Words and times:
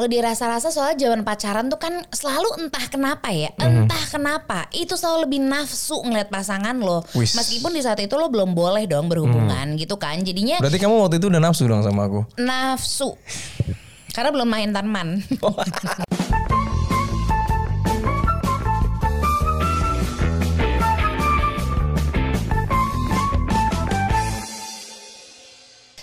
kalau 0.00 0.16
dirasa-rasa 0.16 0.72
soal 0.72 0.96
zaman 0.96 1.20
pacaran 1.28 1.68
tuh 1.68 1.76
kan 1.76 2.00
selalu 2.08 2.56
entah 2.56 2.88
kenapa 2.88 3.28
ya, 3.36 3.52
entah 3.60 4.00
kenapa 4.08 4.64
itu 4.72 4.96
selalu 4.96 5.28
lebih 5.28 5.44
nafsu 5.44 6.00
ngeliat 6.00 6.32
pasangan 6.32 6.72
lo. 6.80 7.04
Wis. 7.12 7.36
Meskipun 7.36 7.76
di 7.76 7.84
saat 7.84 8.00
itu 8.00 8.16
lo 8.16 8.32
belum 8.32 8.56
boleh 8.56 8.88
dong 8.88 9.12
berhubungan 9.12 9.76
gitu 9.76 10.00
kan. 10.00 10.16
Jadinya 10.24 10.56
Berarti 10.56 10.80
kamu 10.80 11.04
waktu 11.04 11.20
itu 11.20 11.28
udah 11.28 11.44
nafsu 11.44 11.68
dong 11.68 11.84
sama 11.84 12.08
aku. 12.08 12.24
nafsu. 12.40 13.12
Karena 14.16 14.32
belum 14.32 14.48
main 14.48 14.72
tanman. 14.72 15.20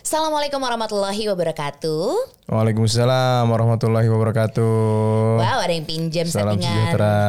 Assalamualaikum 0.05 0.61
warahmatullahi 0.61 1.33
wabarakatuh. 1.33 2.36
Waalaikumsalam 2.47 3.43
warahmatullahi 3.51 4.07
wabarakatuh. 4.07 5.35
Wow, 5.35 5.67
ada 5.67 5.73
yang 5.75 5.83
pinjam 5.83 6.23
Salam 6.31 6.55
settingan 6.55 6.95
sejahtera. 6.95 7.19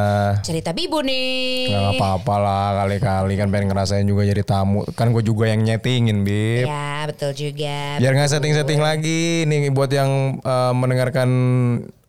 cerita 0.47 0.71
bibu 0.71 1.03
nih. 1.03 1.75
Gak 1.75 1.99
apa-apa 1.99 2.35
lah 2.39 2.67
kali-kali 2.79 3.35
kan 3.35 3.51
pengen 3.51 3.67
ngerasain 3.67 4.07
juga 4.07 4.23
jadi 4.23 4.47
tamu. 4.47 4.87
Kan 4.95 5.11
gue 5.11 5.19
juga 5.19 5.51
yang 5.51 5.67
nyetingin, 5.67 6.23
Bib. 6.23 6.71
Ya, 6.71 7.03
betul 7.03 7.35
juga. 7.35 7.99
Biar 7.99 8.15
nggak 8.15 8.31
setting-setting 8.31 8.79
lagi 8.79 9.43
nih 9.43 9.67
buat 9.75 9.91
yang 9.91 10.39
eh, 10.39 10.73
mendengarkan 10.79 11.27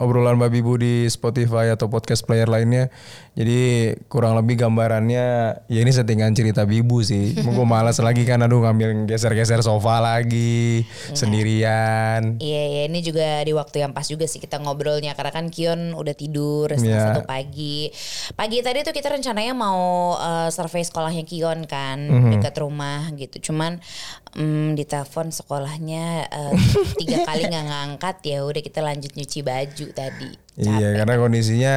obrolan 0.00 0.40
Babi 0.40 0.64
Bu 0.64 0.80
di 0.80 1.04
Spotify 1.12 1.74
atau 1.74 1.92
podcast 1.92 2.24
player 2.24 2.48
lainnya. 2.48 2.88
Jadi 3.36 3.92
kurang 4.08 4.34
lebih 4.40 4.56
gambarannya 4.64 5.26
ya 5.68 5.78
ini 5.82 5.92
settingan 5.92 6.32
cerita 6.32 6.64
Bibu 6.64 7.04
sih. 7.04 7.36
Mau 7.44 7.52
gue 7.52 7.66
malas 7.68 8.00
lagi 8.00 8.24
kan 8.24 8.40
aduh 8.40 8.64
ngambil 8.64 9.04
geser-geser 9.10 9.60
sofa 9.60 10.00
lagi 10.00 10.88
sendirian. 11.12 12.40
Iya, 12.40 12.62
iya, 12.64 12.82
ini 12.88 12.99
juga 13.02 13.40
di 13.40 13.50
waktu 13.50 13.80
yang 13.80 13.90
pas 13.90 14.04
juga 14.04 14.24
sih 14.24 14.36
kita 14.36 14.56
ngobrolnya 14.56 15.12
karena 15.12 15.30
kan 15.30 15.46
Kion 15.46 15.92
udah 15.92 16.12
tidur 16.12 16.68
setengah 16.68 16.86
Iya. 16.92 17.06
satu 17.10 17.22
pagi. 17.24 17.90
Pagi 18.32 18.60
tadi 18.60 18.80
tuh 18.80 18.90
kita 18.90 19.08
rencananya 19.08 19.52
mau 19.52 19.80
eh, 20.14 20.48
survei 20.48 20.80
sekolahnya 20.80 21.22
Kion 21.22 21.64
kan 21.64 21.98
Mhm. 22.00 22.30
dekat 22.34 22.54
rumah 22.56 23.08
gitu. 23.12 23.50
Cuman 23.50 23.80
mm, 24.32 24.74
di 24.74 24.84
telepon 24.84 25.28
sekolahnya 25.28 26.04
eh, 26.26 26.52
tiga 26.96 27.24
kali 27.28 27.44
nggak 27.44 27.66
ngangkat 27.66 28.16
ya 28.22 28.38
udah 28.42 28.60
kita 28.60 28.80
lanjut 28.80 29.12
nyuci 29.12 29.40
baju 29.40 29.86
tadi. 29.90 30.30
Iya 30.56 30.94
karena 30.96 31.14
kondisinya 31.16 31.74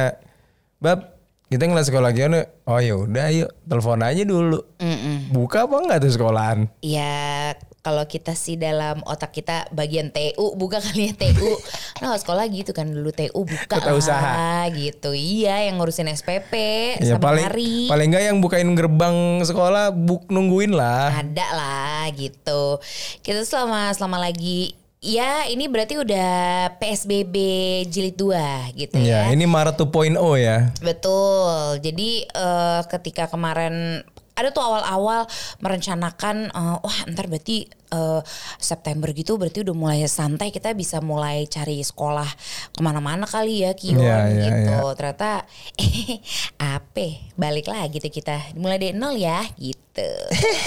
Bab 0.76 1.16
kita 1.46 1.64
ngeliat 1.64 1.86
sekolah 1.86 2.10
Kion 2.10 2.34
oh 2.64 2.78
ya 2.78 2.94
udah 2.94 3.26
yuk 3.30 3.50
telepon 3.62 4.00
aja 4.00 4.22
dulu. 4.22 4.58
Mm-mm. 4.76 5.30
Buka 5.30 5.64
apa 5.64 5.76
enggak 5.78 6.00
tuh 6.00 6.12
sekolahan? 6.12 6.58
Ya 6.80 7.52
kalau 7.84 8.02
kita 8.02 8.32
sih 8.32 8.56
dalam 8.56 9.04
otak 9.04 9.30
kita 9.30 9.68
bagian 9.70 10.08
TU 10.08 10.56
buka 10.56 10.80
kali 10.80 11.12
ya 11.12 11.14
TU. 11.14 11.52
Nah 12.00 12.16
sekolah 12.16 12.48
gitu 12.48 12.72
kan 12.72 12.88
dulu 12.88 13.12
TU 13.12 13.36
buka 13.38 13.76
Kota 13.76 13.86
lah 13.86 13.94
usaha. 13.94 14.64
gitu. 14.72 15.12
Iya 15.12 15.68
yang 15.68 15.76
ngurusin 15.76 16.08
SPP 16.08 16.52
Ya 16.98 17.16
paling 17.16 17.44
hari. 17.44 17.86
paling 17.86 18.08
enggak 18.08 18.24
yang 18.24 18.38
bukain 18.38 18.72
gerbang 18.72 19.14
sekolah 19.40 19.92
buk 19.92 20.26
nungguin 20.26 20.72
lah. 20.72 21.12
Ada 21.14 21.46
lah 21.52 22.04
gitu. 22.10 22.80
Kita 23.20 23.44
selama 23.44 23.92
selama 23.92 24.18
lagi 24.18 24.72
ya 24.98 25.44
ini 25.44 25.68
berarti 25.68 26.00
udah 26.00 26.32
PSBB 26.74 27.36
jilid 27.86 28.16
2 28.16 28.72
gitu 28.74 28.96
Ya, 28.96 29.28
ya. 29.28 29.30
ini 29.30 29.44
Maret 29.44 29.76
2.0 29.76 30.16
ya. 30.34 30.72
Betul. 30.80 31.52
Jadi 31.78 32.24
eh, 32.24 32.80
ketika 32.88 33.28
kemarin 33.28 34.00
ada 34.34 34.50
tuh 34.50 34.62
awal-awal 34.66 35.30
merencanakan 35.62 36.50
eh, 36.50 36.76
wah 36.82 36.98
ntar 37.14 37.30
berarti 37.30 37.70
eh, 37.70 38.20
September 38.58 39.14
gitu 39.14 39.38
berarti 39.38 39.62
udah 39.62 39.76
mulai 39.76 40.02
santai 40.10 40.50
kita 40.50 40.74
bisa 40.74 40.98
mulai 40.98 41.46
cari 41.46 41.78
sekolah 41.78 42.26
ke 42.74 42.80
mana-mana 42.82 43.30
kali 43.30 43.62
ya 43.62 43.72
Kion 43.78 44.02
Iya, 44.02 44.18
iya, 44.30 44.42
gitu. 44.50 44.76
Ternyata 44.98 45.46
eh 45.78 46.18
apa 46.74 47.08
balik 47.38 47.70
lagi 47.70 48.02
tuh 48.02 48.10
kita 48.10 48.58
mulai 48.58 48.82
dari 48.82 48.94
nol 48.98 49.14
ya 49.14 49.46
gitu. 49.54 50.10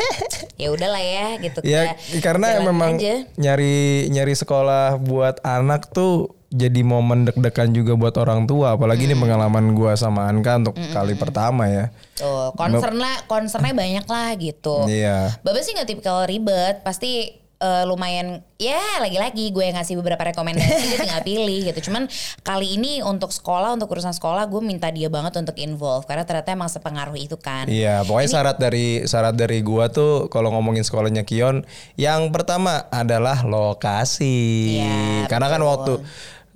ya 0.62 0.68
udahlah 0.72 1.04
ya 1.04 1.28
gitu. 1.44 1.60
Ya 1.68 2.00
karena 2.24 2.64
memang 2.64 2.96
aja. 2.96 3.28
nyari 3.36 4.08
nyari 4.08 4.32
sekolah 4.32 4.96
buat 5.04 5.44
anak 5.44 5.92
tuh 5.92 6.37
jadi 6.48 6.80
momen 6.80 7.28
deg-degan 7.28 7.76
juga 7.76 8.00
buat 8.00 8.16
orang 8.16 8.48
tua. 8.48 8.80
Apalagi 8.80 9.04
ini 9.10 9.16
pengalaman 9.20 9.76
gua 9.76 10.00
sama 10.00 10.32
Anka 10.32 10.56
untuk 10.60 10.76
kali 10.96 11.14
pertama 11.20 11.68
ya. 11.68 11.92
Tuh, 12.16 12.56
concern 12.56 12.98
lah, 12.98 13.28
concernnya 13.28 13.76
banyak 13.76 14.06
lah 14.08 14.30
gitu. 14.40 14.88
Iya. 14.88 15.36
Baba 15.44 15.60
sih 15.60 15.76
nggak 15.76 15.88
tipikal 15.88 16.24
ribet, 16.24 16.82
pasti 16.88 17.36
eh, 17.58 17.84
lumayan 17.90 18.46
ya 18.58 19.02
lagi-lagi 19.02 19.54
gue 19.54 19.64
yang 19.70 19.78
ngasih 19.78 19.98
beberapa 20.02 20.34
rekomendasi 20.34 20.82
dia 20.90 20.98
tinggal 20.98 21.22
pilih 21.26 21.60
gitu. 21.74 21.90
Cuman 21.90 22.10
kali 22.42 22.78
ini 22.78 23.02
untuk 23.06 23.30
sekolah, 23.30 23.78
untuk 23.78 23.90
urusan 23.94 24.14
sekolah 24.14 24.50
gue 24.50 24.62
minta 24.62 24.90
dia 24.90 25.10
banget 25.10 25.38
untuk 25.38 25.58
involve 25.62 26.06
karena 26.10 26.26
ternyata 26.26 26.54
emang 26.54 26.70
sepengaruh 26.70 27.18
itu 27.18 27.38
kan. 27.38 27.70
Iya, 27.70 28.02
pokoknya 28.06 28.30
syarat 28.30 28.58
dari 28.58 29.06
syarat 29.06 29.36
dari 29.38 29.62
gua 29.62 29.90
tuh 29.90 30.30
kalau 30.30 30.54
ngomongin 30.54 30.86
sekolahnya 30.86 31.26
Kion, 31.26 31.66
yang 31.98 32.30
pertama 32.34 32.90
adalah 32.90 33.46
lokasi. 33.46 34.82
Iya, 34.82 35.30
Karena 35.30 35.48
kan 35.50 35.62
betul. 35.62 35.70
waktu 35.70 35.94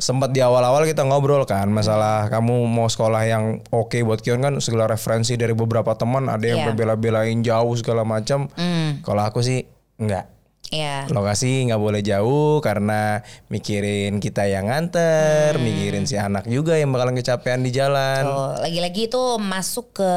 sempat 0.01 0.33
di 0.33 0.41
awal-awal 0.41 0.83
kita 0.83 1.01
ngobrol 1.01 1.45
kan 1.45 1.69
masalah 1.69 2.25
kamu 2.27 2.65
mau 2.65 2.89
sekolah 2.89 3.21
yang 3.23 3.43
oke 3.69 3.95
buat 4.01 4.19
Kion 4.19 4.41
kan 4.41 4.57
segala 4.57 4.89
referensi 4.89 5.37
dari 5.37 5.53
beberapa 5.53 5.93
teman 5.93 6.25
ada 6.25 6.41
yang 6.41 6.59
Iya. 6.59 6.67
berbela-belain 6.67 7.39
jauh 7.39 7.71
segala 7.73 8.01
macam. 8.01 8.49
Hmm, 8.51 8.99
Kalau 8.99 9.21
aku 9.21 9.39
sih 9.39 9.63
enggak. 9.95 10.25
Ya. 10.71 11.05
Lokasi 11.11 11.67
nggak 11.67 11.77
boleh 11.77 12.01
jauh 12.01 12.63
karena 12.63 13.19
mikirin 13.47 14.17
kita 14.17 14.47
yang 14.47 14.71
nganter, 14.71 15.59
Hmm. 15.59 15.61
mikirin 15.61 16.07
si 16.07 16.15
anak 16.15 16.47
juga 16.47 16.79
yang 16.79 16.89
bakalan 16.89 17.13
kecapean 17.13 17.61
di 17.61 17.69
jalan. 17.69 18.23
Lagi-lagi 18.57 19.11
itu 19.11 19.21
masuk 19.37 19.99
ke 19.99 20.11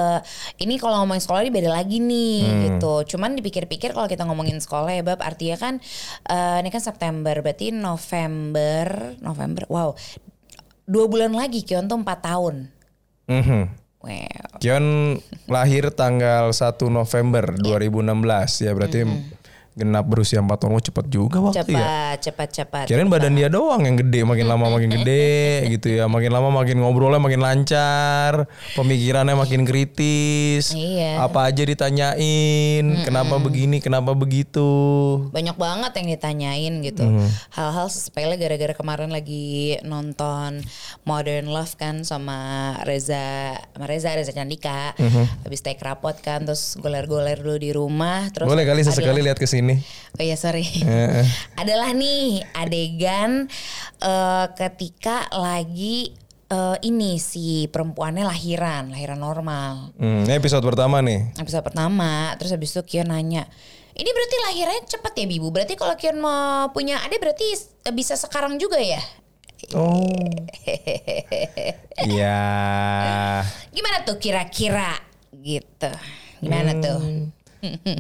ini 0.57 0.79
kalau 0.79 1.03
ngomongin 1.03 1.21
sekolah 1.21 1.43
ini 1.43 1.53
beda 1.53 1.71
lagi 1.75 1.99
nih 1.99 2.41
Hmm. 2.41 2.63
gitu. 2.71 2.95
Cuman 3.15 3.35
dipikir-pikir 3.35 3.93
kalau 3.93 4.07
kita 4.07 4.23
ngomongin 4.25 4.57
sekolah 4.57 4.95
ya 4.95 5.03
bab 5.03 5.21
artinya 5.21 5.59
kan 5.59 5.75
eh, 6.25 6.57
ini 6.63 6.71
kan 6.71 6.81
September 6.81 7.35
berarti 7.37 7.75
November 7.75 9.19
November 9.19 9.67
wow 9.69 9.91
dua 10.85 11.09
bulan 11.09 11.33
lagi 11.33 11.65
Kion 11.65 11.91
tuh 11.91 11.99
empat 11.99 12.23
tahun. 12.23 12.69
Mhm. 13.27 13.83
Wow. 14.05 14.61
Kion 14.61 15.17
lahir 15.49 15.89
tanggal 15.89 16.53
1 16.53 16.93
November 16.93 17.57
2016 17.57 18.61
ya 18.61 18.77
berarti 18.77 19.01
genap 19.75 20.07
berusia 20.07 20.39
4 20.39 20.55
tahun 20.55 20.73
Oh, 20.75 20.83
cepet 20.83 21.07
juga 21.07 21.39
waktu 21.39 21.71
ya. 21.71 21.79
Cepat, 21.79 22.17
cepat, 22.19 22.49
cepat. 22.51 22.85
Kirain 22.87 23.07
badan 23.07 23.35
dia 23.35 23.47
doang 23.47 23.83
yang 23.83 23.95
gede, 23.95 24.23
makin 24.23 24.47
lama 24.47 24.67
makin 24.71 24.91
gede 24.99 25.67
gitu 25.71 25.87
ya. 25.87 26.07
Makin 26.07 26.31
lama 26.31 26.51
makin 26.51 26.79
ngobrolnya 26.79 27.19
makin 27.19 27.39
lancar, 27.39 28.47
pemikirannya 28.75 29.35
makin 29.35 29.63
kritis. 29.63 30.75
Iya. 30.75 31.23
Apa 31.23 31.47
aja 31.47 31.63
ditanyain, 31.63 32.85
kenapa 33.03 33.39
begini, 33.39 33.79
kenapa 33.79 34.15
begitu. 34.15 34.67
Banyak 35.31 35.55
banget 35.55 35.93
yang 35.95 36.09
ditanyain 36.11 36.75
gitu. 36.83 37.07
Hmm. 37.07 37.31
Hal-hal 37.51 37.87
sepele 37.87 38.35
gara-gara 38.35 38.75
kemarin 38.75 39.11
lagi 39.11 39.79
nonton 39.83 40.63
Modern 41.03 41.47
Love 41.47 41.75
kan 41.75 42.03
sama 42.03 42.39
Reza, 42.83 43.55
sama 43.71 43.87
Reza, 43.87 44.11
Reza 44.11 44.31
Candika. 44.31 44.95
Habis 45.43 45.63
take 45.63 45.79
rapot 45.79 46.15
kan, 46.19 46.43
terus 46.43 46.75
goler-goler 46.79 47.39
dulu 47.39 47.57
di 47.57 47.71
rumah. 47.71 48.27
Terus 48.31 48.47
Hmm. 48.47 48.53
Boleh 48.53 48.67
kali 48.67 48.83
sesekali 48.83 49.23
lihat 49.23 49.39
ke 49.39 49.47
sini. 49.47 49.64
Oh 50.15 50.23
iya 50.23 50.37
sorry. 50.37 50.69
Eh. 50.85 51.25
Adalah 51.61 51.97
nih 51.97 52.45
adegan 52.53 53.49
eh, 53.99 54.47
ketika 54.53 55.33
lagi 55.33 56.13
eh, 56.49 56.77
ini 56.85 57.17
si 57.17 57.67
perempuannya 57.67 58.29
lahiran, 58.29 58.93
lahiran 58.93 59.19
normal. 59.19 59.97
Hmm, 59.97 60.29
ini 60.29 60.37
episode 60.37 60.63
pertama 60.63 61.01
nih. 61.01 61.33
episode 61.41 61.65
pertama 61.65 62.37
terus 62.37 62.53
habis 62.53 62.77
itu 62.77 62.85
Kion 62.85 63.09
nanya 63.09 63.49
ini 63.95 64.11
berarti 64.11 64.37
lahirnya 64.51 64.81
cepet 64.91 65.13
ya 65.23 65.27
Bibu 65.31 65.55
berarti 65.55 65.79
kalau 65.79 65.95
Kion 65.95 66.19
mau 66.19 66.67
punya 66.75 66.99
adik 67.07 67.23
berarti 67.23 67.47
bisa 67.95 68.19
sekarang 68.19 68.59
juga 68.59 68.79
ya 68.79 68.99
Oh. 69.73 70.05
Iya. 72.05 72.37
gimana 73.71 74.03
tuh 74.05 74.19
kira-kira 74.21 74.93
gitu 75.31 75.89
gimana 76.43 76.75
tuh 76.83 77.31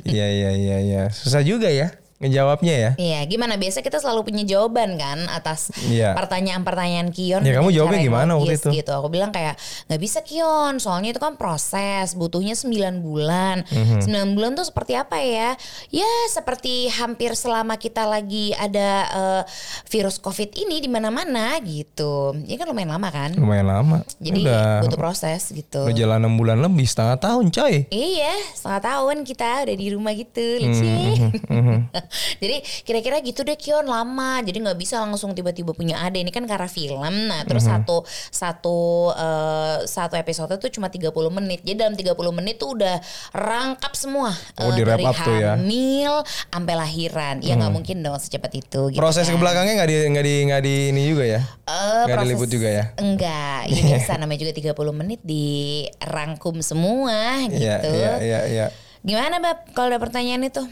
Iya 0.05 0.27
iya 0.31 0.51
iya 0.55 0.77
iya. 0.85 1.03
Susah 1.11 1.41
juga 1.43 1.69
ya 1.73 2.04
ngejawabnya 2.25 2.75
ya. 2.75 2.91
Iya, 2.97 3.21
gimana 3.29 3.55
biasa 3.55 3.79
kita 3.79 4.01
selalu 4.01 4.25
punya 4.25 4.43
jawaban 4.43 4.97
kan 4.97 5.29
atas 5.29 5.69
Iya. 5.87 6.17
pertanyaan-pertanyaan 6.17 7.13
Kion. 7.13 7.45
Ya, 7.45 7.55
kamu 7.55 7.69
dengan 7.69 7.77
jawabnya 7.77 8.01
gimana 8.01 8.31
waktu 8.35 8.53
itu? 8.57 8.69
Gitu. 8.73 8.91
Aku 8.91 9.09
bilang 9.09 9.31
kayak 9.31 9.55
nggak 9.87 10.01
bisa 10.01 10.19
Kion, 10.21 10.81
soalnya 10.81 11.13
itu 11.13 11.21
kan 11.21 11.37
proses, 11.37 12.17
butuhnya 12.17 12.57
9 12.57 12.99
bulan. 12.99 13.63
Mhm. 13.69 14.01
9 14.03 14.33
bulan 14.33 14.57
tuh 14.57 14.65
seperti 14.65 14.97
apa 14.97 15.21
ya? 15.21 15.53
Ya 15.89 16.09
seperti 16.29 16.89
hampir 16.89 17.37
selama 17.37 17.77
kita 17.77 18.09
lagi 18.09 18.51
ada 18.51 18.89
eh, 19.07 19.43
virus 19.87 20.17
Covid 20.17 20.57
ini 20.57 20.81
di 20.81 20.89
mana-mana 20.89 21.61
gitu. 21.61 22.33
Ya 22.47 22.57
kan 22.57 22.67
lumayan 22.67 22.97
lama 22.97 23.09
kan? 23.11 23.31
Lumayan 23.37 23.69
lama. 23.69 23.99
Jadi 24.17 24.41
Udah. 24.43 24.81
butuh 24.81 24.97
proses 24.97 25.53
gitu. 25.53 25.85
Udah 25.85 25.95
jalan 25.95 26.25
6 26.25 26.35
bulan 26.35 26.59
lebih, 26.59 26.87
setengah 26.87 27.21
tahun 27.21 27.51
coy. 27.51 27.75
Iya, 27.91 28.33
setengah 28.57 28.81
tahun 28.81 29.17
kita 29.23 29.69
udah 29.69 29.77
di 29.77 29.87
rumah 29.93 30.13
gitu. 30.15 30.41
Hmm, 30.41 30.63
Lucu. 30.65 30.95
Jadi 32.37 32.57
kira-kira 32.83 33.19
gitu 33.21 33.41
deh 33.41 33.55
Kion 33.55 33.85
lama. 33.85 34.41
Jadi 34.41 34.59
nggak 34.59 34.77
bisa 34.77 34.99
langsung 34.99 35.33
tiba-tiba 35.33 35.71
punya 35.71 36.01
ade. 36.01 36.19
Ini 36.19 36.31
kan 36.31 36.45
karena 36.45 36.67
film. 36.67 37.15
Nah, 37.27 37.43
terus 37.45 37.63
Mhm. 37.63 37.71
satu 37.81 37.97
satu 38.31 38.79
eh, 39.11 39.77
satu 39.85 40.15
episode 40.15 40.55
tuh 40.55 40.71
cuma 40.71 40.89
30 40.89 41.11
menit. 41.31 41.61
Jadi 41.61 41.77
dalam 41.77 41.95
30 41.95 42.15
menit 42.31 42.57
tuh 42.57 42.75
udah 42.75 42.99
rangkap 43.31 43.93
semua. 43.95 44.31
Oh, 44.57 44.71
Eh, 44.71 44.77
di 44.77 44.83
dari 44.83 45.03
up 45.03 45.15
tuh 45.15 45.35
ya. 45.35 45.55
Hamil 45.55 46.15
sampai 46.49 46.75
lahiran. 46.75 47.35
Ya 47.41 47.55
nggak 47.55 47.73
mungkin 47.73 47.97
dong 48.01 48.17
secepat 48.17 48.53
itu 48.53 48.81
gitu 48.89 48.99
Proses 48.99 49.25
ke 49.25 49.33
kan. 49.33 49.41
belakangnya 49.41 49.75
nggak 49.77 49.89
di 49.89 49.97
nggak 50.09 50.25
di 50.25 50.35
nggak 50.45 50.63
di 50.63 50.75
ini 50.91 51.03
juga 51.07 51.25
ya? 51.25 51.41
Eh, 51.65 52.03
Nggak 52.05 52.19
diliput 52.23 52.49
juga 52.49 52.69
ya? 52.69 52.85
Enggak, 52.97 53.61
ya 53.67 53.81
biasa 53.91 54.13
namanya 54.17 54.41
juga 54.41 54.53
30 54.55 54.93
menit 54.93 55.21
dirangkum 55.25 56.61
semua 56.61 57.15
gitu. 57.47 57.61
Iya 57.61 57.77
iya 57.85 58.13
iya. 58.21 58.41
iya. 58.47 58.67
Gimana 59.01 59.37
Bab 59.37 59.69
kalau 59.73 59.91
ada 59.91 59.99
pertanyaan 59.99 60.43
itu? 60.43 60.65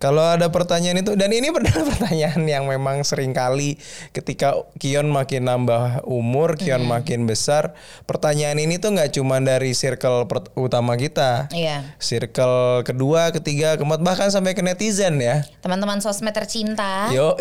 Kalau 0.00 0.24
ada 0.24 0.48
pertanyaan 0.48 1.04
itu 1.04 1.12
dan 1.12 1.28
ini 1.28 1.52
adalah 1.52 1.84
pertanyaan 1.84 2.48
yang 2.48 2.64
memang 2.64 3.04
sering 3.04 3.36
kali 3.36 3.76
ketika 4.16 4.56
Kion 4.80 5.12
makin 5.12 5.44
nambah 5.44 6.08
umur, 6.08 6.56
Kion 6.56 6.88
makin 6.88 7.28
besar, 7.28 7.76
pertanyaan 8.08 8.56
ini 8.56 8.80
tuh 8.80 8.96
nggak 8.96 9.12
cuma 9.12 9.44
dari 9.44 9.76
circle 9.76 10.24
utama 10.56 10.96
kita, 10.96 11.52
Iya. 11.52 11.84
circle 12.00 12.80
kedua, 12.80 13.28
ketiga, 13.28 13.76
keempat 13.76 14.00
bahkan 14.00 14.32
sampai 14.32 14.56
ke 14.56 14.64
netizen 14.64 15.20
ya. 15.20 15.44
Teman-teman 15.60 16.00
sosmed 16.00 16.32
tercinta. 16.32 17.12
Yo. 17.12 17.36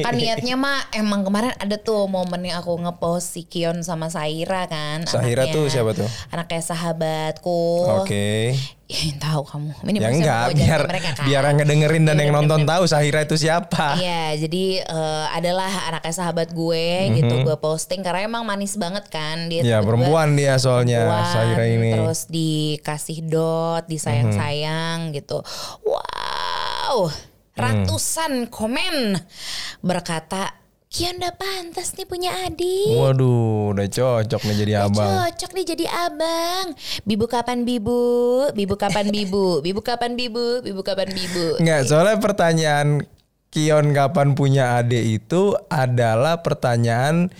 Kan 0.00 0.16
niatnya 0.16 0.56
mah 0.56 0.88
emang 0.96 1.20
kemarin 1.20 1.52
ada 1.60 1.76
tuh 1.76 2.08
momen 2.08 2.48
yang 2.48 2.64
aku 2.64 2.80
ngepost 2.80 3.36
si 3.36 3.44
Kion 3.44 3.84
sama 3.84 4.08
Saira 4.08 4.64
kan. 4.72 5.04
Anaknya- 5.04 5.52
tuh 5.52 5.68
siapa 5.68 5.92
tuh? 5.92 6.08
Anaknya 6.32 6.64
sahabatku. 6.64 7.60
Oke. 8.00 8.56
Ya, 8.90 8.98
yang 9.06 9.22
tahu 9.22 9.42
kamu. 9.46 9.70
Ini 9.86 9.98
Ya 10.02 10.08
enggak, 10.10 10.44
biar 10.52 10.80
mereka 10.82 11.10
kan. 11.14 11.22
biar 11.22 11.42
yang 11.46 11.56
ngedengerin 11.56 12.02
dan 12.02 12.16
Iya, 12.16 12.22
yang 12.26 12.32
nonton 12.34 12.60
bener. 12.60 12.70
tahu 12.74 12.82
Sahira 12.84 13.22
itu 13.22 13.38
siapa. 13.38 13.94
Iya, 13.94 14.34
jadi 14.36 14.64
eh, 14.82 15.26
adalah 15.30 15.70
anaknya 15.86 16.10
sahabat 16.12 16.50
gue 16.50 16.86
gitu 17.14 17.34
gue 17.40 17.56
posting 17.56 18.02
karena 18.02 18.26
emang 18.26 18.42
manis 18.42 18.74
banget 18.74 19.06
kan 19.06 19.46
dia. 19.46 19.62
Mhm. 19.62 19.70
Ya 19.70 19.78
perempuan 19.78 20.34
dia 20.34 20.58
soalnya 20.58 21.06
perempuan, 21.06 21.30
Sahira 21.30 21.64
ini. 21.64 21.90
Terus 21.94 22.20
dikasih 22.26 23.18
dot, 23.24 23.86
disayang-sayang 23.86 25.14
gitu. 25.14 25.38
Wow, 25.86 27.14
ratusan 27.54 28.50
komen 28.50 29.14
berkata 29.78 30.59
Kian 30.90 31.22
udah 31.22 31.38
pantas 31.38 31.94
nih 31.94 32.02
punya 32.02 32.34
adik. 32.50 32.98
Waduh, 32.98 33.70
udah 33.70 33.86
cocok 33.86 34.42
nih 34.42 34.56
jadi 34.66 34.72
abang. 34.90 35.06
Cocok 35.06 35.50
nih 35.54 35.64
jadi 35.70 35.86
abang. 35.86 36.74
Bibu 37.06 37.30
kapan 37.30 37.62
bibu? 37.62 38.02
Bibu 38.50 38.74
kapan 38.74 39.06
bibu? 39.06 39.62
Bibu 39.62 39.86
kapan 39.86 40.18
bibu? 40.18 40.58
Bibu 40.66 40.82
kapan 40.82 41.14
bibu? 41.14 41.62
Enggak, 41.62 41.86
soalnya 41.86 42.18
pertanyaan 42.18 43.06
Kion 43.54 43.94
kapan 43.94 44.34
punya 44.34 44.82
adik 44.82 45.22
itu 45.22 45.54
adalah 45.70 46.42
pertanyaan 46.42 47.30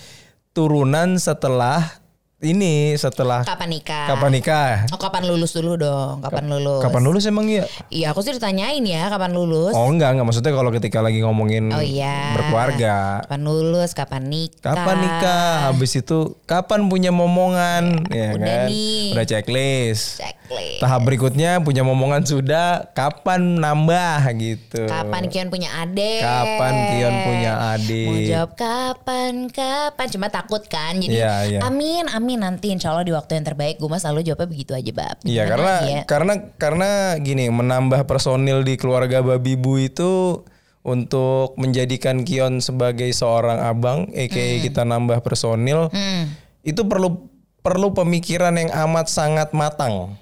turunan 0.54 1.18
setelah 1.18 1.99
ini 2.40 2.96
setelah 2.96 3.44
Kapan 3.44 3.68
nikah? 3.68 4.08
kapan 4.08 4.30
nikah. 4.32 4.72
Oh 4.88 4.96
kapan 4.96 5.28
lulus 5.28 5.52
dulu 5.52 5.76
dong? 5.76 6.24
Kapan 6.24 6.48
lulus? 6.48 6.80
Kapan 6.80 7.02
lulus 7.04 7.28
emang 7.28 7.44
iya? 7.44 7.68
Iya 7.92 8.16
aku 8.16 8.24
sih 8.24 8.32
ditanyain 8.32 8.80
ya 8.80 9.12
kapan 9.12 9.36
lulus. 9.36 9.76
Oh 9.76 9.84
enggak, 9.84 10.16
enggak 10.16 10.24
maksudnya 10.24 10.52
kalau 10.56 10.72
ketika 10.72 11.04
lagi 11.04 11.20
ngomongin 11.20 11.68
Oh 11.68 11.84
iya. 11.84 12.32
berkeluarga. 12.32 13.20
Kapan 13.28 13.42
lulus? 13.44 13.92
Kapan 13.92 14.22
nikah? 14.32 14.72
Kapan 14.72 14.96
nikah? 15.04 15.48
Habis 15.68 15.92
itu 16.00 16.18
kapan 16.48 16.88
punya 16.88 17.12
momongan? 17.12 18.08
ya 18.08 18.32
Udah 18.32 18.48
kan? 18.64 18.66
nih. 18.72 19.12
Udah 19.12 19.24
checklist. 19.28 20.24
Checklist. 20.50 20.82
Tahap 20.82 21.00
berikutnya 21.06 21.62
punya 21.62 21.86
momongan 21.86 22.26
sudah, 22.26 22.90
kapan 22.90 23.62
nambah 23.62 24.26
gitu. 24.34 24.82
Kapan 24.90 25.30
Kion 25.30 25.46
punya 25.46 25.70
adik? 25.78 26.20
Kapan 26.20 26.74
Kion 26.90 27.14
punya 27.22 27.52
adik? 27.74 28.06
Mau 28.10 28.18
jawab 28.26 28.50
kapan 28.58 29.34
kapan? 29.46 30.06
Cuma 30.10 30.26
takut 30.26 30.62
kan. 30.66 30.98
Jadi 30.98 31.14
Iya, 31.14 31.34
iya. 31.46 31.60
amin 31.62 32.10
amin 32.10 32.42
nanti 32.42 32.74
insya 32.74 32.90
Allah 32.90 33.06
di 33.06 33.14
waktu 33.14 33.38
yang 33.38 33.46
terbaik. 33.46 33.78
Gue 33.78 33.86
mah 33.86 34.02
selalu 34.02 34.26
jawabnya 34.26 34.48
begitu 34.50 34.72
aja 34.74 34.90
bab. 34.90 35.16
Iya 35.22 35.46
Gimana 35.46 35.50
karena 35.50 35.74
ya? 35.86 36.02
karena 36.04 36.32
karena 36.58 36.88
gini 37.22 37.44
menambah 37.46 38.02
personil 38.04 38.66
di 38.66 38.74
keluarga 38.74 39.22
babi 39.22 39.54
bu 39.54 39.78
itu 39.78 40.42
untuk 40.80 41.54
menjadikan 41.60 42.24
Kion 42.24 42.58
sebagai 42.58 43.12
seorang 43.12 43.60
abang, 43.60 44.08
aka 44.10 44.44
kita 44.64 44.82
nambah 44.82 45.20
personil 45.20 45.92
Hmm. 45.92 46.32
itu 46.64 46.80
perlu 46.88 47.28
perlu 47.60 47.92
pemikiran 47.92 48.56
yang 48.56 48.72
amat 48.88 49.12
sangat 49.12 49.52
matang. 49.52 50.16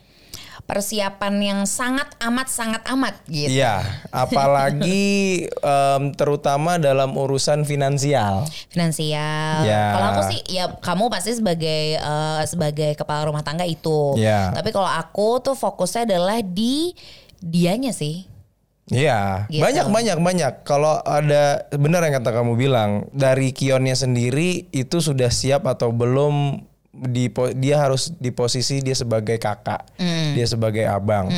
Persiapan 0.68 1.34
yang 1.40 1.60
sangat 1.64 2.12
amat 2.20 2.48
sangat 2.52 2.84
amat 2.92 3.16
gitu. 3.24 3.48
Iya, 3.48 3.80
apalagi 4.12 5.48
em, 5.64 6.12
terutama 6.12 6.76
dalam 6.76 7.16
urusan 7.16 7.64
finansial. 7.64 8.44
finansial. 8.68 9.64
Ya. 9.64 9.96
Kalau 9.96 10.06
aku 10.12 10.22
sih 10.28 10.40
ya 10.44 10.68
kamu 10.76 11.08
pasti 11.08 11.32
sebagai 11.32 11.96
eh, 11.96 12.42
sebagai 12.44 12.92
kepala 12.94 13.24
rumah 13.24 13.40
tangga 13.40 13.64
itu. 13.64 14.12
Ya. 14.20 14.52
Tapi 14.52 14.68
kalau 14.68 14.92
aku 14.92 15.40
tuh 15.40 15.56
fokusnya 15.56 16.04
adalah 16.04 16.44
di 16.44 16.92
dianya 17.40 17.96
sih. 17.96 18.28
Iya, 18.88 19.44
Gitu. 19.52 19.60
banyak 19.60 19.88
banyak 19.88 20.18
banyak. 20.20 20.52
Kalau 20.64 21.00
ada 21.00 21.64
benar 21.76 22.04
yang 22.04 22.20
kata 22.20 22.40
kamu 22.40 22.56
bilang 22.56 22.90
dari 23.12 23.52
Kionnya 23.52 23.92
sendiri 23.92 24.68
itu 24.72 25.00
sudah 25.00 25.28
siap 25.28 25.64
atau 25.64 25.92
belum 25.92 26.64
di 26.98 27.30
dia 27.56 27.86
harus 27.86 28.10
di 28.18 28.34
posisi 28.34 28.82
dia 28.82 28.94
sebagai 28.94 29.38
kakak, 29.38 29.86
dia 30.34 30.46
sebagai 30.46 30.84
abang. 30.84 31.30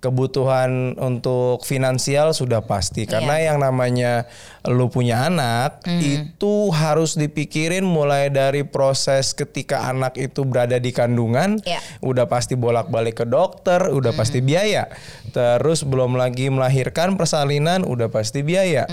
Kebutuhan 0.00 0.96
untuk 0.98 1.62
finansial 1.62 2.32
sudah 2.32 2.64
pasti 2.64 3.04
karena 3.04 3.38
yang 3.38 3.60
namanya 3.60 4.26
lu 4.66 4.88
punya 4.88 5.26
anak 5.26 5.82
itu 5.86 6.70
harus 6.70 7.14
dipikirin 7.18 7.84
mulai 7.84 8.30
dari 8.30 8.62
proses 8.62 9.34
ketika 9.34 9.90
anak 9.90 10.16
itu 10.16 10.42
berada 10.46 10.78
di 10.78 10.90
kandungan, 10.94 11.58
Iya. 11.62 11.78
udah 12.02 12.26
pasti 12.26 12.54
bolak-balik 12.54 13.22
ke 13.22 13.26
dokter, 13.26 13.90
udah 13.90 14.14
pasti 14.14 14.40
biaya. 14.40 14.88
Terus 15.30 15.82
belum 15.82 16.14
lagi 16.14 16.48
melahirkan 16.48 17.14
persalinan, 17.18 17.82
udah 17.82 18.08
pasti 18.08 18.40
biaya. 18.42 18.86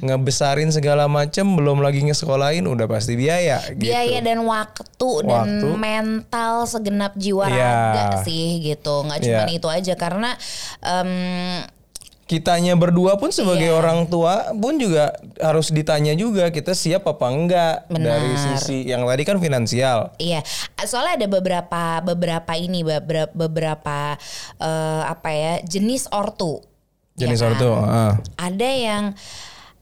Ngebesarin 0.00 0.70
segala 0.70 1.06
macem, 1.10 1.56
belum 1.56 1.82
lagi 1.82 2.04
ngesekolahin, 2.06 2.66
udah 2.70 2.86
pasti 2.86 3.18
biaya. 3.18 3.58
Gitu. 3.74 3.90
Biaya 3.90 4.18
dan 4.22 4.44
waktu, 4.46 5.10
dan 5.26 5.34
Waktu. 5.36 5.65
Mental 5.74 6.62
segenap 6.64 7.18
jiwa 7.18 7.50
Iya. 7.50 7.58
raga 7.58 8.06
sih 8.22 8.62
gitu. 8.62 9.02
Nggak 9.02 9.26
cuma 9.26 9.42
Iya. 9.42 9.56
itu 9.58 9.68
aja 9.68 9.94
karena 9.98 10.30
em, 10.80 11.66
Kitanya 12.26 12.74
berdua 12.74 13.22
pun 13.22 13.30
sebagai 13.30 13.70
Iya. 13.70 13.78
orang 13.78 14.10
tua 14.10 14.50
pun 14.50 14.82
juga 14.82 15.14
harus 15.38 15.70
ditanya 15.70 16.10
juga 16.10 16.50
kita 16.50 16.74
siap 16.74 17.06
apa 17.06 17.30
enggak 17.30 17.86
dari 17.86 18.34
sisi 18.34 18.82
yang 18.82 19.06
tadi 19.06 19.22
kan 19.22 19.38
finansial. 19.38 20.10
Iya, 20.18 20.42
soalnya 20.82 21.22
ada 21.22 21.28
beberapa 21.30 22.02
beberapa 22.02 22.52
ini 22.58 22.82
beberapa 22.82 23.30
beberapa 23.30 24.18
eh, 24.58 25.02
apa 25.06 25.30
ya 25.30 25.52
jenis 25.62 26.10
ortu. 26.10 26.66
Jenis 27.14 27.38
Ya 27.38 27.46
kan? 27.46 27.50
ortu, 27.54 27.70
ah. 27.78 28.12
Ada 28.42 28.70
yang 28.74 29.04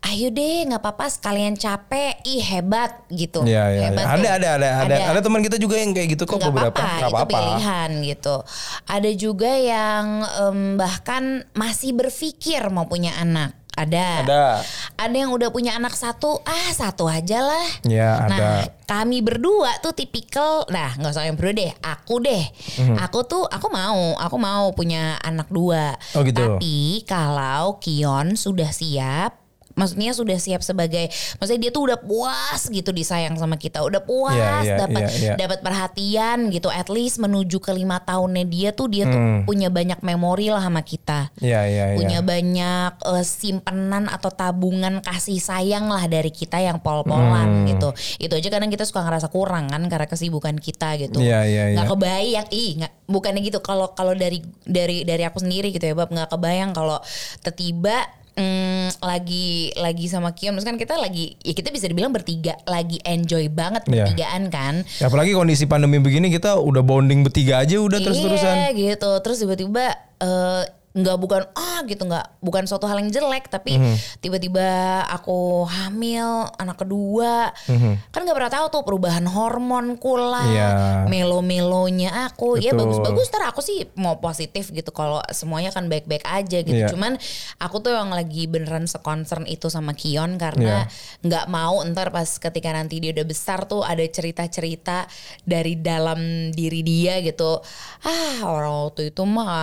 ayo 0.04 0.28
deh 0.28 0.68
nggak 0.68 0.78
apa-apa 0.78 1.08
sekalian 1.08 1.56
capek, 1.56 2.20
ih 2.22 2.44
hebat 2.44 3.08
gitu. 3.08 3.40
Iya, 3.42 3.64
iya, 3.70 3.80
Hebat 3.88 4.04
iya. 4.04 4.10
Ada, 4.10 4.20
tuh. 4.20 4.30
ada, 4.30 4.48
ada, 4.52 4.68
ada, 4.84 4.94
ada 5.10 5.20
teman 5.20 5.40
kita 5.40 5.56
juga 5.56 5.76
yang 5.76 5.90
kayak 5.90 6.08
gitu 6.12 6.24
kok 6.24 6.36
Nggak 6.36 6.48
beberapa. 6.50 6.76
apa-apa, 6.76 7.08
itu 7.08 7.24
pilihan 7.26 7.90
gitu. 8.04 8.36
Ada 8.84 9.10
juga 9.14 9.50
yang 9.50 10.06
em, 10.22 10.58
bahkan 10.76 11.22
masih 11.52 11.92
berpikir 11.92 12.60
mau 12.68 12.84
punya 12.84 13.16
anak. 13.16 13.56
Ada. 13.74 14.22
Ada. 14.22 14.44
Ada 14.94 15.16
yang 15.18 15.34
udah 15.34 15.50
punya 15.50 15.74
anak 15.74 15.98
satu, 15.98 16.38
ah 16.46 16.70
satu 16.70 17.10
aja 17.10 17.42
lah. 17.42 17.66
Ya, 17.82 18.22
Nah, 18.22 18.30
ada. 18.30 18.50
kami 18.86 19.18
berdua 19.18 19.82
tuh 19.82 19.90
tipikal, 19.90 20.62
nah 20.68 20.94
nggak 20.94 21.10
usah 21.10 21.26
yang 21.26 21.34
berdua 21.34 21.54
deh, 21.58 21.72
aku 21.82 22.22
deh, 22.22 22.44
Mhm. 22.78 23.02
aku 23.02 23.26
tuh 23.26 23.42
aku 23.44 23.66
mau, 23.68 24.14
aku 24.14 24.36
mau 24.38 24.70
punya 24.70 25.18
anak 25.18 25.50
dua. 25.50 25.98
Oh, 26.14 26.22
gitu. 26.22 26.38
Tapi 26.38 27.02
kalau 27.02 27.82
Kion 27.82 28.38
sudah 28.38 28.70
siap, 28.70 29.42
maksudnya 29.74 30.10
sudah 30.10 30.34
siap 30.34 30.60
sebagai, 30.60 31.10
maksudnya 31.36 31.60
dia 31.60 31.70
tuh 31.70 31.86
udah 31.86 31.98
puas 31.98 32.66
gitu 32.66 32.90
disayang 32.90 33.34
sama 33.34 33.54
kita, 33.54 33.82
udah 33.82 34.00
puas, 34.00 34.34
Iya, 34.34 34.50
iya, 34.62 34.76
dapat 34.80 35.02
iya, 35.04 35.10
iya. 35.14 35.34
dapat 35.36 35.58
perhatian 35.60 36.38
gitu, 36.48 36.68
at 36.68 36.86
least 36.86 37.18
menuju 37.18 37.58
ke 37.58 37.70
lima 37.70 37.98
tahunnya 37.98 38.44
dia 38.44 38.70
tuh 38.70 38.86
dia 38.86 39.04
tuh 39.04 39.14
Hmm. 39.14 39.42
punya 39.42 39.68
banyak 39.68 39.98
memori 40.00 40.48
lah 40.48 40.60
sama 40.60 40.80
kita 40.80 41.30
Iya, 41.38 41.60
iya, 41.66 41.84
iya. 41.92 41.98
punya 41.98 42.18
banyak 42.20 42.90
eh, 43.02 43.24
simpenan 43.24 44.06
atau 44.06 44.30
tabungan 44.30 44.98
kasih 45.00 45.38
sayang 45.38 45.86
lah 45.86 46.06
dari 46.06 46.30
kita 46.30 46.58
yang 46.58 46.78
pol-polan 46.78 47.64
Hmm. 47.64 47.68
gitu. 47.68 47.88
Itu 48.18 48.34
aja 48.34 48.48
kadang 48.48 48.70
kita 48.70 48.84
suka 48.84 49.02
ngerasa 49.02 49.28
kurang 49.28 49.68
kan 49.68 49.82
karena 49.86 50.06
kesibukan 50.06 50.56
kita 50.56 50.96
gitu. 50.98 51.18
Iya, 51.18 51.44
iya, 51.44 51.62
Nggak 51.74 51.86
iya. 51.86 51.92
kebayang, 51.92 52.46
ih 52.50 52.70
nggak 52.78 52.92
bukannya 53.06 53.40
gitu. 53.42 53.58
Kalau 53.58 53.90
kalau 53.92 54.14
dari 54.14 54.38
dari 54.62 55.02
dari 55.02 55.22
aku 55.22 55.42
sendiri 55.42 55.68
gitu 55.68 55.84
ya, 55.84 55.94
Bab 55.94 56.08
nggak 56.08 56.30
kebayang 56.30 56.70
kalau 56.70 57.00
tiba-tiba 57.42 58.06
mm, 58.34 59.00
lagi 59.00 59.70
lagi 59.74 60.06
sama 60.06 60.34
Kion, 60.34 60.54
terus 60.54 60.66
kan 60.66 60.76
kita 60.76 60.94
lagi 60.94 61.34
ya 61.40 61.52
kita 61.52 61.70
bisa 61.70 61.86
dibilang 61.86 62.10
bertiga 62.10 62.54
lagi 62.64 62.98
enjoy 63.02 63.48
banget 63.48 63.86
Iya. 63.86 64.06
bertigaan 64.06 64.50
kan. 64.50 64.74
Ya, 64.98 65.06
apalagi 65.08 65.32
kondisi 65.32 65.64
pandemi 65.64 65.98
begini 65.98 66.28
kita 66.28 66.58
udah 66.58 66.82
bonding 66.82 67.22
bertiga 67.22 67.62
aja 67.62 67.78
udah 67.80 67.98
terus-terusan. 67.98 68.54
Iya 68.54 68.68
gitu. 68.74 69.10
Terus 69.22 69.36
tiba-tiba 69.40 69.84
eh, 70.20 70.62
nggak 70.94 71.18
bukan 71.18 71.42
ah 71.52 71.82
gitu 71.82 72.06
nggak 72.06 72.38
bukan 72.38 72.64
suatu 72.64 72.86
hal 72.86 72.96
yang 72.96 73.10
jelek 73.10 73.50
tapi 73.50 73.74
Mhm. 73.74 73.94
tiba-tiba 74.20 74.68
aku 75.04 75.66
hamil 75.66 76.46
anak 76.54 76.78
kedua 76.78 77.50
kan 78.08 78.20
nggak 78.22 78.30
pernah 78.32 78.52
tahu 78.52 78.66
tuh 78.70 78.82
perubahan 78.82 79.26
hormon 79.26 79.96
kula. 79.96 80.46
Iya. 80.46 80.68
melo-melonya 81.04 82.28
aku 82.28 82.56
ya 82.56 82.70
Betul. 82.70 82.94
bagus-bagus 82.94 83.26
ntar 83.28 83.42
aku 83.44 83.58
sih 83.58 83.90
mau 83.94 84.18
positif 84.18 84.70
gitu 84.70 84.90
kalau 84.90 85.18
semuanya 85.30 85.68
kan 85.68 85.86
baik-baik 85.86 86.22
aja 86.22 86.60
gitu 86.60 86.74
Iya. 86.76 86.88
cuman 86.88 87.18
aku 87.58 87.76
tuh 87.80 87.90
yang 87.90 88.08
lagi 88.08 88.46
beneran 88.46 88.86
seconcern 88.86 89.44
itu 89.46 89.66
sama 89.66 89.92
Kion 89.92 90.36
karena 90.36 90.86
Iya. 90.86 91.24
nggak 91.24 91.46
mau 91.48 91.82
ntar 91.84 92.08
pas 92.08 92.28
ketika 92.28 92.70
nanti 92.70 92.98
dia 92.98 93.10
udah 93.10 93.24
besar 93.24 93.64
tuh 93.64 93.82
ada 93.82 94.02
cerita-cerita 94.02 95.10
dari 95.42 95.74
dalam 95.74 96.20
diri 96.50 96.80
dia 96.80 97.18
gitu 97.18 97.58
ah 98.00 98.38
orang 98.44 98.86
waktu 98.86 99.10
itu 99.10 99.22
mah 99.24 99.58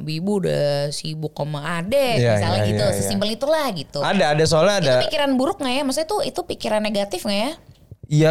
bibu 0.00 0.40
udah 0.40 0.73
sibuk 0.90 1.32
sama 1.32 1.60
adek 1.78 2.16
Iya, 2.16 2.30
misalnya 2.34 2.60
iya, 2.60 2.68
gitu 2.68 2.84
iya. 2.84 2.94
sesimpel 2.94 3.28
itulah 3.30 3.66
gitu 3.72 3.98
Ada 4.00 4.24
ada 4.32 4.44
soalnya 4.44 4.74
ada. 4.78 4.90
itu 4.90 4.96
pikiran 5.08 5.30
buruk 5.34 5.58
nggak 5.58 5.74
ya 5.74 5.82
maksudnya 5.82 6.08
tuh 6.08 6.20
itu 6.22 6.40
pikiran 6.42 6.80
negatif 6.80 7.20
nggak 7.22 7.40
ya 7.40 7.52
Iya 8.06 8.30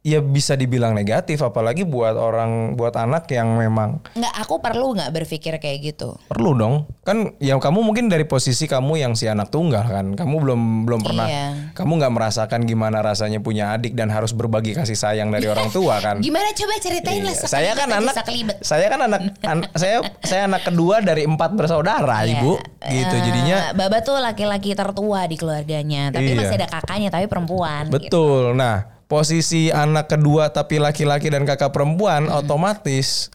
ya 0.00 0.16
bisa 0.18 0.56
dibilang 0.56 0.92
negatif 0.92 1.38
apalagi 1.38 1.84
buat 1.84 2.16
orang 2.16 2.72
buat 2.72 2.96
anak 2.96 3.28
yang 3.28 3.52
memang 3.54 4.00
nggak 4.10 4.34
aku 4.34 4.56
perlu 4.56 4.96
nggak 4.96 5.12
berpikir 5.12 5.52
kayak 5.54 5.78
gitu 5.86 6.16
perlu 6.24 6.56
dong 6.56 6.74
kan 7.02 7.36
ya 7.36 7.52
kamu 7.54 7.84
mungkin 7.84 8.08
dari 8.08 8.24
posisi 8.24 8.64
kamu 8.64 8.96
yang 8.96 9.12
si 9.12 9.28
anak 9.28 9.52
tunggal 9.52 9.84
kan 9.84 10.16
kamu 10.16 10.34
belum 10.40 10.60
belum 10.82 11.00
pernah 11.02 11.28
Iya. 11.28 11.46
kamu 11.76 12.00
nggak 12.00 12.12
merasakan 12.12 12.64
gimana 12.64 13.04
rasanya 13.04 13.38
punya 13.38 13.76
adik 13.76 13.92
dan 13.92 14.08
harus 14.08 14.32
berbagi 14.32 14.72
kasih 14.72 14.96
sayang 14.96 15.28
dari 15.28 15.44
orang 15.44 15.68
tua 15.68 16.00
kan 16.00 16.16
gimana 16.24 16.48
coba 16.50 16.80
ceritain 16.80 17.20
lah 17.20 17.36
Iya. 17.36 17.44
saya 17.44 17.70
kan 17.72 17.84
sekelibet 17.84 17.92
aja, 17.92 18.00
anak 18.00 18.14
sekelibet. 18.16 18.56
saya 18.62 18.86
kan 18.88 19.00
anak 19.02 19.20
an- 19.52 19.70
saya 19.74 19.96
saya 20.22 20.42
anak 20.46 20.62
kedua 20.64 20.96
dari 21.00 21.22
empat 21.22 21.52
bersaudara 21.52 22.24
Iya. 22.24 22.40
ibu 22.40 22.56
gitu 22.82 23.14
Eh, 23.14 23.22
jadinya 23.22 23.56
Baba 23.72 24.00
tuh 24.00 24.16
laki-laki 24.16 24.72
tertua 24.72 25.24
di 25.24 25.36
keluarganya, 25.36 26.08
tapi 26.08 26.32
Iya. 26.32 26.36
masih 26.38 26.56
ada 26.56 26.68
kakaknya 26.70 27.08
tapi 27.08 27.26
perempuan. 27.26 27.84
gitu. 27.86 28.00
Betul. 28.00 28.44
Nah, 28.54 28.99
posisi 29.10 29.74
anak 29.74 30.06
kedua 30.06 30.54
tapi 30.54 30.78
laki-laki 30.78 31.26
dan 31.34 31.42
kakak 31.42 31.74
perempuan 31.74 32.30
otomatis 32.30 33.26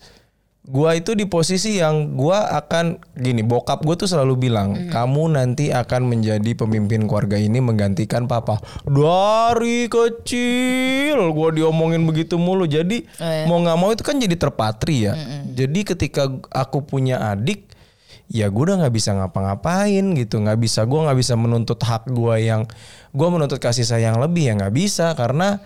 gua 0.65 0.98
itu 0.98 1.13
di 1.13 1.29
posisi 1.29 1.77
yang 1.77 2.17
gua 2.17 2.50
akan 2.58 2.98
gini, 3.13 3.46
bokap 3.46 3.86
gue 3.86 4.01
tuh 4.01 4.10
selalu 4.10 4.50
bilang, 4.50 4.89
"Kamu 4.89 5.38
nanti 5.38 5.70
akan 5.70 6.10
menjadi 6.10 6.58
pemimpin 6.58 7.05
keluarga 7.05 7.38
ini 7.38 7.62
menggantikan 7.62 8.25
papa." 8.25 8.58
Dari 8.82 9.86
kecil 9.86 11.22
gua 11.38 11.53
diomongin 11.53 12.01
begitu 12.10 12.41
mulu. 12.41 12.65
Jadi 12.65 13.05
Oh, 13.22 13.29
iya. 13.29 13.46
mau 13.46 13.62
nggak 13.62 13.77
mau 13.77 13.94
itu 13.94 14.01
kan 14.01 14.17
jadi 14.17 14.34
terpatri 14.34 15.05
ya. 15.05 15.13
Jadi 15.53 15.86
ketika 15.86 16.34
aku 16.50 16.82
punya 16.82 17.22
adik 17.22 17.70
ya 18.25 18.50
gue 18.50 18.63
udah 18.65 18.82
nggak 18.86 18.96
bisa 18.96 19.13
ngapa-ngapain 19.13 20.05
gitu. 20.17 20.41
Nggak 20.41 20.60
bisa 20.60 20.82
gue 20.84 21.00
nggak 21.00 21.17
bisa 21.17 21.34
menuntut 21.38 21.79
hak 21.82 22.10
gue 22.10 22.36
yang 22.41 22.65
gue 23.13 23.27
menuntut 23.29 23.62
kasih 23.62 23.86
sayang 23.86 24.17
lebih 24.17 24.50
ya 24.50 24.53
nggak 24.58 24.75
bisa 24.75 25.13
karena 25.13 25.62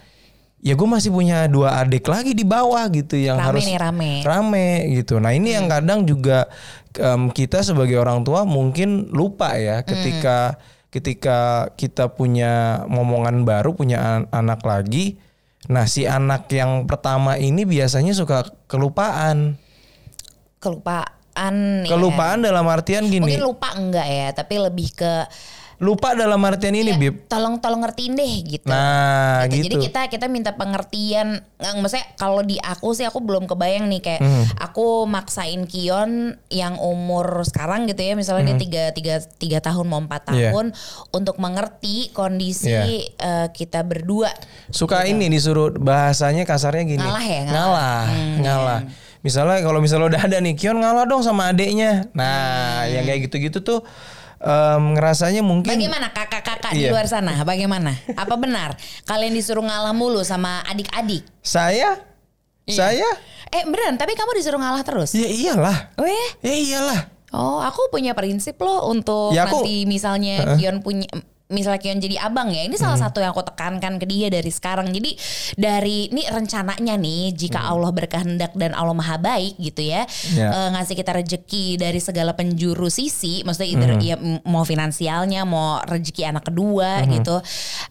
ya 0.59 0.75
gue 0.75 0.87
masih 0.91 1.07
punya 1.15 1.47
dua 1.47 1.79
adik 1.79 2.03
lagi 2.03 2.35
di 2.35 2.43
bawah 2.43 2.83
gitu 2.91 3.15
yang 3.15 3.39
Rame 3.39 3.47
harus 3.47 3.63
nih, 3.63 3.77
rame. 3.79 4.11
rame 4.27 4.67
gitu. 4.99 5.15
Nah 5.23 5.31
ini 5.31 5.55
yang 5.55 5.71
kadang 5.71 6.03
juga 6.03 6.51
em, 6.99 7.31
kita 7.31 7.63
sebagai 7.63 7.95
orang 7.95 8.27
tua 8.27 8.43
mungkin 8.43 9.07
lupa 9.11 9.55
ya 9.55 9.87
ketika 9.87 10.59
ketika 10.89 11.69
kita 11.79 12.11
punya 12.11 12.83
momongan 12.89 13.45
baru 13.47 13.71
punya 13.71 13.97
an- 14.01 14.27
anak 14.35 14.59
lagi. 14.67 15.15
Nah 15.69 15.85
si 15.87 16.03
anak 16.09 16.49
yang 16.51 16.89
pertama 16.89 17.39
ini 17.39 17.63
biasanya 17.63 18.11
suka 18.11 18.43
kelupaan. 18.67 19.55
Kelupaan. 20.59 21.18
Ya. 21.33 21.87
kelupaan 21.87 22.39
dalam 22.39 22.65
artian 22.65 23.05
gini 23.05 23.25
Mungkin 23.25 23.43
lupa 23.43 23.73
enggak 23.73 24.07
ya, 24.07 24.27
tapi 24.31 24.57
lebih 24.57 24.89
ke 24.91 25.13
lupa 25.79 26.11
dalam 26.11 26.43
artian 26.43 26.75
ini 26.75 26.91
bib 26.91 27.31
tolong 27.31 27.55
tolong 27.55 27.79
ngertiin 27.79 28.11
deh 28.11 28.33
gitu. 28.43 28.67
nah 28.67 29.47
Gitu. 29.47 29.63
gitu, 29.63 29.63
Jadi 29.63 29.75
kita 29.87 30.01
kita 30.09 30.25
minta 30.27 30.51
pengertian. 30.51 31.39
Nggak, 31.55 31.73
Maksudnya 31.73 32.05
kalau 32.13 32.43
di 32.43 32.59
aku 32.59 32.91
sih 32.91 33.07
aku 33.07 33.23
belum 33.23 33.47
kebayang 33.47 33.87
nih 33.87 34.01
kayak 34.03 34.19
Hmm. 34.19 34.43
aku 34.59 35.07
maksain 35.07 35.63
Kion 35.63 36.11
yang 36.49 36.75
umur 36.75 37.47
sekarang 37.47 37.87
gitu 37.87 37.95
ya 37.97 38.11
misalnya 38.13 38.51
dia 38.51 38.57
tiga, 38.59 38.83
tiga, 38.91 39.15
tiga 39.39 39.59
tahun 39.61 39.87
mau 39.87 40.03
empat 40.03 40.27
Hmm. 40.27 40.35
Iya. 40.35 40.51
tahun 40.51 40.67
untuk 41.15 41.39
mengerti 41.39 42.11
kondisi 42.11 42.67
Iya. 42.67 42.83
eh, 43.15 43.47
kita 43.49 43.79
berdua. 43.81 44.35
suka 44.67 45.07
ini 45.07 45.31
disuruh 45.31 45.71
bahasanya 45.71 46.43
kasarnya 46.43 46.83
gini 46.85 46.99
Ngalah 46.99 47.23
ya, 47.23 47.41
ngalah. 47.45 47.55
ngalah 47.55 48.03
ngalah. 48.37 48.79
Misalnya 49.19 49.59
kalau 49.59 49.79
misalnya 49.79 50.07
udah 50.09 50.21
ada 50.23 50.37
nih 50.37 50.53
Kion 50.53 50.77
ngalah 50.77 51.03
dong 51.03 51.19
sama 51.19 51.47
adeknya 51.47 52.07
nah 52.11 52.83
Hmm. 52.83 52.93
yang 52.93 53.03
kayak 53.03 53.19
gitu-gitu 53.27 53.59
tuh 53.59 53.79
em, 54.37 54.83
ngerasanya 54.93 55.41
mungkin 55.41 55.67
Bagaimana 55.69 56.07
kakak-kakak 56.09 56.71
di 56.71 56.87
Iya. 56.87 56.91
luar 56.91 57.05
sana? 57.05 57.35
Bagaimana? 57.41 57.91
Apa 58.13 58.35
benar 58.35 58.79
kalian 59.03 59.33
disuruh 59.33 59.61
ngalah 59.61 59.91
mulu 59.91 60.23
sama 60.23 60.63
adik-adik? 60.63 61.27
saya 61.39 61.99
Iya. 62.63 62.75
saya 62.75 63.09
Eh 63.49 63.65
beneran, 63.65 63.97
tapi 63.97 64.13
kamu 64.13 64.37
disuruh 64.37 64.61
ngalah 64.61 64.85
terus? 64.85 65.09
ya 65.11 65.25
iyalah 65.25 65.89
Weh, 65.97 66.29
ya 66.39 66.53
iyalah 66.53 66.99
oh 67.29 67.59
aku 67.59 67.89
punya 67.89 68.13
prinsip 68.13 68.55
loh 68.57 68.87
untuk 68.87 69.33
Ya, 69.33 69.43
aku- 69.45 69.59
nanti 69.61 69.83
misalnya 69.83 70.55
Kion 70.55 70.79
punya 70.79 71.09
misalnya 71.49 71.81
Kion 71.81 71.97
jadi 71.97 72.21
abang 72.21 72.53
ya 72.53 72.61
ini 72.61 72.77
salah 72.77 72.93
Hmm. 72.93 73.09
satu 73.09 73.19
yang 73.19 73.33
aku 73.33 73.41
tekankan 73.41 73.97
ke 73.97 74.05
dia 74.05 74.29
dari 74.29 74.47
sekarang 74.47 74.93
jadi 74.93 75.17
dari 75.55 76.05
ini 76.07 76.21
rencananya 76.23 76.93
nih 76.93 77.33
jika 77.33 77.57
Hmm. 77.59 77.73
Allah 77.73 77.89
berkehendak 77.89 78.53
dan 78.53 78.71
Allah 78.71 78.93
maha 78.93 79.17
baik 79.17 79.57
gitu 79.57 79.81
ya 79.81 80.05
Ya. 80.31 80.53
eh, 80.53 80.69
ngasih 80.71 80.93
kita 80.93 81.09
rezeki 81.11 81.75
dari 81.75 81.97
segala 81.97 82.37
penjuru 82.37 82.87
sisi 82.87 83.41
maksudnya 83.41 83.65
either 83.67 83.91
Hmm. 83.91 83.99
ya 83.99 84.15
mau 84.45 84.61
finansialnya 84.61 85.41
mau 85.43 85.81
rezeki 85.81 86.29
anak 86.29 86.45
kedua 86.45 87.01
gitu 87.09 87.41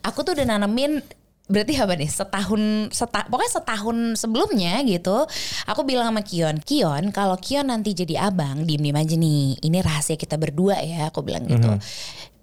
aku 0.00 0.18
tuh 0.22 0.38
udah 0.38 0.46
nanemin 0.48 1.02
berarti 1.48 1.72
apa 1.80 1.96
nih? 1.96 2.10
Setahun 2.12 2.62
seta, 2.92 3.24
pokoknya 3.26 3.52
setahun 3.58 3.96
sebelumnya 4.20 4.84
gitu 4.84 5.24
aku 5.64 5.80
bilang 5.82 6.12
sama 6.12 6.22
Kion 6.22 6.60
Kion 6.60 7.08
kalau 7.10 7.40
Kion 7.40 7.72
nanti 7.72 7.96
jadi 7.96 8.28
abang 8.28 8.68
diem 8.68 8.84
diem 8.84 8.94
aja 8.94 9.16
nih. 9.16 9.56
Ini 9.64 9.78
rahasia 9.80 10.14
kita 10.14 10.36
berdua 10.36 10.78
ya 10.84 11.08
aku 11.08 11.24
bilang 11.24 11.48
gitu. 11.48 11.72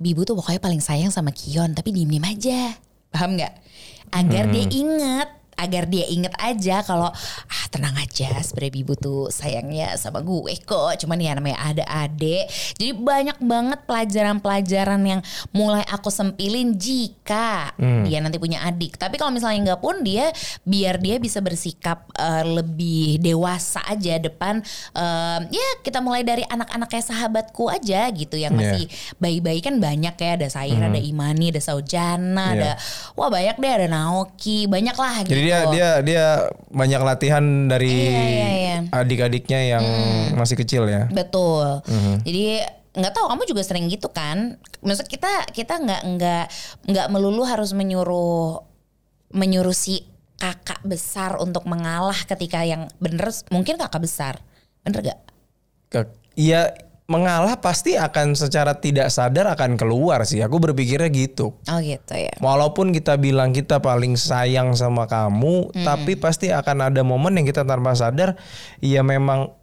Bibu 0.02 0.28
tuh 0.28 0.36
pokoknya 0.36 0.60
paling 0.60 0.82
sayang 0.82 1.14
sama 1.14 1.30
Kion 1.32 1.78
tapi 1.78 1.94
diem 1.94 2.10
diem 2.10 2.26
aja. 2.26 2.74
Paham 3.14 3.38
nggak? 3.40 3.54
Agar 4.12 4.50
dia 4.50 4.66
inget 4.68 5.30
agar 5.56 5.88
dia 5.88 6.06
inget 6.06 6.36
aja 6.38 6.84
kalau 6.84 7.10
ah 7.46 7.66
tenang 7.70 7.96
aja 7.96 8.32
sebenarnya 8.40 8.74
Bibu 8.76 8.94
tuh 8.96 9.28
sayangnya 9.28 9.96
sama 9.96 10.20
gue 10.20 10.54
kok 10.62 11.00
cuman 11.00 11.18
ya 11.18 11.32
namanya 11.34 11.60
ada 11.62 11.84
adek 12.08 12.46
jadi 12.76 12.92
banyak 12.94 13.38
banget 13.40 13.80
pelajaran-pelajaran 13.86 15.02
yang 15.04 15.22
mulai 15.52 15.84
aku 15.86 16.08
sempilin 16.08 16.76
jika 16.76 17.72
dia 18.06 18.20
nanti 18.20 18.38
punya 18.38 18.62
adik. 18.62 18.96
Tapi 18.96 19.16
kalau 19.16 19.30
misalnya 19.30 19.74
nggak 19.74 19.82
pun 19.82 20.02
dia 20.02 20.32
biar 20.64 20.98
dia 20.98 21.18
bisa 21.18 21.40
bersikap 21.40 22.08
eh, 22.14 22.44
lebih 22.44 23.20
dewasa 23.20 23.82
aja 23.86 24.18
depan 24.18 24.60
eh, 24.92 25.40
ya 25.50 25.68
kita 25.82 26.00
mulai 26.00 26.22
dari 26.22 26.42
anak-anak 26.44 26.88
kayak 26.88 27.06
sahabatku 27.06 27.68
aja 27.68 28.08
gitu 28.12 28.36
yang 28.36 28.54
masih 28.56 28.86
bayi-bayi 29.18 29.60
kan 29.60 29.78
banyak 29.78 30.16
ya 30.16 30.32
ada 30.36 30.48
Saira 30.48 30.88
ada 30.88 31.02
Imani 31.02 31.52
ada 31.52 31.62
Saujana 31.62 32.46
Iya. 32.46 32.56
ada 32.56 32.72
wah 33.14 33.30
banyak 33.30 33.56
deh 33.58 33.72
ada 33.72 33.88
Naoki 33.88 34.66
banyak 34.66 34.96
lah 34.96 35.16
gitu 35.24 35.34
jadi 35.34 35.45
dia 35.46 35.58
dia 35.70 35.90
dia 36.02 36.26
banyak 36.68 37.02
latihan 37.02 37.46
dari 37.66 38.10
Iya, 38.10 38.26
iya, 38.26 38.50
iya. 38.52 38.78
adik-adiknya 38.90 39.60
yang 39.78 39.86
masih 40.34 40.58
kecil 40.58 40.90
ya 40.90 41.06
Betul. 41.08 41.86
Mhm. 41.86 42.26
Jadi 42.26 42.44
nggak 42.96 43.14
tahu 43.14 43.26
kamu 43.28 43.44
juga 43.46 43.62
sering 43.62 43.86
gitu 43.88 44.08
kan? 44.08 44.56
Maksud 44.80 45.06
kita 45.06 45.48
kita 45.52 45.78
nggak 45.78 46.02
nggak 46.16 46.46
nggak 46.88 47.08
melulu 47.08 47.44
harus 47.44 47.72
menyuruh 47.72 48.64
menyuruh 49.30 49.76
si 49.76 50.08
kakak 50.36 50.80
besar 50.82 51.40
untuk 51.40 51.64
mengalah 51.64 52.16
ketika 52.26 52.64
yang 52.64 52.88
bener 53.00 53.32
mungkin 53.50 53.76
kakak 53.76 54.04
besar 54.04 54.40
bener 54.82 55.02
gak? 55.02 55.20
Ke- 55.88 56.12
Iya 56.36 56.76
mengalah 57.06 57.62
pasti 57.62 57.94
akan 57.94 58.34
secara 58.34 58.82
tidak 58.82 59.14
sadar 59.14 59.46
akan 59.54 59.78
keluar 59.78 60.26
sih. 60.26 60.42
Aku 60.42 60.58
berpikirnya 60.58 61.10
gitu. 61.14 61.54
Oh 61.70 61.80
gitu 61.82 62.14
ya. 62.18 62.34
Walaupun 62.42 62.90
kita 62.90 63.22
bilang 63.22 63.54
kita 63.54 63.78
paling 63.78 64.18
sayang 64.18 64.74
sama 64.74 65.06
kamu, 65.06 65.70
tapi 65.86 66.18
pasti 66.18 66.50
akan 66.50 66.90
ada 66.90 67.06
momen 67.06 67.38
yang 67.38 67.46
kita 67.46 67.62
tanpa 67.62 67.94
sadar, 67.94 68.34
ya 68.82 69.06
memang 69.06 69.54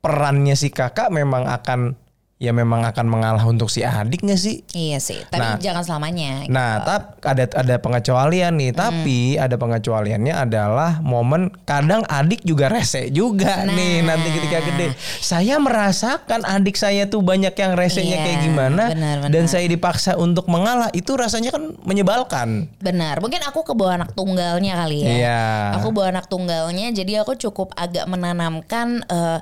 perannya 0.00 0.56
si 0.56 0.72
kakak 0.72 1.12
memang 1.12 1.44
akan 1.50 1.98
ya 2.36 2.52
memang 2.52 2.84
akan 2.84 3.08
mengalah 3.08 3.40
untuk 3.42 3.72
si 3.72 3.80
adik 3.80 4.20
gak 4.20 4.36
sih? 4.36 4.60
Iya 4.70 5.00
sih. 5.00 5.16
Tapi 5.24 5.40
Nah. 5.40 5.56
jangan 5.56 5.82
selamanya. 5.82 6.44
Nah, 6.46 6.84
tap 6.84 7.16
ada 7.24 7.48
ada 7.48 7.74
pengecualian 7.76 8.52
nih, 8.54 8.76
tapi 8.76 9.40
ada 9.40 9.56
pengecualiannya 9.56 10.36
adalah 10.36 11.00
momen 11.00 11.48
kadang 11.64 12.04
adik 12.04 12.44
juga 12.44 12.68
rese 12.68 13.08
juga 13.08 13.64
nih 13.64 14.04
Nah. 14.04 14.12
nanti 14.12 14.28
ketika 14.30 14.58
gede. 14.62 14.92
Saya 15.18 15.56
merasakan 15.56 16.44
adik 16.44 16.76
saya 16.76 17.08
tuh 17.08 17.24
banyak 17.24 17.56
yang 17.56 17.72
resenya 17.72 18.20
Iya, 18.20 18.24
kayak 18.28 18.38
gimana 18.44 18.82
benar, 18.92 19.16
benar. 19.24 19.32
dan 19.32 19.44
saya 19.48 19.64
dipaksa 19.64 20.20
untuk 20.20 20.44
mengalah. 20.46 20.92
Itu 20.92 21.16
rasanya 21.16 21.56
kan 21.56 21.72
menyebalkan. 21.88 22.68
Benar. 22.78 23.24
Mungkin 23.24 23.40
aku 23.42 23.64
kebawa 23.64 23.96
anak 23.96 24.12
tunggalnya 24.12 24.76
kali 24.76 24.98
ya. 25.00 25.08
Iya. 25.08 25.40
Aku 25.80 25.88
bawa 25.88 26.12
anak 26.12 26.28
tunggalnya, 26.28 26.92
jadi 26.92 27.24
aku 27.24 27.32
cukup 27.40 27.72
agak 27.72 28.04
menanamkan. 28.04 29.08
eh, 29.08 29.40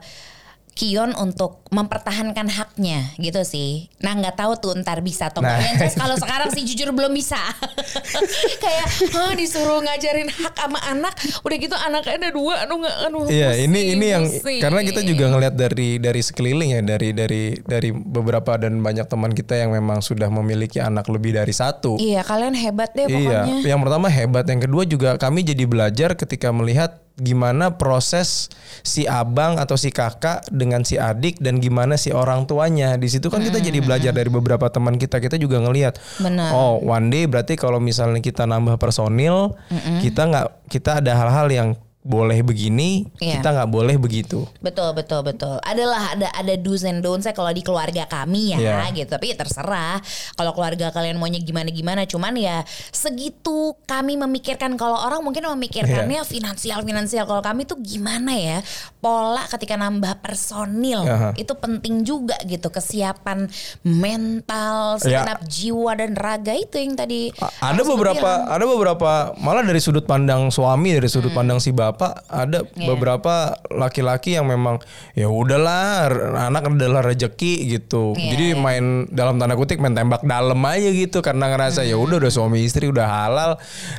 Kion 0.75 1.15
untuk 1.15 1.63
mempertahankan 1.71 2.51
haknya 2.51 3.15
gitu 3.17 3.43
sih. 3.43 3.87
Nah 3.99 4.13
nggak 4.13 4.35
tahu 4.35 4.53
tuh 4.59 4.73
ntar 4.83 4.99
bisa 5.01 5.31
atau 5.31 5.39
Nah. 5.39 5.59
kalau 5.95 6.19
sekarang 6.19 6.51
sih 6.51 6.63
jujur 6.65 6.91
belum 6.91 7.11
bisa. 7.11 7.39
Kayak 8.65 8.87
"Hah, 9.11 9.33
disuruh 9.35 9.79
ngajarin 9.81 10.27
hak 10.27 10.55
sama 10.57 10.81
anak, 10.85 11.15
udah 11.41 11.57
gitu 11.57 11.77
anaknya 11.77 12.15
ada 12.17 12.31
dua, 12.31 12.65
aduh 12.65 12.77
nggak, 12.77 12.97
aduh. 13.07 13.23
Iya, 13.27 13.51
ini 13.61 13.95
ini 13.95 14.07
yang 14.09 14.25
pusing. 14.25 14.59
karena 14.59 14.81
kita 14.83 15.01
juga 15.03 15.25
ngelihat 15.29 15.55
dari 15.55 15.99
dari 15.99 16.21
sekeliling 16.21 16.71
ya, 16.73 16.83
dari 16.83 17.09
dari 17.13 17.43
dari 17.61 17.91
beberapa 17.93 18.57
dan 18.57 18.81
banyak 18.81 19.07
teman 19.07 19.31
kita 19.31 19.55
yang 19.55 19.71
memang 19.71 20.01
sudah 20.01 20.27
memiliki 20.27 20.79
anak 20.79 21.07
lebih 21.07 21.35
dari 21.35 21.53
satu. 21.53 21.97
Iya 21.97 22.25
kalian 22.25 22.55
hebat 22.55 22.91
deh 22.93 23.07
Iya, 23.07 23.15
pokoknya. 23.15 23.57
yang 23.63 23.81
pertama 23.81 24.07
hebat, 24.09 24.45
yang 24.45 24.61
kedua 24.61 24.83
juga 24.85 25.15
kami 25.15 25.45
jadi 25.45 25.65
belajar 25.65 26.11
ketika 26.15 26.51
melihat 26.51 27.04
gimana 27.15 27.79
proses 27.79 28.51
si 28.83 29.07
abang 29.07 29.63
atau 29.63 29.79
si 29.79 29.95
kakak 29.95 30.51
dengan 30.51 30.83
si 30.83 30.99
adik 30.99 31.39
dan 31.39 31.63
gimana 31.63 31.95
si 31.95 32.11
orang 32.11 32.51
tuanya. 32.51 32.99
Di 32.99 33.07
situ 33.07 33.31
kan 33.31 33.39
kita 33.39 33.63
jadi 33.63 33.79
belajar 33.79 34.11
dari 34.11 34.31
beberapa 34.31 34.67
teman 34.67 34.99
kita. 34.99 35.23
Kita 35.23 35.39
juga 35.39 35.63
ngelihat, 35.63 35.99
Benar. 36.19 36.51
oh 36.51 36.83
one 36.83 37.15
day 37.15 37.31
berarti 37.31 37.55
kalau 37.55 37.79
misalnya 37.79 38.19
kita 38.19 38.51
nambah 38.51 38.83
personil, 38.83 39.55
kita 40.03 40.27
nggak 40.27 40.47
kita 40.67 40.99
ada 40.99 41.13
hal-hal 41.15 41.47
yang 41.51 41.69
boleh 42.05 42.45
begini, 42.45 43.09
Iya. 43.17 43.41
kita 43.41 43.49
nggak 43.49 43.71
boleh 43.73 43.97
begitu. 43.97 44.45
Betul 44.61 44.93
betul 44.93 45.25
betul. 45.25 45.57
Adalah 45.65 46.13
ada 46.13 46.29
ada 46.31 46.53
do's 46.55 46.85
and 46.85 47.01
don'ts 47.01 47.25
kalau 47.33 47.49
di 47.49 47.65
keluarga 47.65 48.05
kami 48.05 48.53
ya 48.53 48.61
Iya. 48.61 48.93
gitu. 48.93 49.09
Tapi 49.09 49.33
ya 49.33 49.41
terserah 49.41 50.05
kalau 50.37 50.53
keluarga 50.53 50.93
kalian 50.93 51.17
maunya 51.17 51.41
gimana 51.41 51.73
gimana. 51.73 52.05
Cuman 52.05 52.37
ya 52.37 52.61
segitu 52.93 53.73
kami 53.83 54.21
memikirkan 54.21 54.77
kalau 54.77 55.01
orang 55.01 55.25
mungkin 55.25 55.49
memikirkannya 55.49 56.21
Iya. 56.21 56.29
finansial 56.29 56.85
finansial. 56.85 57.25
Kalau 57.25 57.41
kami 57.41 57.65
tuh 57.65 57.81
gimana 57.81 58.37
ya 58.37 58.61
pola 59.01 59.49
ketika 59.49 59.73
nambah 59.75 60.21
personil 60.21 61.09
Aha. 61.09 61.33
itu 61.35 61.57
penting 61.57 62.05
juga 62.05 62.37
gitu 62.45 62.69
kesiapan 62.69 63.49
mental, 63.81 65.01
Iya. 65.01 65.25
segenap 65.25 65.41
jiwa 65.49 65.93
dan 65.97 66.13
raga 66.13 66.53
itu 66.53 66.77
yang 66.77 66.93
tadi. 66.93 67.33
A- 67.41 67.73
Ada 67.73 67.81
beberapa 67.81 68.21
bilang. 68.21 68.53
ada 68.53 68.65
beberapa 68.69 69.11
malah 69.41 69.65
dari 69.65 69.81
sudut 69.81 70.05
pandang 70.05 70.53
suami 70.53 70.93
dari 70.93 71.09
sudut 71.09 71.33
pandang 71.33 71.57
si 71.57 71.73
bapak 71.73 71.93
ada 72.25 72.67
Iya. 72.67 72.87
beberapa 72.87 73.35
laki-laki 73.69 74.35
yang 74.35 74.45
memang 74.45 74.79
ya 75.13 75.27
udahlah 75.27 76.11
anak 76.43 76.67
adalah 76.69 77.01
rejeki 77.01 77.71
gitu. 77.71 78.13
Iya, 78.15 78.31
Jadi 78.33 78.47
iya. 78.51 78.59
main 78.59 78.85
dalam 79.09 79.37
tanda 79.37 79.55
kutip 79.55 79.79
main 79.79 79.93
tembak 79.93 80.23
dalam 80.23 80.59
aja 80.61 80.89
gitu 80.89 81.21
karena 81.21 81.49
ngerasa 81.49 81.83
ya 81.83 81.95
udah 81.95 82.19
udah 82.19 82.31
suami 82.31 82.63
istri 82.63 82.87
udah 82.87 83.07
halal. 83.07 83.51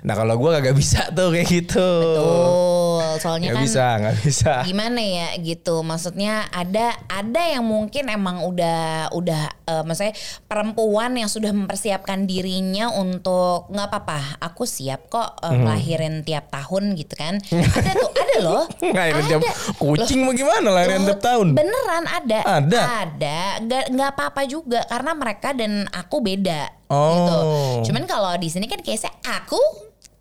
Nah 0.01 0.13
kalau 0.13 0.35
gua 0.35 0.57
kagak 0.57 0.75
bisa 0.75 1.07
tuh 1.11 1.29
kayak 1.29 1.47
gitu. 1.47 1.79
Betul, 1.85 3.05
soalnya 3.19 3.47
Nggak 3.47 3.55
kan 3.55 3.65
bisa 3.65 3.85
nggak 3.97 4.15
bisa. 4.21 4.53
gimana 4.63 4.99
ya 4.99 5.27
gitu 5.37 5.75
maksudnya 5.81 6.49
ada 6.49 6.95
ada 7.05 7.41
yang 7.45 7.63
mungkin 7.63 8.07
emang 8.07 8.41
udah 8.41 9.11
udah 9.11 9.43
eh, 9.63 9.83
maksudnya 9.83 10.15
perempuan 10.45 11.15
yang 11.15 11.27
sudah 11.27 11.51
mempersiapkan 11.51 12.25
dirinya 12.25 12.89
untuk 12.89 13.69
nggak 13.69 13.87
apa-apa 13.87 14.19
aku 14.41 14.63
siap 14.63 15.07
kok 15.07 15.39
eh, 15.41 15.53
ngelahirin 15.53 16.21
tiap 16.21 16.49
tahun 16.49 16.95
gitu 16.95 17.13
kan 17.13 17.39
ada 17.85 17.91
tuh 17.95 18.09
ada 18.11 18.37
loh 18.41 18.63
Ngelahirin 18.75 19.23
tiap 19.25 19.41
Ada. 19.41 19.53
kucing 19.77 20.19
mau 20.21 20.33
gimana 20.33 20.67
Loh, 20.67 20.81
tiap 21.05 21.21
tahun? 21.21 21.47
beneran 21.53 22.03
ada 22.03 22.39
Ada? 22.41 22.81
ada 23.05 23.37
nggak 23.61 23.83
nggak 23.93 24.09
apa-apa 24.11 24.41
juga 24.43 24.81
karena 24.83 25.11
mereka 25.13 25.53
dan 25.53 25.85
aku 25.87 26.17
beda 26.19 26.73
Oh. 26.85 27.09
gitu 27.11 27.37
cuman 27.85 28.05
kalau 28.05 28.33
di 28.35 28.45
sini 28.45 28.65
kan 28.65 28.77
kayaknya 28.77 29.09
aku 29.23 29.57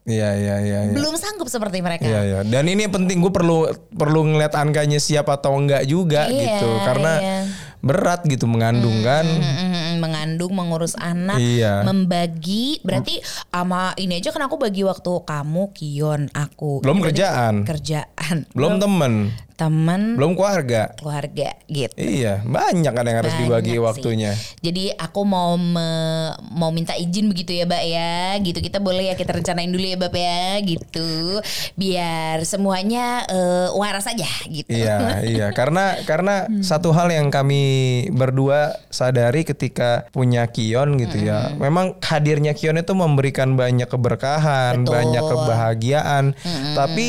Iya 0.04 0.36
iya 0.36 0.56
iya. 0.60 0.78
iya. 0.84 0.92
belum 0.92 1.16
sanggup 1.16 1.48
seperti 1.48 1.80
mereka 1.80 2.04
Iya 2.04 2.20
iya. 2.22 2.40
Dan 2.44 2.68
ini 2.68 2.84
penting 2.86 3.24
gue 3.24 3.32
perlu 3.32 3.64
perlu 3.88 4.20
ngeliat 4.26 4.52
angkanya 4.52 5.00
siap 5.00 5.32
atau 5.32 5.56
enggak 5.56 5.88
juga 5.88 6.28
Iya, 6.28 6.60
gitu. 6.60 6.68
Karena 6.84 7.12
iya. 7.16 7.38
berat 7.80 8.20
gitu 8.24 8.44
mengandung 8.44 9.00
kan. 9.00 9.24
Mm-mm, 9.24 9.93
mengandung, 10.04 10.52
mengurus 10.52 10.92
anak, 10.94 11.36
Iya. 11.36 11.80
membagi. 11.82 12.78
Berarti 12.80 13.24
sama 13.46 13.96
ini 13.96 14.18
aja 14.18 14.28
kan 14.28 14.44
aku 14.44 14.56
bagi 14.56 14.82
waktu 14.82 15.12
kamu, 15.22 15.72
Kion, 15.72 16.28
aku. 16.30 16.80
Belum 16.80 17.00
kerjaan. 17.00 17.64
Kerjaan. 17.64 18.44
Belum 18.56 18.76
temen, 18.76 19.32
teman, 19.54 20.18
belum 20.18 20.34
keluarga. 20.34 20.90
keluarga 20.94 21.54
gitu. 21.64 21.94
Iya, 21.94 22.42
banyak 22.42 22.90
kan 22.90 23.04
yang 23.04 23.18
harus 23.20 23.30
Banyak 23.32 23.42
dibagi 23.46 23.72
sih. 23.72 23.80
waktunya. 23.80 24.32
Jadi 24.58 24.90
aku 24.92 25.22
mau 25.22 25.54
me- 25.54 26.34
mau 26.50 26.68
minta 26.68 26.92
izin 26.92 27.30
begitu 27.30 27.54
ya, 27.54 27.62
Mbak 27.62 27.84
ya. 27.86 28.14
Gitu 28.40 28.58
kita 28.58 28.78
boleh 28.78 29.08
ya 29.08 29.14
kita 29.14 29.30
rencanain 29.32 29.70
dulu 29.70 29.86
ya, 29.86 29.94
Bapak 29.96 30.18
ya, 30.18 30.44
gitu. 30.60 31.38
Biar 31.74 32.42
semuanya 32.42 33.22
eh, 33.26 33.68
waras 33.72 34.06
aja 34.06 34.26
gitu. 34.48 34.66
Iya, 34.68 35.22
iya. 35.22 35.46
Karena 35.58 36.02
karena 36.02 36.34
Hmm. 36.44 36.60
satu 36.60 36.90
hal 36.90 37.08
yang 37.08 37.30
kami 37.30 37.62
berdua 38.10 38.74
sadari 38.88 39.46
ketika 39.46 39.93
punya 40.10 40.46
Kion 40.46 40.96
gitu 40.96 41.20
ya. 41.20 41.52
Memang 41.54 41.98
hadirnya 42.00 42.52
Kion 42.52 42.76
itu 42.76 42.92
memberikan 42.92 43.54
banyak 43.54 43.86
keberkahan, 43.86 44.82
Betul. 44.82 44.92
banyak 44.92 45.22
kebahagiaan. 45.22 46.24
Tapi 46.72 47.06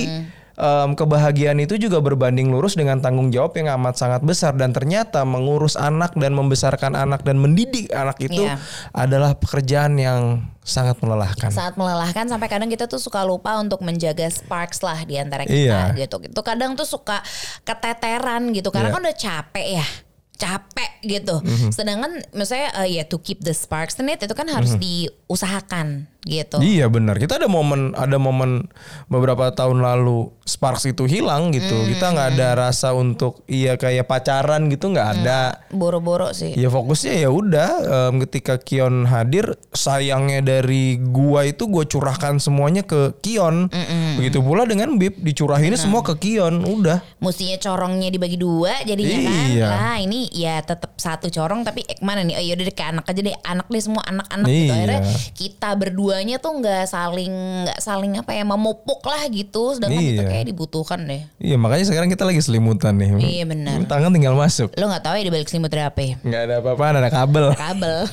em, 0.56 0.90
kebahagiaan 0.96 1.60
itu 1.60 1.76
juga 1.76 2.00
berbanding 2.00 2.48
lurus 2.48 2.80
dengan 2.80 3.04
tanggung 3.04 3.28
jawab 3.28 3.52
yang 3.60 3.76
amat 3.76 4.00
sangat 4.00 4.22
besar 4.24 4.56
dan 4.56 4.72
ternyata 4.72 5.28
mengurus 5.28 5.76
anak 5.76 6.16
dan 6.16 6.32
membesarkan 6.32 6.96
anak 6.96 7.28
dan 7.28 7.36
mendidik 7.36 7.92
anak 7.92 8.16
itu 8.24 8.48
Iya. 8.48 8.56
adalah 8.96 9.36
pekerjaan 9.36 10.00
yang 10.00 10.48
sangat 10.64 10.96
melelahkan. 11.04 11.52
Sangat 11.52 11.76
melelahkan 11.76 12.26
sampai 12.26 12.48
kadang 12.48 12.72
kita 12.72 12.88
tuh 12.88 12.98
suka 12.98 13.28
lupa 13.28 13.60
untuk 13.60 13.84
menjaga 13.84 14.32
sparks 14.32 14.80
lah 14.80 15.04
di 15.04 15.20
antara 15.20 15.44
Iya. 15.44 15.92
kita 15.92 16.00
gitu. 16.08 16.16
Itu 16.32 16.42
kadang 16.42 16.80
tuh 16.80 16.88
suka 16.88 17.20
keteteran 17.68 18.56
gitu 18.56 18.72
karena 18.72 18.90
Iya. 18.90 18.96
kan 18.96 19.02
udah 19.04 19.18
capek 19.20 19.68
ya. 19.84 19.88
Capek 20.36 20.92
gitu. 21.06 21.40
Mhm. 21.40 21.70
Sedangkan 21.72 22.12
misalnya 22.36 22.70
eh, 22.84 23.00
ya 23.00 23.04
to 23.08 23.18
keep 23.24 23.42
the 23.42 23.56
sparks 23.56 23.98
in 24.00 24.12
it 24.12 24.20
itu 24.20 24.36
kan 24.36 24.48
harus 24.52 24.76
diusahakan 24.76 26.12
gitu. 26.26 26.58
Iya 26.60 26.90
benar. 26.90 27.22
Kita 27.22 27.38
ada 27.38 27.46
momen 27.46 27.94
ada 27.94 28.18
momen 28.18 28.66
beberapa 29.08 29.54
tahun 29.54 29.80
lalu 29.86 30.34
Sparks 30.46 30.90
itu 30.90 31.06
hilang 31.06 31.54
gitu. 31.54 31.74
Hmm. 31.74 31.90
Kita 31.90 32.06
nggak 32.14 32.30
ada 32.38 32.48
rasa 32.58 32.94
untuk 32.98 33.46
iya 33.46 33.78
kayak 33.78 34.10
pacaran 34.10 34.70
gitu 34.74 34.90
nggak 34.94 35.22
ada. 35.22 35.66
Boro-boro 35.70 36.34
sih. 36.34 36.54
Ya 36.58 36.70
fokusnya 36.70 37.14
ya 37.22 37.30
udah 37.30 37.70
em, 38.10 38.22
ketika 38.26 38.58
Kion 38.58 39.06
hadir 39.06 39.54
sayangnya 39.74 40.42
dari 40.42 40.98
gua 40.98 41.46
itu 41.46 41.70
gua 41.70 41.86
curahkan 41.86 42.42
semuanya 42.42 42.82
ke 42.82 43.14
Kion. 43.22 43.70
Begitu 44.18 44.42
pula 44.42 44.66
dengan 44.66 44.98
Bib 44.98 45.22
dicurahinnya 45.22 45.78
semua 45.78 46.02
ke 46.02 46.18
Kion. 46.18 46.66
Udah. 46.66 47.06
Mestinya 47.22 47.58
corongnya 47.62 48.10
dibagi 48.10 48.38
dua 48.42 48.82
jadinya 48.82 49.18
kan. 49.22 49.34
Iya. 49.50 49.70
Nah 49.70 49.98
ini 50.02 50.25
ya 50.32 50.60
tetap 50.60 50.96
satu 50.96 51.28
corong 51.28 51.62
tapi 51.62 51.84
eh, 51.84 51.98
mana 52.00 52.22
nih? 52.22 52.36
Oh 52.36 52.44
yaudah 52.44 52.64
deh 52.64 52.74
ke 52.74 52.82
anak 52.82 53.06
aja 53.06 53.20
deh. 53.20 53.36
Anak 53.42 53.68
deh 53.68 53.80
semua 53.80 54.02
anak-anak 54.04 54.46
gitu. 54.46 54.64
Iya. 54.66 54.74
Akhirnya 54.74 55.02
kita 55.34 55.70
berduanya 55.76 56.36
tuh 56.38 56.52
nggak 56.58 56.86
saling 56.86 57.34
nggak 57.64 57.80
saling 57.80 58.14
apa 58.16 58.32
ya 58.32 58.44
memupuk 58.44 59.02
lah 59.02 59.26
gitu. 59.28 59.74
Sedangkan 59.74 60.00
itu 60.00 60.22
Iya. 60.22 60.30
kayak 60.30 60.46
dibutuhkan 60.48 61.00
deh. 61.04 61.22
Iya 61.38 61.56
makanya 61.56 61.86
sekarang 61.86 62.08
kita 62.08 62.24
lagi 62.24 62.40
selimutan 62.40 62.96
nih. 62.96 63.10
Iya, 63.18 63.44
benar. 63.46 63.84
Tangan 63.86 64.10
tinggal 64.10 64.34
masuk. 64.34 64.72
Lo 64.74 64.88
nggak 64.88 65.04
tahu 65.04 65.16
ya 65.16 65.24
di 65.24 65.32
balik 65.32 65.48
selimut 65.48 65.70
ada 65.70 65.90
apa 65.90 66.02
ya? 66.02 66.16
Nggak 66.22 66.42
ada 66.42 66.54
apa-apa 66.60 66.84
ada 66.96 67.10
kabel. 67.10 67.46
kabel 67.54 67.98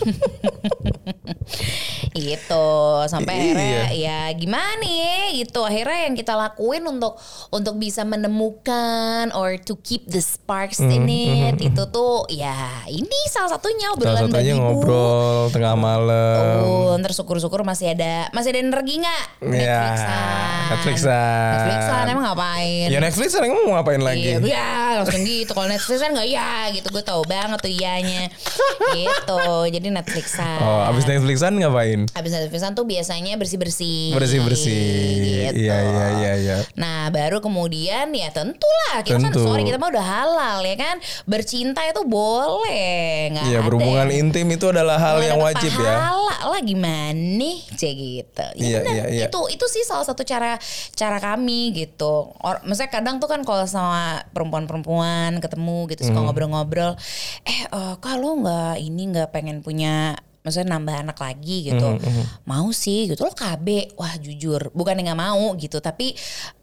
gitu 2.13 2.69
sampai 3.09 3.33
Iya. 3.33 3.41
akhirnya 3.41 3.81
ya 3.95 4.21
gimana 4.37 4.85
ya 4.85 5.19
gitu 5.35 5.65
akhirnya 5.65 6.01
yang 6.07 6.15
kita 6.15 6.35
lakuin 6.35 6.85
untuk 6.85 7.17
untuk 7.49 7.75
bisa 7.77 8.05
menemukan 8.05 9.33
or 9.33 9.57
to 9.57 9.75
keep 9.81 10.05
the 10.07 10.21
sparks 10.21 10.79
in 10.79 11.09
it 11.09 11.57
itu 11.59 11.83
tuh 11.89 12.02
ya 12.27 12.55
ini 12.87 13.19
salah 13.29 13.51
satunya 13.51 13.89
Hmm, 13.89 13.99
Salah 13.99 14.21
obrolan 14.21 14.31
satunya 14.31 14.53
ibu. 14.53 14.63
ngobrol 14.63 15.39
tengah 15.49 15.75
malam. 15.75 16.63
Oh, 16.63 16.95
ntar 16.97 17.13
syukur-syukur 17.13 17.61
masih 17.63 17.93
ada 17.93 18.31
masih 18.31 18.53
ada 18.53 18.61
energi 18.61 18.95
nggak? 18.99 19.25
Iya, 19.43 19.81
Netflixan. 19.83 20.69
Netflixan. 20.69 21.53
Netflixan 21.53 22.05
emang 22.09 22.25
ngapain? 22.27 22.87
Ya 22.87 22.99
Netflix 22.99 23.29
sekarang 23.31 23.51
mau 23.59 23.75
ngapain 23.75 24.01
lagi? 24.01 24.29
Iya, 24.33 24.39
ya 24.41 24.69
langsung 24.97 25.23
gitu. 25.23 25.51
Kalau 25.51 25.67
Netflix 25.67 25.99
kan 25.99 26.11
nggak 26.11 26.29
ya 26.29 26.51
gitu. 26.71 26.87
Gue 26.89 27.03
tahu 27.03 27.23
banget 27.25 27.59
tuh 27.59 27.73
iyanya. 27.73 28.23
gitu. 28.93 29.43
Jadi 29.69 29.87
Netflixan. 29.89 30.61
Oh, 30.61 30.83
abis 30.87 31.05
Netflixan 31.05 31.53
ngapain? 31.55 32.07
Habis 32.13 32.31
Netflixan 32.33 32.73
tuh 32.73 32.85
biasanya 32.85 33.35
bersih-bersih. 33.35 34.13
Bersih-bersih. 34.13 34.85
Gitu. 35.43 35.59
Iya, 35.61 35.77
iya, 35.83 36.07
iya, 36.15 36.33
iya. 36.39 36.57
Nah 36.75 37.09
baru 37.09 37.39
kemudian 37.39 38.09
ya 38.11 38.31
tentulah 38.31 39.01
kita 39.01 39.19
Tentu. 39.19 39.41
kan 39.41 39.49
sorry 39.49 39.63
kita 39.63 39.77
mah 39.77 39.91
udah 39.91 40.05
halal 40.05 40.59
ya 40.63 40.77
kan 40.77 40.97
bercinta 41.25 41.83
itu 41.93 42.03
boleh 42.03 42.97
nggak 43.31 43.45
Iya, 43.45 43.59
ada 43.59 43.67
berhubungan 43.67 44.07
yang- 44.07 44.21
intim 44.23 44.47
itu 44.49 44.67
adalah 44.67 44.97
hal 44.97 45.21
yang 45.21 45.39
wajib 45.39 45.71
ya. 45.71 45.93
pahala 46.09 46.19
lah 46.49 46.61
gimana 46.61 47.51
cek 47.71 47.95
gitu 47.95 48.47
ya 48.57 48.59
Iya, 48.59 48.81
iya, 48.87 49.05
iya. 49.07 49.25
itu 49.27 49.41
itu 49.49 49.65
sih 49.67 49.83
salah 49.83 50.03
satu 50.03 50.23
cara 50.23 50.57
cara 50.93 51.19
kami 51.19 51.73
gitu 51.73 52.33
Or, 52.39 52.61
maksudnya 52.63 52.91
kadang 52.91 53.17
tuh 53.19 53.27
kan 53.27 53.41
kalau 53.43 53.65
sama 53.65 54.25
perempuan-perempuan 54.33 55.39
ketemu 55.39 55.87
gitu 55.89 56.03
Hmm. 56.03 56.09
suka 56.09 56.21
ngobrol-ngobrol 56.23 56.93
eh 57.45 57.61
eh, 57.65 57.95
kalau 57.99 58.37
nggak 58.39 58.77
ini 58.79 59.03
nggak 59.09 59.29
pengen 59.31 59.61
punya 59.61 60.17
maksudnya 60.43 60.75
nambah 60.75 60.95
anak 61.07 61.19
lagi 61.19 61.71
gitu. 61.71 61.99
Mau 62.45 62.69
sih 62.71 63.07
gitu. 63.07 63.23
Lo 63.23 63.31
KB, 63.31 63.95
wah 63.95 64.15
jujur, 64.19 64.75
bukan 64.75 64.99
nggak 64.99 65.17
mau 65.17 65.55
gitu, 65.55 65.79
tapi 65.79 66.15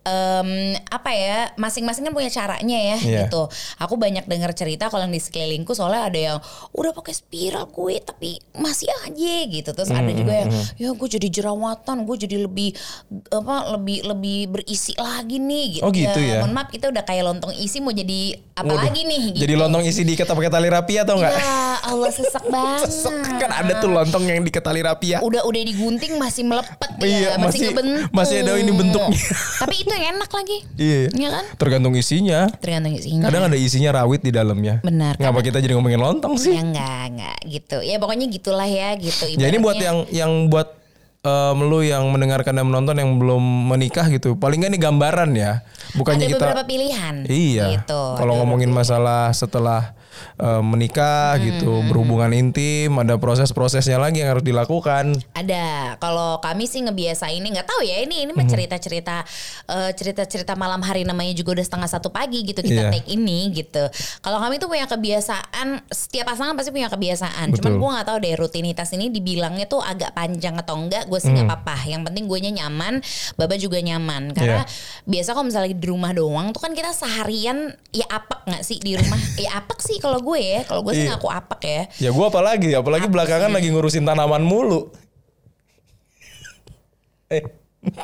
em, 0.03 0.49
apa 0.85 1.09
ya, 1.11 1.39
masing-masing 1.55 2.03
kan 2.03 2.13
punya 2.13 2.27
caranya 2.27 2.75
ya 2.75 2.97
Iya. 2.99 3.19
gitu. 3.25 3.47
Aku 3.79 3.95
banyak 3.95 4.25
dengar 4.25 4.51
cerita 4.51 4.87
kalau 4.87 5.05
yang 5.05 5.13
di 5.13 5.21
sekelilingku 5.21 5.71
soalnya 5.71 6.01
ada 6.05 6.19
yang 6.19 6.37
udah 6.71 6.91
pakai 6.91 7.13
spiral 7.13 7.69
gue 7.69 7.95
tapi 8.01 8.39
masih 8.53 8.91
aja 9.05 9.35
gitu. 9.47 9.69
Terus 9.71 9.89
ada 9.89 10.11
juga 10.11 10.33
yang 10.35 10.49
ya 10.75 10.91
gue 10.91 11.09
jadi 11.09 11.27
jerawatan, 11.29 12.03
gue 12.03 12.15
jadi 12.19 12.37
lebih 12.43 12.75
apa 13.31 13.75
lebih 13.77 14.03
lebih 14.05 14.39
berisi 14.49 14.91
lagi 14.97 15.39
nih 15.39 15.65
gitu. 15.79 15.83
Oh, 15.85 15.91
gitu 15.93 16.19
ya? 16.19 16.43
Mohon 16.43 16.53
maaf 16.53 16.69
kita 16.69 16.91
udah 16.91 17.03
kayak 17.05 17.23
lontong 17.25 17.53
isi 17.55 17.79
mau 17.79 17.93
jadi 17.93 18.35
apa 18.55 18.67
Waduh, 18.67 18.83
lagi 18.91 19.01
nih 19.07 19.21
gitu. 19.31 19.41
Jadi 19.47 19.53
lontong 19.55 19.83
isi 19.87 20.01
diikat 20.03 20.27
pakai 20.27 20.51
tali 20.51 20.67
rapi 20.67 20.93
atau 20.99 21.15
enggak? 21.15 21.31
Ya 21.31 21.59
Allah 21.85 22.11
sesak 22.11 22.43
banget. 22.49 22.87
Sesek 22.91 23.15
kan 23.39 23.51
ada 23.53 23.68
tuh 23.77 23.89
lontong 23.89 24.23
yang 24.25 24.41
diikat 24.41 24.63
tali 24.63 24.81
rapi 24.81 25.13
ya. 25.13 25.19
Udah 25.21 25.45
udah 25.45 25.61
digunting 25.61 26.17
masih 26.17 26.43
melepet 26.43 26.89
Iya, 26.99 27.35
ya, 27.35 27.39
masih- 27.39 27.71
masih 27.71 28.11
masih 28.11 28.35
ada 28.43 28.51
ini 28.57 28.71
bentuknya. 28.73 29.15
Tapi 29.61 29.75
itu 29.77 29.91
yang 29.91 30.17
enak 30.17 30.31
lagi. 30.31 30.57
Iya. 30.75 31.01
Iya 31.11 31.29
kan? 31.31 31.45
Tergantung 31.55 31.93
isinya. 31.93 32.39
Tergantung 32.57 32.93
isinya. 32.93 33.25
Kadang 33.29 33.43
ada 33.47 33.57
isinya 33.57 33.89
rawit 33.93 34.19
di 34.19 34.31
dalamnya. 34.31 34.81
Benar, 34.81 35.15
Ngapa 35.15 35.39
kita 35.39 35.59
jadi 35.59 35.77
ngomongin 35.77 35.99
lontong 35.99 36.35
sih? 36.35 36.55
Ya 36.55 36.63
enggak, 36.63 37.03
enggak 37.09 37.37
gitu. 37.45 37.77
Ya 37.79 37.95
pokoknya 37.97 38.25
gitulah 38.27 38.67
ya 38.67 38.97
gitu. 38.97 39.31
Ya 39.35 39.47
ini 39.47 39.57
buat 39.57 39.75
Ibaratnya- 39.75 40.07
yang 40.11 40.27
yang 40.27 40.51
buat 40.51 40.67
em, 41.19 41.57
lu 41.61 41.83
yang 41.83 42.07
mendengarkan 42.09 42.55
dan 42.55 42.63
menonton 42.63 42.95
yang 42.95 43.11
belum 43.15 43.43
menikah 43.67 44.07
gitu. 44.07 44.35
Paling 44.35 44.59
nggak 44.59 44.71
ini 44.71 44.79
gambaran 44.79 45.29
ya. 45.35 45.63
Bukannya 45.95 46.25
ada 46.25 46.31
kita 46.31 46.43
beberapa 46.45 46.63
pilihan. 46.63 47.15
Iya. 47.27 47.65
Gitu. 47.79 48.01
Kalau 48.15 48.33
Ada 48.35 48.39
ngomongin 48.39 48.71
masalah 48.71 49.31
setelah 49.31 49.95
eh, 50.37 50.61
menikah 50.61 51.35
gitu, 51.37 51.83
berhubungan 51.85 52.31
intim, 52.31 52.95
ada 52.95 53.15
proses-prosesnya 53.15 53.95
lagi 53.95 54.21
yang 54.21 54.31
harus 54.31 54.43
dilakukan. 54.43 55.13
Ada. 55.33 55.97
Kalau 55.97 56.39
kami 56.39 56.65
sih 56.65 56.81
ngebiasain 56.81 57.37
ini 57.37 57.51
nggak 57.51 57.65
tahu 57.65 57.81
ya 57.81 58.01
ini 58.01 58.23
ini 58.23 58.31
mah 58.31 58.43
Mhm. 58.43 58.51
cerita-cerita 58.51 59.15
eh, 59.67 59.91
cerita-cerita 59.93 60.53
malam 60.53 60.79
hari 60.79 61.03
namanya 61.03 61.31
juga 61.31 61.53
udah 61.53 61.65
setengah 61.65 61.89
satu 61.89 62.09
pagi 62.09 62.41
gitu 62.41 62.59
kita 62.59 62.87
Iya. 62.87 62.91
take 62.91 63.09
ini 63.09 63.51
gitu. 63.51 63.83
Kalau 64.19 64.39
kami 64.39 64.57
tuh 64.57 64.65
punya 64.65 64.85
kebiasaan 64.85 65.85
setiap 65.87 66.25
pasangan 66.27 66.55
pasti 66.55 66.69
punya 66.69 66.87
kebiasaan. 66.87 67.49
Betul. 67.49 67.57
Cuman 67.59 67.73
gue 67.75 67.89
nggak 67.93 68.07
tahu 68.07 68.17
deh 68.19 68.33
rutinitas 68.35 68.89
ini 68.91 69.09
dibilangnya 69.09 69.65
tuh 69.65 69.79
agak 69.79 70.11
panjang 70.11 70.55
atau 70.55 70.73
enggak. 70.75 71.05
Gue 71.05 71.19
sih 71.19 71.29
nggak 71.29 71.45
Mhm. 71.45 71.53
apa-apa. 71.53 71.77
Yang 71.85 72.01
penting 72.05 72.23
gue 72.25 72.39
nyaman, 72.49 72.93
Baba 73.35 73.55
juga 73.55 73.77
nyaman. 73.77 74.33
Karena 74.33 74.63
Iya. 74.63 75.05
biasa 75.05 75.29
kalau 75.31 75.45
misalnya 75.45 75.69
di 75.71 75.85
rumah 75.85 76.11
doang 76.11 76.49
tuh 76.49 76.59
kan 76.59 76.73
kita 76.73 76.89
seharian 76.89 77.69
ya 77.91 78.09
apek 78.09 78.39
nggak 78.45 78.63
sih 78.63 78.77
di 78.79 78.97
rumah? 78.97 79.19
ya 79.45 79.49
apek 79.55 79.79
sih 79.79 79.97
kalau 79.99 80.08
gue 80.17 80.39
ya. 80.41 80.65
Kalau 80.65 80.81
gue 80.81 80.97
sih 80.97 81.05
Iya. 81.05 81.13
ngaku 81.13 81.29
apek 81.29 81.61
ya. 81.61 81.83
Ya 82.01 82.09
gua 82.09 82.33
apalagi, 82.33 82.73
apalagi 82.73 83.05
belakangan 83.05 83.53
lagi 83.53 83.69
ngurusin 83.69 84.01
tanaman 84.01 84.41
mulu. 84.41 84.89
eh, 87.29 87.45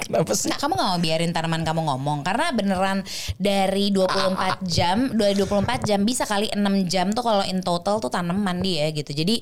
kenapa 0.05 0.37
sih? 0.37 0.53
Nah, 0.53 0.61
kamu 0.61 0.77
gak 0.77 0.89
mau 0.93 0.99
biarin 1.01 1.33
tanaman 1.33 1.65
kamu 1.65 1.81
ngomong 1.89 2.21
karena 2.21 2.53
beneran 2.53 3.01
dari 3.41 3.89
24 3.89 4.61
jam, 4.61 5.09
dari 5.17 5.33
24 5.33 5.81
jam 5.81 6.05
bisa 6.05 6.29
kali 6.29 6.53
6 6.53 6.85
jam 6.85 7.09
tuh 7.09 7.25
kalau 7.25 7.41
in 7.49 7.65
total 7.65 7.97
tuh 7.97 8.13
tanaman 8.13 8.61
dia 8.61 8.93
gitu. 8.93 9.09
Jadi 9.09 9.41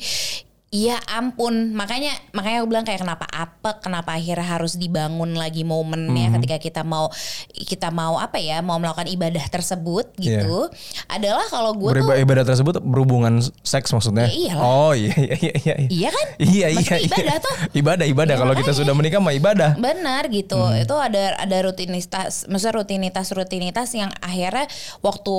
Iya 0.73 0.97
ampun, 1.05 1.77
makanya 1.77 2.17
makanya 2.33 2.65
aku 2.65 2.67
bilang 2.73 2.81
kayak 2.81 3.05
kenapa 3.05 3.29
apa, 3.29 3.77
kenapa 3.77 4.17
akhirnya 4.17 4.57
harus 4.57 4.73
dibangun 4.73 5.37
lagi 5.37 5.61
momennya 5.61 6.33
ketika 6.41 6.57
kita 6.57 6.81
mau 6.81 7.13
kita 7.53 7.93
mau 7.93 8.17
apa 8.17 8.41
ya, 8.41 8.65
mau 8.65 8.81
melakukan 8.81 9.05
ibadah 9.05 9.45
tersebut 9.53 10.17
gitu. 10.17 10.73
Adalah 11.05 11.45
kalau 11.53 11.77
gue 11.77 11.93
tuh 11.93 12.17
ibadah 12.17 12.41
tersebut 12.41 12.81
berhubungan 12.81 13.37
seks 13.61 13.93
maksudnya? 13.93 14.25
Ya. 14.33 14.57
Oh 14.57 14.97
iya 14.97 15.13
iya 15.13 15.35
iya. 15.37 15.53
iya. 15.61 15.75
Iya 15.93 16.09
kan? 16.09 16.27
Iya 16.41 16.67
iya 16.73 16.95
iya. 16.97 17.05
ibadah 17.05 17.37
tuh. 17.37 17.55
Ibadah 17.77 18.05
ibadah 18.09 18.33
Ya, 18.33 18.41
kalau 18.41 18.53
kita 18.57 18.73
sudah 18.73 18.97
menikah 18.97 19.21
mah 19.21 19.37
ibadah. 19.37 19.77
Benar 19.77 20.25
gitu. 20.33 20.57
Hmm. 20.57 20.81
Itu 20.81 20.97
ada 20.97 21.37
ada 21.37 21.57
rutinitas, 21.61 22.49
maksudnya 22.49 22.81
rutinitas 22.81 23.29
rutinitas 23.29 23.93
yang 23.93 24.09
akhirnya 24.25 24.65
waktu 25.05 25.37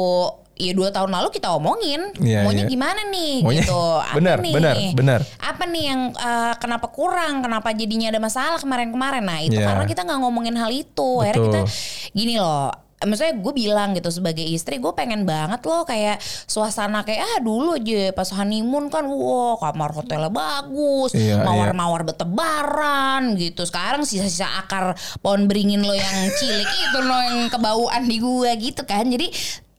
ya 0.55 0.71
dua 0.71 0.89
tahun 0.89 1.11
lalu 1.11 1.29
kita 1.31 1.51
omongin 1.51 1.99
Iya, 2.17 2.23
iya. 2.23 2.41
maunya 2.43 2.65
gimana 2.65 3.01
nih 3.07 3.43
Maunya- 3.43 3.63
gitu 3.63 3.81
apa 4.07 4.15
benar, 4.15 4.37
nih 4.39 4.53
benar, 4.53 4.75
benar. 4.93 5.21
apa 5.37 5.63
nih 5.65 5.85
yang 5.85 6.01
eh, 6.11 6.55
kenapa 6.57 6.87
kurang 6.89 7.41
kenapa 7.41 7.69
jadinya 7.71 8.09
ada 8.09 8.19
masalah 8.19 8.57
kemarin-kemarin 8.57 9.21
nah 9.21 9.39
itu 9.39 9.55
Iya. 9.55 9.67
karena 9.67 9.85
kita 9.85 10.01
nggak 10.03 10.21
ngomongin 10.21 10.55
hal 10.55 10.71
itu 10.71 11.09
akhirnya 11.21 11.43
kita 11.45 11.61
Betul. 11.63 12.13
gini 12.13 12.37
loh 12.37 12.71
Maksudnya 13.05 13.37
gue 13.37 13.53
bilang 13.53 13.93
gitu 13.93 14.09
sebagai 14.09 14.41
istri 14.41 14.81
gue 14.81 14.89
pengen 14.97 15.29
banget 15.29 15.61
loh 15.63 15.85
kayak 15.85 16.17
suasana 16.49 17.05
kayak 17.05 17.21
ah 17.23 17.39
dulu 17.39 17.77
aja 17.77 18.17
pas 18.17 18.25
honeymoon 18.33 18.89
kan 18.89 19.05
wow 19.05 19.61
kamar 19.61 19.93
hotelnya 19.93 20.33
bagus 20.33 21.13
Iya, 21.13 21.45
mawar-mawar 21.45 22.01
bertebaran 22.03 23.37
gitu 23.37 23.65
sekarang 23.65 24.03
sisa-sisa 24.03 24.49
akar 24.57 24.95
pohon 25.21 25.45
beringin 25.45 25.83
lo 25.83 25.93
yang 25.93 26.17
cilik 26.33 26.65
itu 26.65 26.99
lo 26.99 27.19
yang 27.21 27.49
kebauan 27.49 28.03
di 28.05 28.17
gua 28.17 28.57
gitu 28.57 28.83
kan 28.83 29.05
jadi 29.05 29.29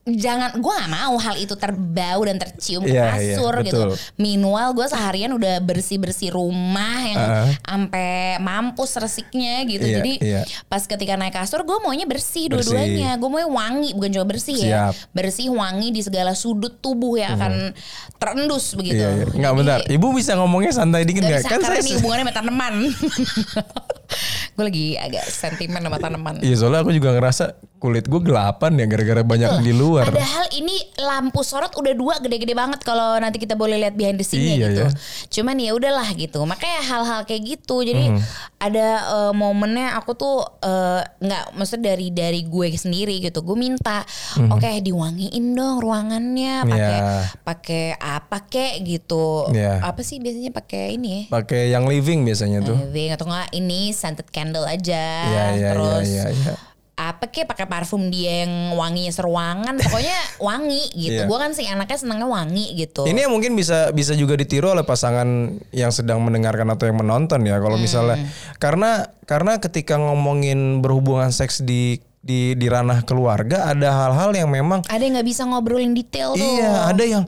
jangan 0.08 0.54
gua 0.58 0.78
nggak 0.78 0.92
mau 0.94 1.18
hal 1.18 1.34
itu 1.36 1.54
terbau 1.54 2.22
dan 2.22 2.38
tercium 2.38 2.82
ke 2.82 2.94
Iya, 2.94 3.18
iya, 3.18 3.36
kasur 3.36 3.54
gitu 3.60 3.82
betul. 3.90 3.90
minimal 4.16 4.68
gue 4.72 4.86
seharian 4.86 5.34
udah 5.34 5.58
bersih 5.60 5.98
bersih 5.98 6.30
rumah 6.30 7.02
yang 7.02 7.26
sampai 7.60 8.10
mampus 8.38 8.94
resiknya 8.96 9.66
gitu 9.66 9.82
Iya, 9.82 9.96
jadi 9.96 10.14
iya. 10.22 10.42
pas 10.64 10.82
ketika 10.82 11.14
naik 11.16 11.34
kasur 11.34 11.62
gue 11.62 11.78
maunya 11.80 12.06
bersih, 12.06 12.46
Bersih. 12.46 12.70
dua-duanya 12.70 13.18
gue 13.18 13.26
maunya 13.28 13.50
wangi 13.50 13.90
bukan 13.92 14.10
cuma 14.12 14.26
bersih 14.28 14.54
Siap. 14.56 14.70
ya 14.70 14.84
bersih 15.12 15.50
wangi 15.50 15.90
di 15.90 16.02
segala 16.02 16.32
sudut 16.32 16.78
tubuh 16.78 17.18
yang 17.18 17.34
akan 17.34 17.74
terendus 18.16 18.74
begitu 18.74 19.02
Iya, 19.02 19.10
iya. 19.12 19.26
Enggak 19.28 19.42
Jadi- 19.48 19.60
bentar. 19.60 19.80
Ibu 19.90 20.08
bisa 20.14 20.32
ngomongnya 20.36 20.72
santai 20.72 21.02
dikit 21.04 21.20
Gak 21.20 21.28
enggak? 21.28 21.42
bisa 21.42 21.50
Kan 21.50 21.60
karena 21.60 21.70
saya 21.72 21.82
ini 21.82 21.92
hubungannya 21.98 22.24
sama 22.24 22.34
tanaman. 22.36 22.74
gue 24.52 24.64
lagi 24.64 24.88
agak 24.96 25.26
sentimen 25.26 25.80
sama 25.80 25.98
tanaman. 25.98 26.40
Iya 26.40 26.56
soalnya 26.56 26.82
aku 26.82 26.92
juga 26.92 27.12
ngerasa 27.12 27.46
kulit 27.76 28.06
gue 28.06 28.18
gelapan 28.20 28.72
ya 28.74 28.86
gara-gara 28.86 29.22
banyak 29.22 29.62
di 29.62 29.72
luar. 29.72 30.08
Padahal 30.08 30.48
ini 30.52 30.74
lampu 30.98 31.42
sorot 31.42 31.70
udah 31.72 31.94
dua 31.94 32.18
gede-gede 32.18 32.52
banget 32.52 32.82
kalau 32.82 33.14
nanti 33.16 33.38
kita 33.38 33.54
boleh 33.54 33.78
lihat 33.78 33.94
behind 33.94 34.16
the 34.16 34.24
scene 34.24 34.58
Iya, 34.58 34.68
gitu. 34.68 34.82
ya. 34.82 34.90
Cuman 35.32 35.56
ya 35.58 35.72
udahlah 35.72 36.08
gitu. 36.14 36.40
Makanya 36.42 36.82
hal-hal 36.82 37.22
kayak 37.24 37.44
gitu. 37.46 37.84
Jadi 37.84 38.10
Mhm. 38.10 38.20
ada 38.58 38.88
eh, 39.06 39.34
momennya 39.34 39.94
aku 39.94 40.12
tuh 40.14 40.36
eh, 40.60 41.02
nggak 41.20 41.54
maksud 41.54 41.80
dari 41.80 42.10
dari 42.10 42.42
gue 42.44 42.74
sendiri 42.74 43.20
gitu. 43.20 43.42
Gue 43.42 43.56
minta 43.56 44.02
oke 44.40 44.66
diwangiin 44.82 45.46
dong 45.52 45.78
ruangannya 45.78 46.64
pakai 46.64 46.74
Mhm. 46.96 47.06
Iya. 47.06 47.22
pakai 47.44 47.86
apa 47.96 48.38
kek 48.46 48.82
gitu. 48.82 49.52
Iya. 49.52 49.84
Apa 49.84 50.02
sih 50.02 50.18
biasanya 50.18 50.50
pakai 50.50 50.96
ini 50.96 51.08
ya? 51.08 51.22
Pakai 51.30 51.70
yang 51.70 51.86
living 51.86 52.24
biasanya 52.24 52.62
tuh. 52.62 52.78
Living 52.82 53.12
atau 53.12 53.26
enggak 53.26 53.50
ini 53.52 53.94
scented 53.96 54.28
candle 54.30 54.64
aja. 54.64 55.04
Iya 55.26 55.44
iya 55.56 55.70
Terus 55.72 56.06
iya 56.06 56.26
iya. 56.30 56.54
apa 56.96 57.28
kek 57.28 57.44
pakai 57.44 57.68
parfum 57.68 58.08
dia 58.08 58.48
yang 58.48 58.72
wanginya 58.72 59.12
seruangan 59.12 59.76
pokoknya 59.76 60.16
wangi 60.48 60.88
gitu 60.96 61.24
Iya. 61.24 61.28
gue 61.28 61.38
kan 61.38 61.52
sih 61.52 61.68
anaknya 61.68 62.00
senangnya 62.00 62.24
wangi 62.24 62.72
gitu 62.72 63.04
Ini 63.04 63.28
yang 63.28 63.36
mungkin 63.36 63.52
bisa 63.52 63.92
bisa 63.92 64.16
juga 64.16 64.36
ditiru 64.36 64.72
oleh 64.72 64.88
pasangan 64.88 65.28
yang 65.72 65.92
sedang 65.92 66.24
mendengarkan 66.24 66.72
atau 66.72 66.88
yang 66.88 66.96
menonton 66.96 67.44
ya. 67.44 67.60
Kalau 67.60 67.76
misalnya 67.76 68.16
Hmm. 68.16 68.32
karena 68.60 68.92
karena 69.24 69.60
ketika 69.60 70.00
ngomongin 70.00 70.80
berhubungan 70.80 71.32
seks 71.32 71.60
di 71.60 72.00
di 72.20 72.56
di 72.56 72.66
ranah 72.66 73.04
keluarga 73.04 73.68
ada 73.68 73.92
hal-hal 73.92 74.34
yang 74.34 74.50
memang 74.50 74.82
ada 74.88 74.98
yang 74.98 75.14
nggak 75.14 75.30
bisa 75.30 75.46
ngobrolin 75.46 75.94
detail 75.94 76.34
tuh 76.34 76.42
iya 76.58 76.90
ada 76.90 77.04
yang 77.06 77.22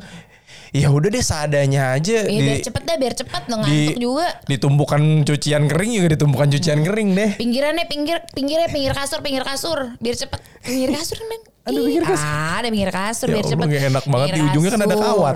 ya 0.71 0.87
udah 0.89 1.07
deh 1.07 1.21
seadanya 1.21 1.93
aja 1.93 2.23
Ya, 2.23 2.29
di 2.29 2.41
biar 2.41 2.59
cepet 2.59 2.83
dah 2.83 2.95
biar 2.95 3.13
cepet 3.13 3.41
lo 3.45 3.55
di 3.55 3.61
ngantuk 3.61 3.97
juga. 3.97 4.27
ditumpukan 4.45 5.01
cucian 5.23 5.63
kering 5.65 5.91
juga 5.93 6.07
ditumpukan 6.13 6.47
cucian 6.49 6.79
kering 6.81 7.09
deh. 7.13 7.31
pinggirannya 7.35 7.85
pinggir 7.85 8.17
pinggirnya 8.31 8.67
pinggir 8.67 8.91
kasur 8.91 9.19
pinggir 9.21 9.43
kasur 9.43 9.95
biar 9.97 10.15
cepet. 10.15 10.39
Pinggir 10.61 10.89
kasur 10.91 11.17
kan 11.17 11.27
Aduh, 11.67 11.83
pinggir 11.83 12.03
kasur. 12.03 12.23
Ah, 12.25 12.55
ada 12.57 12.67
pinggir 12.67 12.89
kasur 12.89 13.27
Ya 13.27 13.33
biar 13.33 13.43
Allah, 13.43 13.51
cepet 13.53 13.67
enak 13.85 14.03
banget. 14.05 14.27
Pinggir 14.27 14.37
Di 14.37 14.49
ujungnya 14.49 14.71
kan 14.71 14.81
ada 14.81 14.95
kawat. 14.97 15.35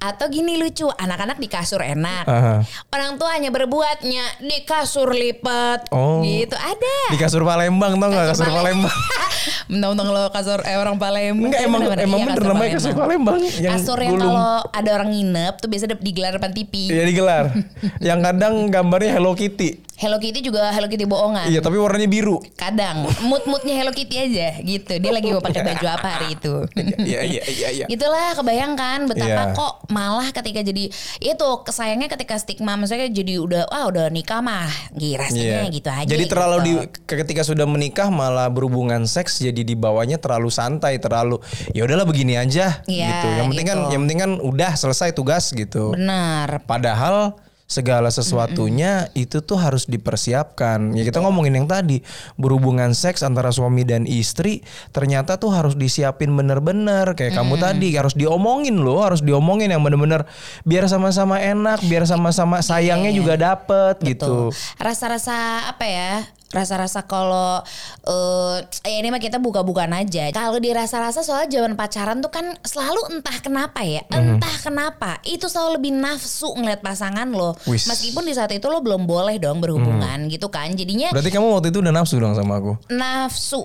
atau 0.00 0.26
gini 0.28 0.52
lucu 0.56 0.86
anak-anak 0.88 1.36
di 1.36 1.46
kasur 1.46 1.78
enak 1.78 2.24
Aha. 2.24 2.54
orang 2.88 3.14
tuanya 3.14 3.50
berbuatnya 3.50 4.24
di 4.40 4.58
kasur 4.62 5.10
lipat 5.10 5.86
Oh. 5.88 6.22
gitu 6.22 6.54
ada 6.54 6.96
Di 7.08 7.16
kasur 7.16 7.42
Palembang 7.42 7.94
tau 7.96 8.08
nggak 8.08 8.26
kasur 8.28 8.46
Palembang? 8.48 8.94
Mentang-mentang 9.70 10.08
lo 10.08 10.22
kasur 10.28 10.58
eh 10.60 10.76
orang 10.76 10.96
Palembang. 10.96 11.48
Enggak 11.48 11.60
Eh, 11.60 11.66
emang 11.66 11.80
bener-bener. 11.80 12.04
emang 12.04 12.18
Iya, 12.18 12.26
bener 12.28 12.42
namanya 12.44 12.70
kasur 12.72 12.92
Palembang 12.92 13.38
yang 13.40 13.72
kasur 13.72 13.98
yang 13.98 14.12
gulung. 14.12 14.26
kalau 14.28 14.50
ada 14.70 14.90
orang 14.92 15.08
nginep 15.10 15.54
tuh 15.56 15.68
biasa 15.68 15.84
digelar 15.96 16.32
depan 16.32 16.52
TV. 16.52 16.72
Iya 16.88 17.04
digelar. 17.04 17.44
yang 18.08 18.20
kadang 18.20 18.54
gambarnya 18.68 19.10
Hello 19.12 19.32
Kitty. 19.32 19.82
Hello 20.02 20.18
Kitty 20.18 20.42
juga 20.42 20.74
Hello 20.74 20.90
Kitty 20.90 21.06
bohongan. 21.06 21.46
Iya 21.46 21.62
tapi 21.62 21.78
warnanya 21.78 22.10
biru. 22.10 22.42
Kadang 22.58 23.06
mood-moodnya 23.22 23.78
Hello 23.78 23.94
Kitty 23.94 24.18
aja 24.18 24.58
gitu. 24.58 24.98
Dia 24.98 25.12
lagi 25.14 25.30
mau 25.30 25.38
pakai 25.38 25.62
baju 25.62 25.86
apa 25.86 26.08
hari 26.18 26.34
itu. 26.34 26.66
Iya 27.06 27.22
iya 27.22 27.42
iya 27.46 27.68
iya. 27.70 27.84
Gitulah 27.86 28.34
kebayangkan 28.34 29.06
betapa 29.06 29.30
Iya. 29.32 29.54
kok 29.54 29.86
malah 29.94 30.34
ketika 30.34 30.66
jadi 30.66 30.90
itu 31.22 31.48
kesayangnya 31.62 32.10
ketika 32.10 32.34
stigma 32.34 32.74
maksudnya 32.74 33.06
jadi 33.14 33.38
udah 33.38 33.62
wah 33.70 33.86
udah 33.86 34.10
nikah 34.10 34.42
mah 34.42 34.66
gitu 34.98 35.22
rasanya 35.22 35.70
gitu 35.70 35.86
aja. 35.86 36.02
Iya. 36.02 36.10
Jadi 36.10 36.24
terlalu 36.26 36.56
gitu. 36.58 36.66
di 36.66 36.74
ketika 37.22 37.42
sudah 37.46 37.66
menikah 37.70 38.10
malah 38.10 38.50
berhubungan 38.50 39.06
seks 39.06 39.38
jadi 39.38 39.62
dibawanya 39.62 40.18
terlalu 40.18 40.50
santai, 40.50 40.98
terlalu 40.98 41.38
ya 41.70 41.86
udahlah 41.86 42.02
begini 42.02 42.34
aja 42.34 42.82
Iya, 42.90 43.06
gitu. 43.06 43.26
Yang 43.38 43.46
penting 43.54 43.66
kan 43.70 43.78
gitu. 43.78 43.90
yang 43.94 44.00
penting 44.02 44.18
kan 44.18 44.32
udah 44.42 44.72
selesai 44.74 45.14
tugas 45.14 45.54
gitu. 45.54 45.94
benar. 45.94 46.58
Padahal 46.66 47.38
segala 47.66 48.12
sesuatunya 48.12 49.08
itu 49.16 49.40
tuh 49.40 49.56
harus 49.56 49.88
dipersiapkan. 49.88 50.92
Ya 50.92 51.02
kita 51.08 51.24
ngomongin 51.24 51.56
yang 51.56 51.68
tadi 51.70 52.04
berhubungan 52.36 52.92
seks 52.92 53.24
antara 53.24 53.48
suami 53.48 53.82
dan 53.88 54.04
istri 54.04 54.60
ternyata 54.92 55.40
tuh 55.40 55.54
harus 55.54 55.72
disiapin 55.72 56.32
bener-bener 56.36 57.16
kayak 57.16 57.32
kamu 57.32 57.56
tadi 57.56 57.96
harus 57.96 58.12
diomongin 58.12 58.76
loh, 58.80 59.00
harus 59.00 59.24
diomongin 59.24 59.72
yang 59.72 59.80
bener-bener 59.80 60.28
biar 60.68 60.84
sama-sama 60.86 61.40
enak, 61.40 61.80
biar 61.88 62.04
sama-sama 62.04 62.60
sayangnya 62.60 63.12
juga 63.14 63.34
dapet 63.40 63.96
gitu. 64.04 64.50
Tuh. 64.50 64.50
Rasa-rasa 64.76 65.66
apa 65.72 65.84
ya? 65.88 66.28
Rasa-rasa 66.52 67.08
kalau 67.08 67.64
eh 68.04 68.60
ya 68.84 68.96
ini 69.00 69.08
mah 69.08 69.18
kita 69.18 69.40
buka-bukaan 69.40 69.92
aja. 69.96 70.28
Kalau 70.30 70.60
dirasa-rasa 70.60 71.24
soal 71.24 71.48
zaman 71.48 71.74
pacaran 71.74 72.20
tuh 72.20 72.28
kan 72.28 72.52
selalu 72.60 73.18
entah 73.18 73.36
kenapa 73.40 73.80
ya, 73.82 74.04
entah 74.12 74.56
kenapa 74.60 75.16
itu 75.24 75.48
selalu 75.48 75.80
lebih 75.80 75.92
nafsu 75.96 76.52
ngeliat 76.52 76.84
pasangan 76.84 77.26
lo. 77.32 77.56
Meskipun 77.66 78.28
di 78.28 78.36
saat 78.36 78.52
itu 78.52 78.68
lo 78.68 78.84
belum 78.84 79.08
boleh 79.08 79.40
dong 79.40 79.64
berhubungan 79.64 80.28
gitu 80.28 80.52
kan. 80.52 80.70
Jadinya 80.76 81.08
Berarti 81.10 81.32
kamu 81.32 81.46
waktu 81.56 81.68
itu 81.72 81.80
udah 81.80 81.92
nafsu 81.92 82.20
dong 82.20 82.36
sama 82.36 82.60
aku. 82.60 82.72
nafsu. 82.92 83.64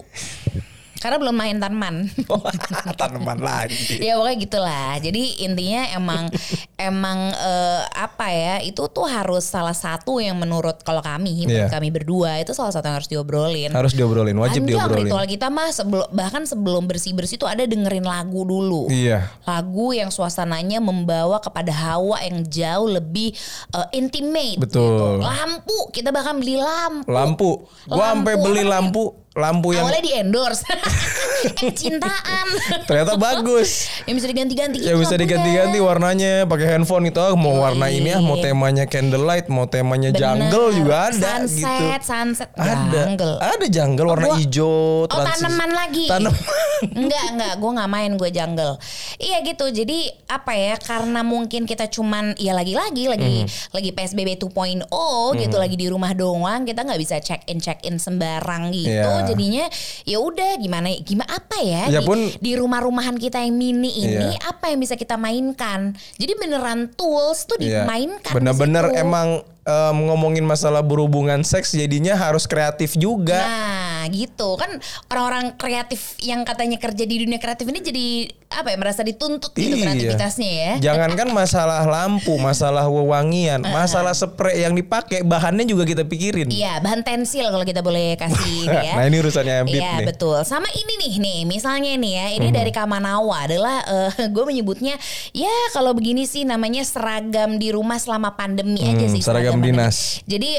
Karena 0.97 1.17
belum 1.17 1.33
main 1.33 1.57
tanaman. 1.57 2.09
Tanaman 2.99 3.39
lagi. 3.39 3.99
ya 3.99 4.17
pokoknya 4.17 4.37
gitulah. 4.39 4.91
Jadi 4.97 5.43
intinya 5.43 5.81
emang 5.93 6.23
emang 6.89 7.17
eh, 7.31 7.81
apa 7.93 8.27
ya 8.29 8.55
itu 8.61 8.81
tuh 8.87 9.05
harus 9.05 9.43
salah 9.43 9.73
satu 9.73 10.17
yang 10.17 10.37
menurut 10.37 10.81
kalau 10.81 10.99
kami 10.99 11.45
Iya. 11.47 11.69
kami 11.69 11.89
berdua 11.89 12.39
itu 12.39 12.51
salah 12.51 12.71
satu 12.71 12.85
yang 12.85 12.97
harus 12.97 13.07
diobrolin. 13.07 13.71
Harus 13.71 13.93
diobrolin, 13.93 14.35
wajib 14.35 14.63
Panjang 14.63 14.79
diobrolin. 14.83 15.05
ritual 15.05 15.25
kita 15.25 15.47
mah 15.47 15.69
sebelum 15.69 16.07
bahkan 16.11 16.43
sebelum 16.43 16.83
bersih 16.85 17.13
bersih 17.13 17.37
tuh 17.37 17.47
ada 17.47 17.63
dengerin 17.63 18.03
lagu 18.03 18.43
dulu. 18.43 18.89
Iya. 18.89 19.29
Lagu 19.43 19.93
yang 19.93 20.09
suasananya 20.09 20.79
membawa 20.79 21.37
kepada 21.37 21.69
hawa 21.71 22.19
yang 22.23 22.41
jauh 22.43 22.89
lebih 22.89 23.33
eh, 23.71 23.87
intimate. 23.93 24.59
Betul. 24.59 25.19
gitu. 25.19 25.23
Lampu 25.23 25.77
kita 25.91 26.09
bahkan 26.09 26.37
beli 26.37 26.57
lampu. 26.57 27.05
Lampu. 27.07 27.51
Gua 27.85 28.13
sampai 28.13 28.33
Lampu 28.33 28.43
beli 28.43 28.63
lampu, 28.63 29.03
lampu 29.37 29.69
yang 29.71 29.85
Awalnya 29.85 30.01
di 30.01 30.13
endorse. 30.15 30.65
eh 31.61 31.69
cintaan. 31.71 32.45
ternyata 32.83 33.13
bagus. 33.15 33.85
yang 34.03 34.17
bisa 34.17 34.25
diganti-ganti 34.25 34.75
gitu 34.79 34.89
Ya 34.89 34.97
bisa 34.97 35.13
diganti-ganti 35.13 35.77
warnanya 35.77 36.43
pakai 36.43 36.65
handphone 36.67 37.05
gitu. 37.05 37.21
Ah, 37.21 37.37
mau 37.37 37.53
warna 37.55 37.87
ini 37.87 38.09
ah, 38.09 38.19
mau 38.19 38.35
temanya 38.35 38.83
candlelight, 38.83 39.45
mau 39.45 39.63
temanya 39.63 40.09
Bener. 40.09 40.21
jungle 40.49 40.67
juga 40.73 40.95
ada 41.07 41.45
sunset, 41.45 42.01
gitu. 42.01 42.03
Sunset, 42.03 42.49
Ada. 42.51 42.73
Jungle. 42.89 43.35
Ada 43.37 43.65
jungle 43.67 44.07
warna 44.07 44.27
gua- 44.27 44.37
hijau, 44.37 45.05
Oh 45.05 45.21
tanaman 45.23 45.69
lagi. 45.71 46.05
Tanaman. 46.07 46.41
enggak 46.97 47.25
enggak, 47.31 47.53
gue 47.55 47.71
nggak 47.73 47.89
main 47.89 48.11
gue 48.15 48.29
jungle. 48.31 48.73
Iya 49.17 49.37
gitu. 49.43 49.65
Jadi 49.67 49.99
apa 50.25 50.53
ya? 50.53 50.73
Karena 50.75 51.21
mungkin 51.21 51.63
kita 51.63 51.85
cuman 51.87 52.33
ya 52.35 52.51
lagi-lagi 52.51 53.05
lagi 53.07 53.25
Hmm. 53.37 53.49
lagi 53.71 53.89
PSBB 53.91 54.37
2.0 54.39 54.89
gitu 55.37 55.55
lagi 55.55 55.75
di 55.75 55.85
rumah 55.85 56.13
doang. 56.13 56.65
Kita 56.65 56.81
nggak 56.81 56.97
bisa 56.97 57.17
check 57.17 57.45
in 57.45 57.57
check 57.57 57.77
in 57.83 57.97
sembarang 57.97 58.73
gitu. 58.73 58.89
Iya. 58.89 59.26
Jadinya 59.29 59.65
ya 60.03 60.17
udah 60.17 60.51
gimana 60.55 60.87
gimana 60.97 61.27
apa 61.27 61.57
ya? 61.59 61.83
Ya 61.89 61.99
di, 61.99 62.05
pun- 62.05 62.31
di 62.33 62.51
rumah-rumahan 62.53 63.15
kita 63.15 63.39
yang 63.39 63.53
mini 63.53 63.91
ini 63.97 64.33
Iya. 64.33 64.49
apa 64.49 64.69
yang 64.69 64.79
bisa 64.79 64.93
kita 64.93 65.15
mainkan? 65.15 65.91
Jadi 66.15 66.33
beneran 66.35 66.91
tools 66.93 67.43
tuh 67.43 67.57
Iya. 67.57 67.83
dimainkan. 67.83 68.31
di 68.31 68.35
Bener-bener 68.35 68.85
emang 68.93 69.41
em, 69.67 69.97
ngomongin 70.03 70.41
masalah 70.41 70.79
berhubungan 70.79 71.43
seks 71.43 71.71
jadinya 71.71 72.15
harus 72.15 72.47
kreatif 72.47 72.95
juga. 72.95 73.35
Nah 73.37 73.75
gitu 74.07 74.55
kan 74.55 74.79
orang-orang 75.07 75.53
kreatif 75.53 76.15
yang 76.19 76.41
katanya 76.41 76.79
kerja 76.79 77.03
di 77.03 77.15
dunia 77.19 77.35
kreatif 77.35 77.67
ini 77.67 77.81
jadi 77.81 78.07
apa 78.47 78.71
ya 78.71 78.77
merasa 78.77 79.03
dituntut 79.03 79.51
gitu 79.51 79.75
Iya. 79.75 79.83
kreativitasnya 79.83 80.49
ya. 80.49 80.71
Jangankan 80.81 81.27
masalah 81.29 81.83
lampu, 81.83 82.39
masalah 82.39 82.87
wewangian, 82.87 83.59
masalah 83.61 84.15
spray 84.15 84.63
yang 84.63 84.71
dipakai 84.71 85.21
bahannya 85.21 85.63
juga 85.63 85.83
kita 85.83 86.03
pikirin. 86.03 86.47
Iya 86.47 86.79
bahan 86.79 87.03
tensil 87.03 87.43
kalau 87.45 87.61
kita 87.61 87.83
boleh 87.83 88.15
kasih 88.15 88.47
ini 88.65 88.77
ya. 88.81 88.93
Nah, 88.95 89.05
ini 89.05 89.17
urusannya 89.19 89.55
Ambit 89.61 89.75
Iya 89.77 89.91
nih. 89.99 90.07
Betul. 90.07 90.39
Sama 90.41 90.71
ini 90.71 90.93
nih 90.97 91.13
nih 91.19 91.39
misalnya 91.43 91.91
nih 91.93 92.13
ya 92.13 92.27
ini 92.33 92.47
dari 92.49 92.71
Kamanawa 92.71 93.43
adalah 93.43 93.83
gue 94.33 94.43
menyebutnya 94.47 94.95
ya 95.31 95.51
kalau 95.69 95.91
begini 95.91 96.23
sih 96.23 96.47
namanya 96.47 96.87
seragam 96.87 97.59
di 97.59 97.69
rumah 97.69 97.99
selama 97.99 98.31
pandemi 98.33 98.79
aja 98.79 98.95
Hmm, 98.97 99.11
sih. 99.11 99.19
seragam 99.19 99.56
pandemi. 99.59 99.77
dinas. 99.77 100.21
Jadi 100.29 100.51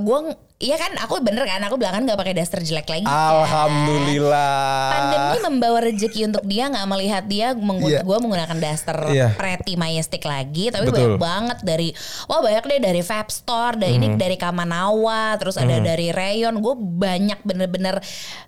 gue 0.00 0.18
Iya 0.60 0.76
kan 0.76 0.92
aku 0.94 1.24
bener 1.24 1.40
kan 1.42 1.56
aku 1.62 1.74
bilang 1.74 1.96
kan 1.96 2.02
gak 2.04 2.20
pakai 2.20 2.36
daster 2.36 2.60
jelek 2.60 2.84
lagi. 2.84 3.00
kan. 3.02 3.16
Alhamdulillah. 3.32 4.92
pandemi 4.92 5.38
membawa 5.42 5.78
rezeki 5.80 6.20
untuk 6.26 6.44
dia 6.44 6.68
nggak 6.68 6.84
melihat 6.86 7.24
dia 7.24 7.46
menggun 7.54 7.88
Iya. 7.90 8.00
gue 8.02 8.16
menggunakan 8.18 8.58
daster 8.60 8.96
Iya. 9.08 9.32
pretty 9.34 9.74
majestic 9.74 10.20
lagi 10.22 10.68
tapi 10.68 10.84
Betul. 10.84 11.16
banyak 11.16 11.16
banget 11.16 11.58
dari 11.62 11.88
wah 12.26 12.38
banyak 12.38 12.60
deh 12.62 12.80
dari 12.82 13.00
Fab 13.00 13.28
Store 13.28 13.72
dari 13.72 13.96
ini 13.96 14.12
Mhm. 14.12 14.18
dari 14.18 14.36
Kamanawa 14.36 15.34
terus 15.34 15.56
ada 15.56 15.80
dari 15.80 16.10
Rayon 16.10 16.60
gue 16.60 16.74
banyak 16.76 17.40
bener-bener 17.40 17.96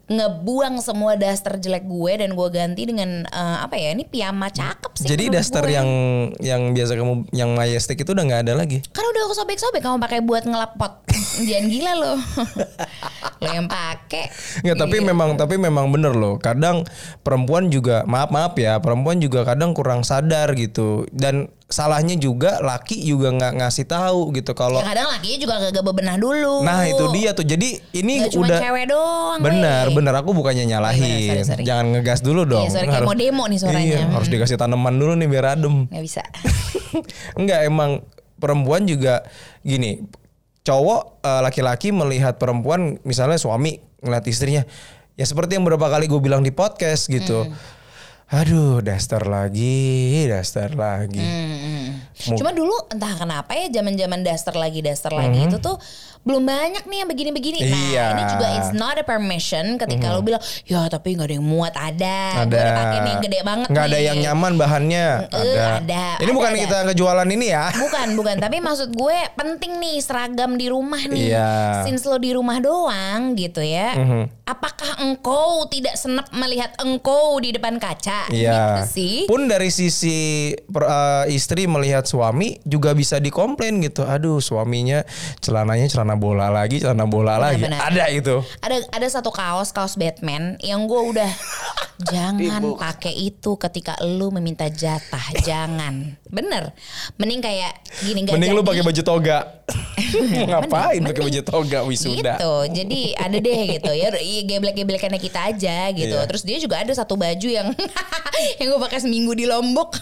ngebuang 0.07 0.79
semua 0.79 1.17
daster 1.17 1.57
jelek 1.57 1.83
gue 1.83 2.13
dan 2.19 2.31
gue 2.31 2.49
ganti 2.51 2.85
dengan 2.85 3.25
eh, 3.25 3.57
apa 3.59 3.73
ya 3.75 3.89
ini 3.91 4.05
piyama 4.05 4.53
cakep 4.53 4.93
sih 4.95 5.09
Jadi 5.09 5.33
daster 5.33 5.65
gue. 5.65 5.73
yang 5.73 5.89
yang 6.39 6.63
biasa 6.71 6.93
kamu 6.93 7.33
yang 7.33 7.51
majestic 7.53 7.97
itu 7.97 8.13
udah 8.13 8.21
nggak 8.23 8.43
ada 8.43 8.55
lagi. 8.55 8.85
kan 8.87 9.01
udah 9.03 9.21
aku 9.23 9.35
sobek-sobek 9.35 9.81
kamu 9.81 9.97
pakai 9.99 10.21
buat 10.21 10.45
ngelap 10.45 10.77
pot 10.77 11.01
jangan 11.49 11.67
gila 11.67 11.93
lo 12.03 12.15
lo 13.39 13.51
yang 13.55 13.67
pakai 13.67 14.27
Nggak, 14.63 14.77
tapi 14.77 14.97
Iya. 14.99 15.07
memang 15.09 15.31
tapi 15.35 15.55
memang 15.57 15.89
bener 15.89 16.13
loh. 16.13 16.37
Kadang 16.37 16.87
perempuan 17.21 17.69
juga 17.69 18.03
maaf 18.05 18.29
maaf 18.29 18.55
ya, 18.55 18.79
perempuan 18.79 19.19
juga 19.19 19.43
kadang 19.43 19.73
kurang 19.73 20.03
sadar 20.03 20.55
gitu. 20.55 21.07
Dan 21.09 21.51
salahnya 21.67 22.15
juga 22.15 22.61
laki 22.61 23.01
juga 23.01 23.33
nggak 23.33 23.53
ngasih 23.57 23.87
tahu 23.87 24.31
gitu 24.33 24.53
kalau 24.53 24.77
Ya 24.77 24.87
kadang 24.87 25.09
lakinya 25.09 25.39
juga 25.41 25.55
gak 25.65 25.83
bebenah 25.83 26.17
dulu. 26.17 26.61
Nah 26.61 26.85
itu 26.85 27.05
dia 27.11 27.33
tuh. 27.33 27.43
Jadi 27.43 27.81
ini 27.93 28.23
Gak 28.23 28.31
cuma 28.31 28.45
udah 28.47 28.59
cewek 28.61 28.87
doang. 28.87 29.39
benar 29.41 29.85
benar 29.91 30.15
aku 30.17 30.31
bukannya 30.33 30.65
nyalahin. 30.65 31.03
Benar, 31.03 31.19
sorry, 31.35 31.43
sorry. 31.49 31.63
Jangan 31.65 31.87
ngegas 31.91 32.21
dulu 32.21 32.41
dong. 32.45 32.63
Iya, 32.63 32.71
sorry, 32.73 32.87
kayak 32.89 33.03
mau 33.03 33.17
demo 33.17 33.45
nih 33.45 33.59
suaranya. 33.59 33.83
Iya, 33.83 34.01
Hmm. 34.03 34.15
harus 34.15 34.29
dikasih 34.29 34.57
tanaman 34.57 34.95
dulu 34.95 35.13
nih 35.15 35.27
biar 35.27 35.45
adem. 35.51 35.89
Gak 35.89 36.03
bisa. 36.05 36.23
Enggak 37.41 37.61
emang 37.65 38.05
perempuan 38.37 38.85
juga 38.85 39.25
gini. 39.63 40.05
Cowok 40.63 41.27
eh, 41.27 41.41
laki-laki 41.43 41.91
melihat 41.91 42.39
perempuan 42.39 43.03
misalnya 43.03 43.39
suami 43.39 43.83
ngeliat 44.03 44.27
istrinya 44.27 44.63
ya 45.19 45.25
seperti 45.29 45.59
yang 45.59 45.65
beberapa 45.67 45.91
kali 45.91 46.09
gue 46.09 46.21
bilang 46.23 46.43
di 46.43 46.55
podcast 46.55 47.11
gitu. 47.11 47.47
Hmm. 47.47 47.55
Aduh, 48.33 48.81
daster 48.81 49.29
lagi, 49.29 50.25
daster 50.25 50.73
lagi. 50.73 51.21
Hmm. 51.21 51.82
Mu- 52.25 52.39
Cuma 52.39 52.51
dulu 52.51 52.75
entah 52.89 53.15
kenapa 53.15 53.51
ya 53.53 53.67
zaman-zaman 53.73 54.23
daster 54.23 54.55
lagi 54.55 54.79
daster 54.79 55.11
lagi 55.11 55.43
itu 55.43 55.59
tuh 55.59 55.77
belum 56.23 56.47
banyak 56.47 56.87
nih 56.87 56.99
yang 57.03 57.09
begini-begini. 57.11 57.59
Nah. 57.67 57.75
Iya. 57.91 58.05
Ini 58.15 58.23
juga 58.31 58.47
it's 58.55 58.71
not 58.71 58.95
a 58.95 59.03
permission 59.03 59.75
ketika 59.75 60.07
lo 60.09 60.23
bilang 60.23 60.39
ya 60.63 60.87
tapi 60.87 61.19
nggak 61.19 61.27
ada 61.27 61.35
yang 61.35 61.47
muat 61.47 61.75
ada. 61.75 62.47
Ada. 62.47 62.63
pakai 62.73 62.99
nih 63.01 63.11
yang 63.11 63.23
gede 63.23 63.41
banget 63.43 63.67
Nggak 63.69 63.85
ada 63.85 63.99
yang 63.99 64.17
nyaman 64.23 64.53
bahannya. 64.55 65.07
Eh, 65.27 65.43
ada. 65.51 65.67
ada, 65.83 66.05
Ini 66.23 66.31
ada, 66.31 66.33
bukan 66.33 66.53
ada. 66.53 66.61
kita 66.63 66.79
kejualan 66.95 67.27
ini 67.27 67.47
ya. 67.51 67.65
Bukan, 67.75 68.07
bukan. 68.15 68.37
Tapi 68.39 68.57
maksud 68.63 68.95
gue 68.95 69.19
penting 69.35 69.83
nih 69.83 69.97
seragam 69.99 70.55
di 70.55 70.71
rumah 70.71 71.03
nih. 71.03 71.35
Iya. 71.35 71.51
Since 71.83 72.07
lo 72.07 72.23
di 72.23 72.31
rumah 72.31 72.63
doang 72.63 73.35
gitu 73.35 73.59
ya. 73.59 73.99
Mhm. 73.99 74.47
Apakah 74.47 75.03
engkau 75.03 75.67
tidak 75.67 75.99
senep 75.99 76.31
melihat 76.31 76.71
engkau 76.79 77.43
di 77.43 77.51
depan 77.51 77.83
kaca? 77.83 78.31
Iya. 78.31 78.79
Gitu 78.79 78.83
sih. 78.95 79.17
Pun 79.27 79.51
dari 79.51 79.75
sisi 79.75 80.53
per- 80.55 80.87
eh, 80.87 81.35
istri 81.35 81.67
melihat 81.67 82.07
suami 82.13 82.61
juga 82.69 82.93
bisa 82.93 83.17
dikomplain 83.17 83.81
gitu. 83.81 84.05
Aduh, 84.05 84.37
suaminya 84.39 85.01
celananya 85.41 85.89
celana 85.89 86.13
bola 86.13 86.53
lagi, 86.53 86.85
celana 86.85 87.09
bola 87.09 87.41
lagi. 87.41 87.65
Benar-benar. 87.65 87.89
Ada 87.89 88.05
itu. 88.13 88.37
Ada 88.61 88.77
ada 88.93 89.07
satu 89.09 89.33
kaos 89.33 89.73
kaos 89.73 89.97
Batman 89.97 90.61
yang 90.61 90.85
gue 90.85 91.01
udah 91.01 91.31
jangan 92.13 92.61
pakai 92.77 93.15
itu 93.15 93.57
ketika 93.57 93.97
lu 94.05 94.29
meminta 94.29 94.69
jatah, 94.69 95.23
jangan. 95.41 96.19
Bener. 96.29 96.77
Mending 97.17 97.41
kayak 97.41 97.73
gini 98.03 98.27
gak 98.27 98.37
Mending 98.37 98.53
lu 98.53 98.61
jadi. 98.61 98.69
pakai 98.69 98.83
baju 98.85 99.03
toga. 99.03 99.39
Ngapain 100.49 101.01
pakai 101.01 101.23
baju 101.23 101.41
toga 101.43 101.79
wisuda? 101.87 102.37
Gitu. 102.37 102.55
Jadi 102.75 103.01
ada 103.15 103.37
deh 103.39 103.61
gitu 103.79 103.93
ya. 103.93 104.09
Iya, 104.13 104.41
Geblek-geblekannya 104.45 105.21
kita 105.21 105.41
aja 105.53 105.89
gitu. 105.95 106.17
Iya. 106.17 106.27
Terus 106.29 106.43
dia 106.43 106.59
juga 106.59 106.83
ada 106.83 106.93
satu 106.93 107.15
baju 107.15 107.49
yang 107.49 107.71
yang 108.59 108.67
gue 108.69 108.81
pakai 108.83 108.99
seminggu 109.01 109.33
di 109.33 109.47
Lombok. 109.47 109.97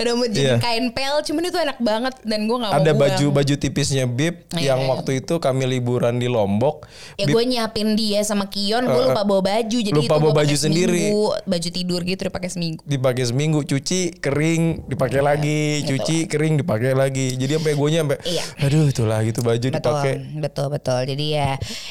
Udah 0.00 0.12
mau 0.16 0.26
jadi 0.26 0.40
Iya. 0.42 0.56
kain 0.58 0.90
pel, 0.90 1.11
cuman 1.20 1.42
itu 1.44 1.58
enak 1.58 1.78
banget 1.78 2.14
dan 2.22 2.40
gue 2.42 2.54
nggak 2.54 2.70
mau 2.70 2.78
Ada 2.78 2.90
buang. 2.90 3.00
baju 3.02 3.26
baju 3.34 3.54
tipisnya 3.54 4.04
Bib 4.04 4.48
Iya, 4.52 4.72
yang 4.72 4.80
iya. 4.80 4.88
waktu 4.88 5.10
itu 5.18 5.34
kami 5.36 5.64
liburan 5.66 6.16
di 6.16 6.26
Lombok. 6.26 6.88
Ya 7.14 7.26
gue 7.26 7.42
nyiapin 7.42 7.92
dia 7.92 8.20
sama 8.20 8.46
Kion, 8.46 8.82
gue 8.82 9.02
lupa 9.04 9.22
bawa 9.22 9.42
baju. 9.42 9.78
Jadi 9.78 9.92
lupa 9.92 10.06
itu 10.10 10.22
bawa 10.22 10.32
baju 10.34 10.54
sendiri. 10.54 11.10
seminggu, 11.10 11.26
Baju 11.44 11.68
tidur 11.70 12.00
gitu 12.00 12.20
udah 12.22 12.32
pakai 12.32 12.48
seminggu. 12.48 12.80
dipakai 12.84 13.24
seminggu 13.24 13.58
cuci 13.60 14.00
kering 14.14 14.62
dipakai 14.86 15.20
lagi 15.20 15.60
cuci 15.82 16.24
kering 16.24 16.54
dipakai 16.56 16.92
lagi 16.92 17.34
jadi 17.34 17.56
sampai 17.56 17.72
gue 17.72 17.88
sampai 17.92 18.18
Iya. 18.22 18.44
aduh 18.60 18.86
itulah 18.86 19.18
gitu 19.20 19.40
baju 19.40 19.58
Betul, 19.60 19.74
dipakai 19.74 20.14
betul, 20.38 20.66
betul. 20.68 21.00
Jadi 21.04 21.26
ya 21.32 21.50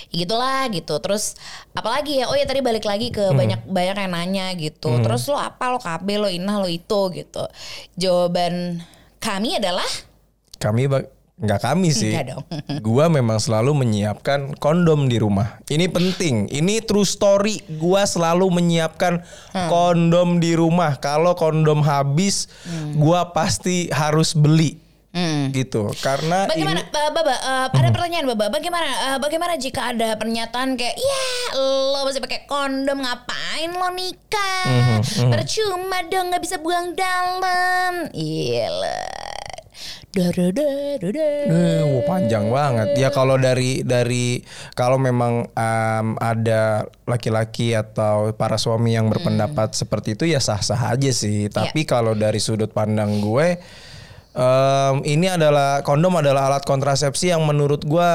gitulah 0.10 0.65
gitu. 0.67 0.95
Terus 0.97 1.36
apalagi 1.71 2.17
ya? 2.17 2.25
Oh 2.25 2.34
ya 2.34 2.43
tadi 2.43 2.62
balik 2.62 2.84
lagi 2.84 3.10
Hmm. 3.10 3.17
ke 3.19 3.34
banyak 3.34 3.60
banyak 3.65 3.95
yang 3.97 4.12
nanya 4.12 4.45
gitu. 4.53 4.88
Terus 4.97 5.25
lo 5.25 5.36
apa 5.36 5.67
lo 5.67 5.77
KB 5.77 6.07
lo 6.15 6.27
inah 6.27 6.55
lo 6.55 6.67
itu 6.67 7.01
gitu. 7.12 7.43
Jawaban 7.95 8.79
kami 9.21 9.62
adalah 9.62 9.88
kami 10.57 10.89
nggak 11.41 11.62
kami 11.62 11.89
sih. 11.89 12.13
Nggak 12.13 12.25
dong. 12.38 12.43
gua 12.86 13.10
memang 13.10 13.41
selalu 13.41 13.73
menyiapkan 13.73 14.53
kondom 14.62 15.10
di 15.10 15.17
rumah. 15.17 15.57
Ini 15.65 15.89
penting. 15.89 16.45
Ini 16.53 16.86
true 16.86 17.05
story. 17.05 17.65
Gua 17.81 18.05
selalu 18.05 18.45
menyiapkan 18.62 19.25
Hmm. 19.51 19.67
kondom 19.67 20.38
di 20.38 20.53
rumah. 20.53 21.01
Kalau 21.01 21.34
kondom 21.34 21.81
habis, 21.81 22.45
gua 22.93 23.34
pasti 23.34 23.89
harus 23.89 24.38
beli. 24.38 24.77
Hmm. 25.12 25.52
Gitu. 25.52 25.91
Karena 26.00 26.47
Bagaimana, 26.47 26.80
ini 26.80 26.88
uh, 26.88 27.12
Baba? 27.12 27.36
uh, 27.36 27.67
ada 27.67 27.89
pertanyaan 27.91 28.26
Baba. 28.32 28.47
Bagaimana, 28.47 28.88
uh, 29.12 29.17
bagaimana 29.19 29.60
jika 29.60 29.91
ada 29.91 30.15
pernyataan 30.15 30.80
kayak, 30.80 30.95
ya 30.95 31.26
lo 31.60 32.08
masih 32.08 32.24
pakai 32.24 32.47
kondom 32.47 33.04
ngapain 33.04 33.71
lo 33.76 33.91
nikah? 33.91 35.04
Percuma 35.04 36.08
dong 36.08 36.32
nggak 36.32 36.43
bisa 36.43 36.63
buang 36.63 36.95
dalam. 36.95 38.08
Iya. 38.15 38.71
Eh, 40.12 41.84
wah, 41.88 42.04
panjang 42.04 42.52
banget. 42.52 43.00
Ya 43.00 43.15
kalau 43.15 43.39
dari 43.39 43.80
dari 43.88 44.43
kalau 44.76 45.00
memang 45.00 45.47
em, 45.56 46.08
ada 46.19 46.84
laki-laki 47.08 47.71
atau 47.71 48.36
para 48.36 48.60
suami 48.60 49.00
yang 49.00 49.08
berpendapat 49.08 49.71
seperti 49.71 50.19
itu 50.19 50.28
ya 50.28 50.43
sah-sah 50.43 50.91
aja 50.91 51.12
sih. 51.15 51.47
Tapi 51.47 51.88
kalau 51.88 52.12
dari 52.12 52.43
sudut 52.43 52.76
pandang 52.76 53.24
gue 53.24 53.56
em, 54.36 54.96
ini 55.08 55.28
adalah 55.32 55.84
kondom 55.84 56.20
adalah 56.20 56.52
alat 56.52 56.63
kontrasepsi 56.63 57.32
yang 57.32 57.44
menurut 57.44 57.84
gue 57.84 58.10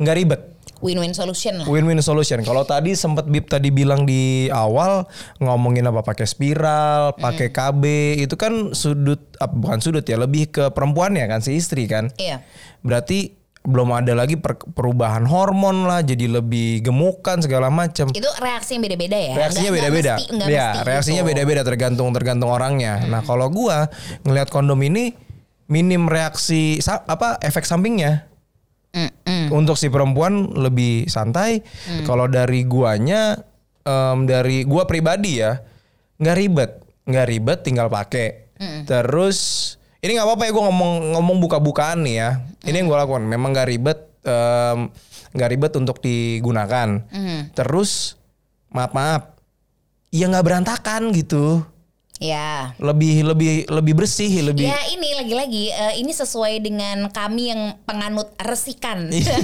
nggak 0.00 0.16
ribet. 0.16 0.42
Win-win 0.80 1.12
solution 1.12 1.60
lah. 1.60 1.68
Win-win 1.68 2.00
solution. 2.00 2.40
Kalau 2.40 2.64
tadi 2.64 2.96
sempat 2.96 3.28
Bib 3.28 3.44
tadi 3.52 3.68
bilang 3.68 4.08
di 4.08 4.48
awal 4.48 5.04
ngomongin 5.36 5.84
apa 5.84 6.00
pakai 6.00 6.24
spiral, 6.24 7.12
pakai 7.20 7.52
KB, 7.52 7.84
itu 8.24 8.32
kan 8.40 8.72
sudut 8.72 9.20
ah, 9.36 9.48
bukan 9.52 9.84
sudut 9.84 10.00
ya, 10.08 10.16
lebih 10.16 10.48
ke 10.48 10.72
perempuan 10.72 11.12
ya 11.20 11.28
kan 11.28 11.44
si 11.44 11.52
istri 11.52 11.84
kan. 11.84 12.08
Iya. 12.16 12.40
Berarti 12.80 13.36
belum 13.60 13.92
ada 13.92 14.16
lagi 14.16 14.40
per- 14.40 14.56
perubahan 14.72 15.28
hormon 15.28 15.84
lah, 15.84 16.00
jadi 16.00 16.40
lebih 16.40 16.80
gemukan 16.80 17.44
segala 17.44 17.68
macam. 17.68 18.08
Itu 18.08 18.30
reaksi 18.40 18.80
yang 18.80 18.82
beda-beda 18.88 19.18
ya. 19.20 19.32
Reaksinya 19.36 19.70
beda-beda. 19.76 20.14
Ya, 20.48 20.66
mesti 20.80 20.88
reaksinya 20.88 21.22
gitu. 21.22 21.30
beda-beda 21.36 21.60
tergantung 21.60 22.08
tergantung 22.16 22.48
orangnya. 22.48 23.04
Nah, 23.04 23.20
kalau 23.20 23.52
gua 23.52 23.92
ngelihat 24.24 24.48
kondom 24.48 24.80
ini 24.80 25.12
minim 25.70 26.10
reaksi 26.10 26.82
apa 26.84 27.38
efek 27.40 27.62
sampingnya. 27.62 28.26
Mm-mm. 28.90 29.54
Untuk 29.54 29.78
si 29.78 29.86
perempuan 29.86 30.50
lebih 30.58 31.06
santai. 31.06 31.62
Hmm. 31.86 32.02
Kalau 32.02 32.26
dari 32.26 32.66
guanya 32.66 33.38
em, 33.86 34.26
dari 34.26 34.66
gua 34.66 34.90
pribadi 34.90 35.38
ya 35.38 35.62
nggak 36.18 36.36
ribet, 36.36 36.70
nggak 37.06 37.26
ribet 37.30 37.58
tinggal 37.62 37.86
pakai. 37.86 38.50
Hmm. 38.58 38.82
Terus 38.84 39.38
ini 40.02 40.18
nggak 40.18 40.26
apa-apa 40.26 40.42
ya 40.48 40.52
gue 40.52 40.64
ngomong 40.64 40.92
ngomong 41.16 41.36
buka-bukaan 41.38 42.02
nih 42.02 42.16
ya. 42.18 42.30
Ini 42.66 42.82
yang 42.82 42.90
gue 42.90 42.98
lakukan. 42.98 43.24
Memang 43.24 43.54
nggak 43.54 43.68
ribet, 43.70 44.00
nggak 45.32 45.50
ribet 45.54 45.72
untuk 45.78 46.02
digunakan. 46.02 47.00
Hmm. 47.08 47.48
Terus 47.54 48.18
maaf 48.74 48.90
maaf, 48.90 49.38
ya 50.10 50.26
nggak 50.26 50.44
berantakan 50.44 51.14
gitu. 51.14 51.62
Ya. 52.20 52.76
Lebih 52.76 53.24
lebih 53.24 53.64
lebih 53.64 53.94
bersih, 53.96 54.28
lebih. 54.44 54.68
Ya 54.68 54.76
ini 54.92 55.16
lagi-lagi 55.16 55.72
eh, 55.72 55.94
ini 55.98 56.12
sesuai 56.12 56.60
dengan 56.60 57.08
kami 57.08 57.48
yang 57.48 57.80
penganut 57.82 58.28
resikan. 58.36 59.08
Iya. 59.08 59.40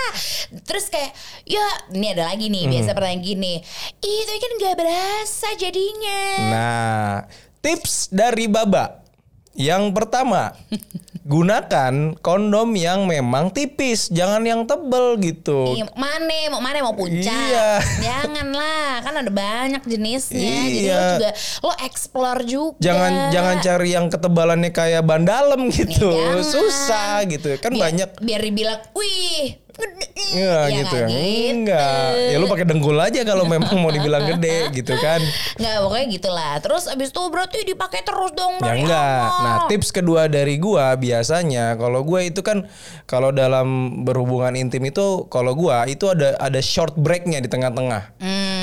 Terus 0.66 0.88
kayak 0.88 1.12
ya 1.44 1.60
ini 1.92 2.10
ada 2.10 2.32
lagi 2.32 2.48
nih 2.48 2.64
Hmm. 2.64 2.72
biasa 2.72 2.90
pertanyaan 2.96 3.20
gini. 3.20 3.54
Itu 4.00 4.32
kan 4.32 4.52
nggak 4.58 4.76
berasa 4.80 5.48
jadinya. 5.54 6.20
Nah, 6.48 7.12
tips 7.60 8.08
dari 8.08 8.48
Baba. 8.48 9.04
Yang 9.50 9.92
pertama, 9.92 10.54
gunakan 11.30 12.14
kondom 12.22 12.70
yang 12.78 13.04
memang 13.04 13.50
tipis, 13.50 14.08
jangan 14.08 14.42
yang 14.46 14.62
tebel 14.64 15.18
gitu. 15.20 15.74
Iya, 15.74 15.90
mana 15.94 16.38
mau 16.48 16.62
mana 16.62 16.80
mau 16.80 16.94
puncak. 16.94 17.28
Iya. 17.28 17.82
Janganlah, 18.06 19.02
kan 19.04 19.14
ada 19.20 19.30
banyak 19.30 19.82
jenisnya. 19.84 20.38
Jadi 20.38 20.86
Iya. 20.86 20.96
lo 20.96 21.04
juga 21.18 21.30
lo 21.66 21.72
explore 21.82 22.42
juga. 22.46 22.78
Jangan 22.80 23.12
jangan 23.30 23.56
cari 23.60 23.88
yang 23.92 24.06
ketebalannya 24.08 24.70
kayak 24.70 25.02
ban 25.04 25.26
dalam 25.26 25.68
gitu. 25.68 26.08
Jangan. 26.08 26.46
Susah 26.46 27.14
gitu. 27.26 27.58
Kan 27.58 27.74
biar, 27.76 27.82
banyak 27.90 28.10
biar 28.22 28.40
dibilang, 28.40 28.80
"Wih, 28.94 29.60
gede." 29.80 30.08
Iya 30.30 30.70
Ya 30.70 30.78
gitu 30.84 30.94
nggak 30.94 31.10
ya. 31.10 31.50
Enggak. 31.50 32.10
Ya 32.30 32.36
lu 32.38 32.46
pakai 32.46 32.66
dengkul 32.68 32.94
aja 32.94 33.20
kalau 33.26 33.44
memang 33.48 33.74
mau 33.82 33.90
dibilang 33.90 34.22
gede 34.36 34.70
gitu 34.70 34.94
kan. 35.00 35.18
Nggak 35.58 35.74
pokoknya 35.82 36.06
gitulah. 36.12 36.52
Terus 36.62 36.86
abis 36.86 37.10
itu 37.10 37.22
berarti 37.26 37.58
dipakai 37.66 38.06
terus 38.06 38.30
dong 38.38 38.62
Ya 38.62 38.78
enggak. 38.78 39.26
awal. 39.26 39.42
Nah, 39.42 39.56
tips 39.66 39.90
kedua 39.90 40.30
dari 40.30 40.60
gua 40.62 40.94
biasanya 40.94 41.74
kalau 41.74 42.06
gua 42.06 42.22
itu 42.22 42.46
kan 42.46 42.70
kalau 43.10 43.34
dalam 43.34 44.00
berhubungan 44.06 44.54
intim 44.54 44.86
itu 44.86 45.26
kalau 45.26 45.58
gua 45.58 45.88
itu 45.90 46.06
ada 46.06 46.38
ada 46.38 46.60
short 46.62 46.94
breaknya 46.94 47.42
di 47.42 47.50
tengah-tengah. 47.50 48.14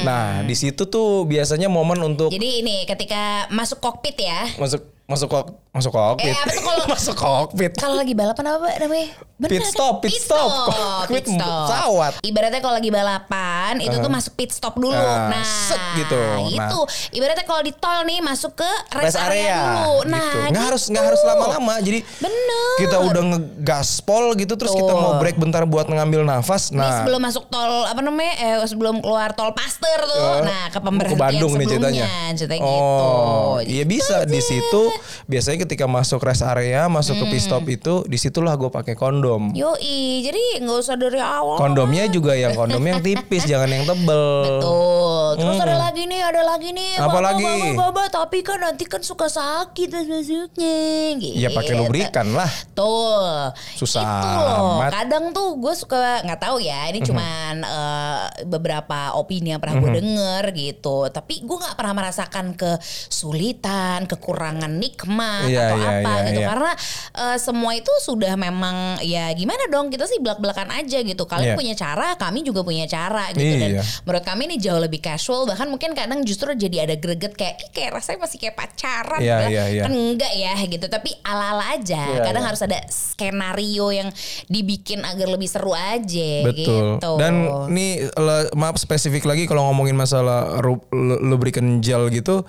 Nah, 0.08 0.46
di 0.48 0.56
situ 0.56 0.88
tuh 0.88 1.28
biasanya 1.28 1.68
momen 1.68 2.00
untuk 2.00 2.30
Hmm. 2.32 2.36
Jadi 2.38 2.50
ini 2.62 2.76
ketika 2.86 3.48
masuk 3.50 3.82
kokpit 3.82 4.20
ya. 4.20 4.46
masuk 4.56 4.84
masuk 5.08 5.32
kok 5.32 5.46
masuk 5.72 5.94
kokpit. 5.96 6.34
Eh, 6.34 6.36
apa 6.36 6.52
tuh 6.52 6.64
kalau- 6.68 6.88
masuk 6.98 7.16
kokpit. 7.16 7.72
Kalau 7.80 7.96
lagi 7.96 8.12
balapan 8.12 8.44
apa 8.60 8.68
namanya? 8.76 9.08
Pit 9.38 9.62
kan? 9.62 9.70
stop, 9.70 9.96
pit 10.02 10.18
stop. 10.18 10.50
Kokpit 10.68 11.24
pit 11.24 11.26
stop. 11.38 11.70
pesawat. 11.70 12.14
Ibaratnya 12.26 12.60
kalau 12.60 12.76
lagi 12.82 12.90
balapan 12.90 13.74
itu 13.80 13.96
tuh 14.02 14.10
masuk 14.10 14.34
pit 14.34 14.50
stop 14.50 14.74
dulu. 14.76 14.98
Ah, 14.98 15.30
Nah, 15.30 15.46
set 15.46 15.78
gitu. 15.96 16.18
Nah. 16.18 16.50
Itu 16.50 16.80
ibaratnya 17.14 17.46
kalau 17.46 17.62
di 17.62 17.72
tol 17.78 18.02
nih 18.04 18.20
masuk 18.26 18.58
ke 18.58 18.72
rest, 18.98 19.14
rest 19.14 19.18
area, 19.22 19.38
area 19.38 19.58
dulu. 19.62 19.94
Nah, 20.10 20.26
gitu. 20.26 20.38
Nggak 20.52 20.64
harus 20.66 20.82
gitu. 20.84 20.92
nggak 20.92 21.06
harus 21.06 21.22
lama-lama. 21.22 21.74
Jadi 21.86 22.00
Bener. 22.18 22.68
kita 22.82 22.98
udah 22.98 23.24
ngegaspol 23.32 24.24
gitu 24.36 24.54
terus 24.58 24.74
kita 24.74 24.92
Tuh. 24.92 24.98
mau 24.98 25.14
break 25.22 25.38
bentar 25.38 25.64
buat 25.70 25.86
ngambil 25.88 26.26
nafas. 26.26 26.74
Nih 26.74 26.82
Nah, 26.82 27.06
sebelum 27.06 27.22
masuk 27.22 27.46
tol 27.48 27.86
apa 27.86 28.02
namanya? 28.02 28.34
Eh 28.42 28.56
sebelum 28.66 29.00
keluar 29.00 29.32
tol 29.38 29.54
Paster 29.54 30.00
tuh. 30.02 30.42
Eh, 30.42 30.50
nah, 30.50 30.66
ke 30.68 30.76
ke 30.76 30.80
pemberhentian 30.82 31.22
Bandung 31.22 31.54
nih 31.56 31.66
ceritanya. 31.70 32.06
Ceritanya 32.34 32.62
oh, 32.66 33.62
gitu. 33.62 33.70
iya 33.70 33.84
bisa 33.86 34.26
di 34.26 34.42
situ. 34.42 34.97
Biasanya 35.26 35.64
ketika 35.64 35.86
masuk 35.86 36.20
rest 36.20 36.42
area, 36.42 36.86
masuk 36.88 37.18
ke 37.18 37.26
pit 37.30 37.42
stop 37.42 37.60
Hmm. 37.60 37.74
itu, 37.74 37.94
di 38.06 38.16
situlah 38.16 38.54
gue 38.54 38.68
pakai 38.68 38.94
kondom. 38.94 39.52
Yoi, 39.52 40.22
jadi 40.22 40.62
nggak 40.62 40.78
usah 40.78 40.96
dari 40.96 41.18
awal. 41.18 41.58
Kondomnya 41.58 42.06
juga 42.06 42.32
yang 42.32 42.54
kondom 42.54 42.80
yang 42.80 43.00
tipis, 43.00 43.44
jangan 43.52 43.68
yang 43.68 43.84
tebel. 43.84 44.26
Betul. 44.44 45.28
Terus 45.38 45.58
ada 45.60 45.78
lagi 45.78 46.04
nih, 46.04 46.22
ada 46.22 46.42
lagi 46.44 46.70
nih. 46.72 46.92
Hmm. 46.96 47.04
Apa 47.04 47.10
Baba, 47.14 47.28
lagi? 47.28 47.54
Baba, 47.74 47.84
baba, 47.90 48.04
tapi 48.08 48.38
kan 48.40 48.58
nanti 48.58 48.84
kan 48.84 49.02
suka 49.02 49.28
sakit 49.28 49.88
terus 49.88 50.08
masuknya. 50.08 50.78
Gitu. 51.16 51.36
Ya 51.38 51.50
pakai 51.50 51.74
lubrikan 51.76 52.32
lah. 52.32 52.50
Tuh. 52.72 53.52
Susah 53.76 54.02
Itu 54.02 54.28
loh. 54.32 54.80
amat. 54.80 54.92
Kadang 54.94 55.26
tuh 55.32 55.58
gue 55.58 55.74
suka 55.74 56.24
nggak 56.24 56.40
tahu 56.40 56.58
ya. 56.60 56.88
Ini 56.88 57.00
cuman 57.02 57.54
eh, 57.60 58.18
beberapa 58.46 59.14
opini 59.14 59.52
yang 59.52 59.60
pernah 59.60 59.78
gue 59.78 59.92
denger 59.98 60.44
gitu. 60.54 61.10
Tapi 61.10 61.44
gue 61.44 61.58
nggak 61.58 61.76
pernah 61.76 61.94
merasakan 61.94 62.56
kesulitan, 62.56 64.06
kekurangan 64.06 64.72
nikmat 64.88 65.46
Iya, 65.46 65.64
atau 65.68 65.78
iya, 65.78 65.90
apa 65.92 66.12
iya, 66.14 66.26
gitu. 66.26 66.40
iya. 66.40 66.48
Karena 66.48 66.72
eh, 67.14 67.38
semua 67.38 67.72
itu 67.74 67.92
sudah 68.00 68.34
memang 68.34 68.76
ya 69.02 69.28
gimana 69.32 69.68
dong 69.68 69.88
kita 69.88 70.08
sih 70.08 70.18
belak-belakan 70.18 70.72
aja 70.74 71.04
gitu. 71.04 71.24
Kalian 71.24 71.54
Iya. 71.54 71.58
punya 71.58 71.76
cara, 71.76 72.08
kami 72.16 72.42
juga 72.42 72.64
punya 72.64 72.86
cara 72.86 73.30
gitu. 73.32 73.44
Dan 73.44 73.78
Iya. 73.78 73.84
menurut 74.04 74.24
kami 74.24 74.42
ini 74.48 74.56
jauh 74.58 74.80
lebih 74.80 75.00
casual. 75.00 75.44
Bahkan 75.46 75.68
mungkin 75.68 75.92
kadang 75.92 76.24
justru 76.24 76.54
jadi 76.54 76.88
ada 76.88 76.96
greget 76.96 77.36
kayak 77.36 77.56
"Ih, 77.60 77.70
kayak 77.72 77.92
rasanya 77.94 78.20
masih 78.24 78.38
kayak 78.38 78.56
pacaran. 78.56 79.20
Iya, 79.20 79.36
Padahal 79.38 79.52
iya, 79.52 79.64
iya. 79.70 79.84
Kan 79.84 79.94
enggak 79.94 80.34
ya 80.34 80.54
gitu. 80.64 80.86
Tapi 80.88 81.10
ala-ala 81.22 81.66
aja. 81.74 82.02
Iya, 82.08 82.22
kadang 82.24 82.44
iya. 82.44 82.50
harus 82.50 82.62
ada 82.62 82.80
skenario 82.88 83.88
yang 83.90 84.10
dibikin 84.48 85.02
agar 85.02 85.28
lebih 85.28 85.48
seru 85.48 85.74
aja 85.74 86.32
Betul. 86.48 87.02
gitu. 87.02 87.12
Dan 87.18 87.34
ini 87.68 88.08
maaf 88.54 88.78
spesifik 88.78 89.26
lagi 89.26 89.44
kalau 89.46 89.68
ngomongin 89.68 89.94
masalah 89.94 90.62
ru- 90.62 90.86
lu- 90.90 91.20
lubricant 91.20 91.82
gel 91.82 92.08
gitu, 92.08 92.46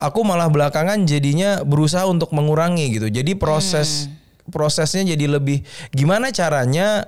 aku 0.00 0.24
malah 0.24 0.48
belakangan 0.48 1.04
jadinya 1.04 1.60
berusaha 1.62 2.08
untuk 2.08 2.32
mengurangi 2.32 2.96
gitu. 2.96 3.12
Jadi 3.12 3.36
proses 3.36 4.08
prosesnya 4.50 5.14
jadi 5.14 5.38
lebih 5.38 5.62
gimana 5.94 6.32
caranya 6.34 7.04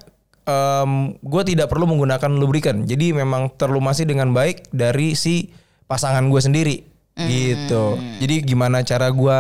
gue 1.18 1.42
tidak 1.48 1.72
perlu 1.72 1.88
menggunakan 1.88 2.30
lubrikan. 2.36 2.84
Jadi 2.84 3.16
memang 3.16 3.50
terlumasi 3.56 4.04
dengan 4.04 4.30
baik 4.30 4.68
dari 4.70 5.16
si 5.16 5.50
pasangan 5.88 6.28
gue 6.28 6.40
sendiri 6.44 6.76
gitu. 7.16 7.96
Jadi 8.20 8.44
gimana 8.44 8.84
cara 8.84 9.08
gue 9.10 9.36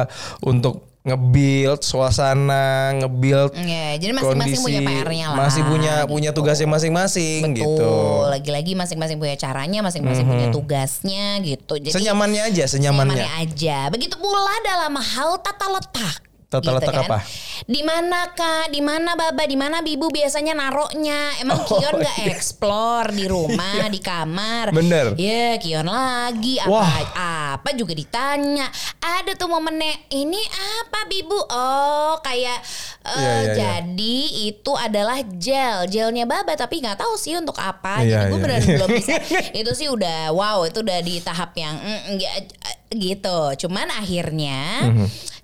untuk 0.48 0.91
nge-build 1.02 1.82
suasana, 1.82 2.94
nge-build 3.02 3.58
Ya, 3.58 3.98
jadi 3.98 4.14
masing-masing 4.14 4.62
punya 4.62 4.80
PR-nya 4.86 5.26
lah. 5.34 5.38
masih 5.46 5.62
punya 5.66 5.94
punya 6.06 6.30
tugasnya 6.30 6.68
masing-masing 6.70 7.58
gitu. 7.58 7.90
Lagi-lagi 8.30 8.78
masing-masing 8.78 9.18
punya 9.18 9.34
caranya, 9.34 9.82
masing-masing 9.82 10.26
punya 10.30 10.48
tugasnya 10.54 11.42
gitu. 11.42 11.82
Jadi 11.82 11.90
Senyamannya 11.90 12.42
aja, 12.54 12.64
senyamannya. 12.70 13.18
senyamannya 13.18 13.42
aja. 13.42 13.78
Begitu 13.90 14.14
pula 14.14 14.54
dalam 14.62 14.94
hal 14.94 15.42
tata 15.42 15.66
letak. 15.74 16.31
Tata 16.52 16.68
letak 16.76 16.92
apa? 17.08 17.24
Di 17.64 17.80
mana 17.80 18.28
kak? 18.36 18.68
Di 18.68 18.84
mana 18.84 19.16
baba? 19.16 19.48
Di 19.48 19.56
mana 19.56 19.80
bibu 19.80 20.12
biasanya 20.12 20.52
naroknya? 20.52 21.40
Emang 21.40 21.64
Oh, 21.64 21.80
Kion 21.80 21.96
nggak 21.96 22.18
iya. 22.20 22.28
explore 22.28 23.08
di 23.16 23.24
rumah, 23.24 23.88
di 23.88 23.96
kamar? 23.96 24.68
Bener. 24.76 25.16
Ya 25.16 25.56
Kion 25.56 25.88
lagi 25.88 26.60
apa 26.60 26.68
Wah. 26.68 27.56
apa 27.56 27.72
juga 27.72 27.96
ditanya. 27.96 28.68
Ada 29.00 29.32
tuh 29.40 29.48
momennya 29.48 30.12
ini 30.12 30.36
apa 30.84 31.08
bibu? 31.08 31.40
Oh 31.48 32.20
kayak 32.20 32.60
eh, 33.00 33.16
Iya, 33.16 33.32
iya, 33.32 33.32
iya. 33.40 33.54
jadi 33.56 34.16
itu 34.52 34.72
adalah 34.76 35.18
gel, 35.40 35.88
gelnya 35.88 36.28
baba 36.28 36.52
tapi 36.52 36.84
nggak 36.84 37.00
tahu 37.00 37.16
sih 37.16 37.32
untuk 37.32 37.56
apa. 37.56 38.04
Iya, 38.04 38.28
jadi 38.28 38.28
gue 38.28 38.36
iya, 38.36 38.42
beneran 38.44 38.60
iya. 38.60 38.76
belum 38.76 38.90
bisa. 38.92 39.14
itu 39.64 39.72
sih 39.72 39.88
udah 39.88 40.36
wow 40.36 40.68
itu 40.68 40.84
udah 40.84 40.98
di 41.00 41.16
tahap 41.24 41.56
yang 41.56 41.80
mm, 41.80 42.20
eh, 42.20 42.44
gitu. 42.92 43.38
Cuman 43.64 43.88
akhirnya 43.88 44.84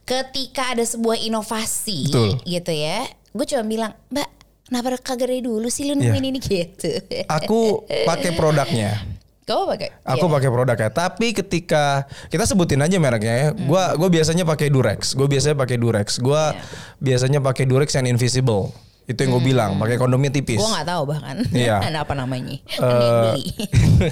ketika 0.09 0.73
ada 0.73 0.83
sebuah 0.83 1.21
inovasi. 1.21 2.09
Betul. 2.09 2.41
gitu 2.43 2.73
ya, 2.73 3.05
gue 3.29 3.45
cuma 3.47 3.63
bilang 3.63 3.93
Mbak 4.09 4.29
kenapa 4.65 4.97
kagak 4.99 5.29
dari 5.29 5.41
dulu 5.41 5.69
sih 5.69 5.85
lu 5.85 5.95
Iya. 5.95 6.09
nemuin 6.09 6.25
ini 6.27 6.39
gitu. 6.49 6.89
Aku 7.29 7.85
pakai 8.05 8.33
produknya. 8.33 9.05
Kau 9.45 9.65
pakai? 9.65 9.89
Aku 10.05 10.29
Iya. 10.29 10.35
pakai 10.35 10.49
produknya. 10.49 10.91
Tapi 10.91 11.33
ketika 11.33 12.05
kita 12.29 12.45
sebutin 12.45 12.81
aja 12.81 12.97
mereknya 12.97 13.35
ya. 13.35 13.49
Hmm. 13.53 13.65
Gua 13.65 13.97
gua 13.97 14.09
biasanya 14.09 14.45
pakai 14.45 14.69
Durex. 14.69 15.13
Gue 15.13 15.25
biasanya 15.25 15.57
pakai 15.57 15.77
Durex. 15.77 16.21
Gua 16.21 16.53
Iya. 16.53 16.61
biasanya 17.01 17.41
pakai 17.41 17.65
Durex 17.65 17.97
yang 17.97 18.05
invisible. 18.07 18.73
Itu 19.09 19.25
yang 19.25 19.41
gue 19.41 19.43
bilang. 19.43 19.71
Pakai 19.81 19.97
kondomnya 19.97 20.29
tipis. 20.29 20.61
Gue 20.61 20.69
Hmm. 20.69 20.75
nggak 20.77 20.87
tahu 20.87 21.03
bahkan 21.09 21.37
Iya. 21.49 21.81
ada 21.89 22.05
apa 22.05 22.13
namanya. 22.13 22.61
Eh, 22.61 22.77
Ada 22.77 22.93
yang 23.01 23.19
beli. 23.25 23.45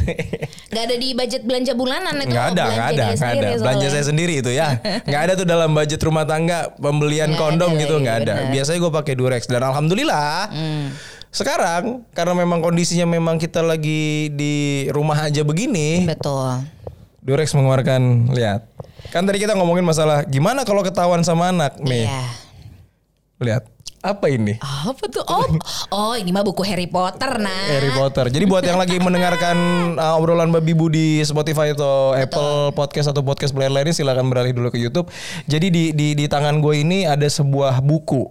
Gak 0.77 0.83
ada 0.83 0.97
di 0.97 1.09
budget 1.13 1.43
belanja 1.45 1.73
bulanan 1.73 2.15
itu. 2.19 2.33
Nggak 2.33 2.47
ada, 2.53 2.65
nggak 2.67 2.89
ada, 2.91 3.05
nggak 3.13 3.33
ada. 3.33 3.49
Belanja 3.61 3.87
saya 3.89 4.05
sendiri 4.05 4.35
itu 4.41 4.51
ya. 4.51 4.77
Nggak 5.09 5.21
ada 5.23 5.33
tuh 5.37 5.47
dalam 5.47 5.71
budget 5.73 6.01
rumah 6.01 6.25
tangga 6.25 6.73
pembelian 6.75 7.31
Nggak 7.31 7.41
kondom 7.41 7.71
ada 7.71 7.81
gitu 7.81 7.95
nggak 8.01 8.17
ada. 8.25 8.35
Biasanya 8.51 8.79
gue 8.81 8.93
pakai 8.93 9.15
Durex 9.15 9.43
dan 9.47 9.63
alhamdulillah. 9.63 10.49
Sekarang 11.29 12.09
karena 12.11 12.33
memang 12.33 12.61
kondisinya 12.61 13.05
memang 13.05 13.37
kita 13.37 13.61
lagi 13.61 14.33
di 14.33 14.55
rumah 14.89 15.21
aja 15.23 15.45
begini, 15.45 16.09
Betul. 16.09 16.65
Durex 17.21 17.53
mengeluarkan 17.53 18.33
lihat. 18.33 18.65
Kan 19.13 19.25
tadi 19.25 19.39
kita 19.39 19.53
ngomongin 19.53 19.85
masalah 19.85 20.25
gimana 20.25 20.65
kalau 20.65 20.81
ketahuan 20.81 21.21
sama 21.21 21.53
anak 21.53 21.77
nih. 21.79 22.09
Iya. 22.09 22.21
Lihat. 23.39 23.76
Apa 24.05 24.29
ini? 24.29 24.61
Apa 24.61 25.05
tuh? 25.09 25.25
Oh, 25.27 25.47
oh 25.93 26.15
ini 26.15 26.31
mah 26.31 26.45
buku 26.45 26.63
Harry 26.63 26.87
Potter 26.87 27.41
nah. 27.41 27.67
Harry 27.73 27.91
Potter. 27.91 28.29
Jadi 28.29 28.45
buat 28.45 28.63
yang 28.63 28.77
lagi 28.77 29.01
mendengarkan 29.01 29.57
uh, 29.97 30.19
obrolan 30.19 30.53
babi 30.53 30.77
bu 30.77 30.93
di 30.93 31.21
Spotify 31.25 31.73
atau 31.73 32.13
Apple 32.13 32.77
Podcast 32.77 33.11
atau 33.11 33.25
podcast 33.25 33.57
player 33.57 33.73
lainnya 33.73 33.97
silakan 33.97 34.29
beralih 34.29 34.53
dulu 34.53 34.69
ke 34.71 34.79
YouTube. 34.79 35.09
Jadi 35.49 35.73
di 35.73 35.85
di 35.97 36.13
di 36.15 36.25
tangan 36.29 36.61
gue 36.61 36.83
ini 36.85 37.09
ada 37.09 37.27
sebuah 37.27 37.81
buku. 37.81 38.31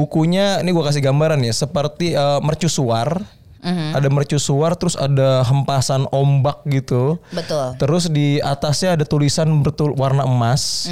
Bukunya 0.00 0.64
ini 0.64 0.74
gue 0.74 0.84
kasih 0.84 1.04
gambaran 1.04 1.40
ya 1.44 1.54
seperti 1.54 2.16
uh, 2.18 2.42
mercusuar. 2.42 3.22
Ada 3.64 4.12
mercusuar 4.12 4.76
terus 4.76 4.92
ada 4.92 5.40
hempasan 5.48 6.04
ombak 6.12 6.68
gitu. 6.68 7.16
Betul. 7.32 7.72
Terus 7.80 8.12
di 8.12 8.36
atasnya 8.44 8.92
ada 9.00 9.08
tulisan 9.08 9.48
bertul 9.64 9.96
warna 9.96 10.28
emas. 10.28 10.84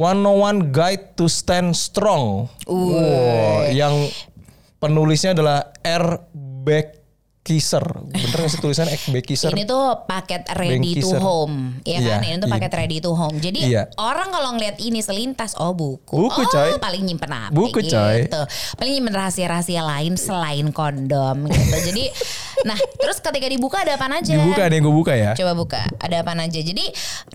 101 0.00 0.72
Guide 0.72 1.12
to 1.12 1.28
Stand 1.28 1.76
Strong. 1.76 2.48
Wow, 2.64 3.68
yang 3.68 4.08
penulisnya 4.80 5.36
adalah 5.36 5.76
R. 5.84 6.24
Beckisser. 6.32 7.84
Bener 8.08 8.32
gak 8.32 8.48
sih 8.48 8.64
tulisannya 8.64 8.96
R. 8.96 9.04
Beckisser? 9.12 9.52
Ini 9.52 9.68
tuh 9.68 10.08
paket 10.08 10.48
ready 10.56 11.04
to 11.04 11.20
home, 11.20 11.84
ya 11.84 12.00
kan? 12.00 12.24
Iya, 12.24 12.32
Ini 12.32 12.40
tuh 12.40 12.48
iya. 12.48 12.54
paket 12.56 12.72
ready 12.80 12.96
to 13.04 13.12
home. 13.12 13.36
Jadi 13.36 13.60
Iya. 13.60 13.92
orang 14.00 14.32
kalau 14.32 14.56
ngeliat 14.56 14.80
ini 14.80 15.04
selintas, 15.04 15.52
oh 15.60 15.76
buku, 15.76 16.16
Buku, 16.16 16.42
oh 16.44 16.48
coy. 16.48 16.80
paling 16.80 17.04
nyimpen 17.04 17.28
apa? 17.28 17.52
Buku, 17.52 17.84
gitu. 17.84 17.92
coy. 17.92 18.24
Paling 18.80 18.92
nyimpen 18.96 19.12
rahasia-rahasia 19.12 19.84
lain 19.84 20.16
selain 20.16 20.72
kondom 20.72 21.44
gitu. 21.44 21.76
Jadi, 21.92 22.04
nah 22.68 22.76
terus 22.76 23.18
ketika 23.18 23.46
dibuka 23.46 23.80
ada 23.80 23.96
apa 23.96 24.06
aja? 24.10 24.32
Dibuka 24.36 24.62
ada 24.66 24.74
yang 24.74 24.84
gue 24.84 24.96
buka 24.96 25.12
ya. 25.16 25.32
Coba 25.32 25.52
buka, 25.54 25.82
ada 25.96 26.16
apa 26.20 26.32
aja. 26.36 26.60
Jadi, 26.60 26.84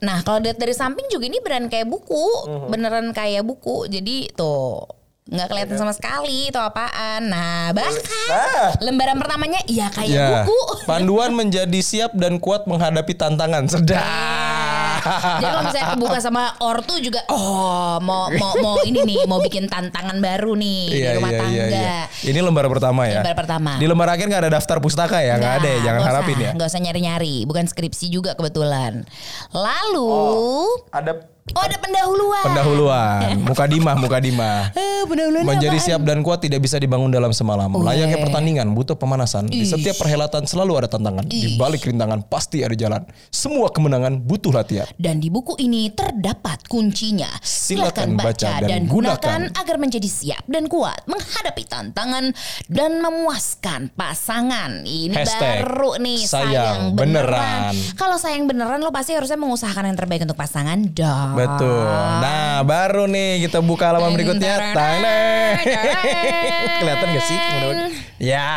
nah 0.01 0.21
kalau 0.21 0.39
lihat 0.39 0.57
dari 0.57 0.73
samping 0.73 1.05
juga 1.07 1.25
ini 1.25 1.39
beneran 1.39 1.67
kayak 1.67 1.87
buku, 1.87 2.25
Mhm. 2.45 2.67
beneran 2.69 3.07
kayak 3.11 3.41
buku. 3.41 3.85
Jadi 3.87 4.29
tuh 4.33 4.85
nggak 5.25 5.47
kelihatan 5.49 5.77
sama 5.81 5.89
sekali 5.89 6.53
itu 6.53 6.59
apaan. 6.61 7.25
Nah 7.25 7.73
bahkan 7.73 7.97
Ah. 8.29 8.69
lembaran 8.77 9.17
pertamanya 9.17 9.57
ya 9.65 9.89
kayak 9.89 10.13
Ya. 10.13 10.27
buku. 10.45 10.85
Panduan 10.85 11.33
menjadi 11.33 11.79
siap 11.81 12.13
dan 12.13 12.37
kuat 12.37 12.69
menghadapi 12.69 13.17
tantangan. 13.17 13.65
Sedap. 13.65 14.05
Jadi 15.05 15.45
kalau 15.45 15.63
misalnya 15.69 15.87
kebuka 15.93 16.17
sama 16.17 16.43
ortu 16.59 16.97
juga, 16.97 17.21
oh 17.29 18.01
mau 18.01 18.33
mau 18.33 18.53
mau 18.57 18.75
ini 18.81 19.05
nih, 19.05 19.29
mau 19.29 19.37
bikin 19.37 19.69
tantangan 19.69 20.17
baru 20.17 20.57
nih 20.57 20.81
di 20.89 21.09
rumah 21.21 21.31
tangga. 21.31 22.09
Ini 22.25 22.39
lembar 22.41 22.65
pertama 22.65 23.05
ya. 23.05 23.21
Lembar 23.21 23.35
pertama. 23.37 23.71
Di 23.77 23.85
lembar 23.85 24.09
akhir 24.17 24.25
nggak 24.25 24.41
ada 24.49 24.51
daftar 24.57 24.77
pustaka 24.81 25.21
ya, 25.21 25.37
nggak 25.37 25.53
ada 25.61 25.67
ya, 25.69 25.79
jangan 25.85 25.99
nggak 26.01 26.11
harapin 26.17 26.35
usah, 26.35 26.45
ya. 26.45 26.51
Nggak 26.57 26.67
usah 26.73 26.81
nyari-nyari, 26.81 27.35
bukan 27.45 27.65
skripsi 27.69 28.05
juga 28.09 28.33
kebetulan. 28.33 29.05
Lalu, 29.53 30.09
Ada 30.89 31.34
oh, 31.53 31.61
ada 31.61 31.77
pendahuluan. 31.77 32.43
pendahuluan, 32.43 33.37
mukadimah, 33.45 33.95
mukadimah. 33.95 34.59
Eh, 34.75 35.03
pendahuluan 35.05 35.45
Menjadi 35.45 35.77
apaan? 35.77 35.87
siap 35.91 36.01
dan 36.01 36.19
kuat 36.19 36.41
tidak 36.41 36.63
bisa 36.63 36.81
dibangun 36.81 37.13
dalam 37.13 37.29
semalam. 37.29 37.69
Weh. 37.69 37.83
Layaknya 37.83 38.17
pertandingan 38.17 38.73
butuh 38.73 38.97
pemanasan. 38.97 39.45
Di 39.45 39.61
setiap 39.61 40.01
perhelatan 40.01 40.49
selalu 40.49 40.81
ada 40.81 40.87
tantangan. 40.89 41.21
Di 41.21 41.53
balik 41.55 41.85
rintangan 41.85 42.25
pasti 42.25 42.65
ada 42.65 42.73
jalan. 42.73 43.05
Semua 43.29 43.69
kemenangan 43.69 44.17
butuh 44.17 44.49
latihan. 44.49 44.89
Dan 44.95 45.19
di 45.19 45.29
buku 45.29 45.53
ini 45.59 45.91
terdapat 45.91 46.65
kuncinya. 46.65 47.29
Silakan 47.43 47.85
Silakan 47.85 48.09
baca 48.15 48.25
baca 48.25 48.49
dan 48.57 48.67
dan, 48.67 48.81
gunakan. 48.87 49.19
gunakan 49.21 49.41
agar 49.53 49.75
menjadi 49.77 50.09
siap 50.09 50.43
dan 50.47 50.65
kuat 50.65 50.97
menghadapi 51.05 51.63
tantangan 51.67 52.25
dan 52.65 52.91
memuaskan 52.97 53.93
pasangan. 53.93 54.81
Ini 54.81 55.13
Hashtag 55.13 55.61
baru 55.61 55.91
nih 56.01 56.19
sayang 56.25 56.49
sayang, 56.49 56.79
beneran. 56.97 57.75
beneran. 57.75 57.75
Kalau 57.93 58.17
sayang 58.17 58.49
beneran 58.49 58.79
lo 58.79 58.89
pasti 58.89 59.13
harusnya 59.13 59.37
mengusahakan 59.37 59.91
yang 59.91 59.97
terbaik 59.97 60.23
untuk 60.23 60.39
pasangan 60.39 60.79
dong. 60.89 61.34
Betul. 61.35 61.85
Nah, 62.23 62.63
baru 62.63 63.03
nih 63.11 63.43
kita 63.47 63.59
buka 63.59 63.91
halaman 63.91 64.15
berikutnya. 64.15 64.71
Tang, 64.71 65.03
neng. 65.03 65.55
Kelihatan 66.79 67.07
gak 67.11 67.25
sih? 67.27 67.39
Ya. 68.19 68.51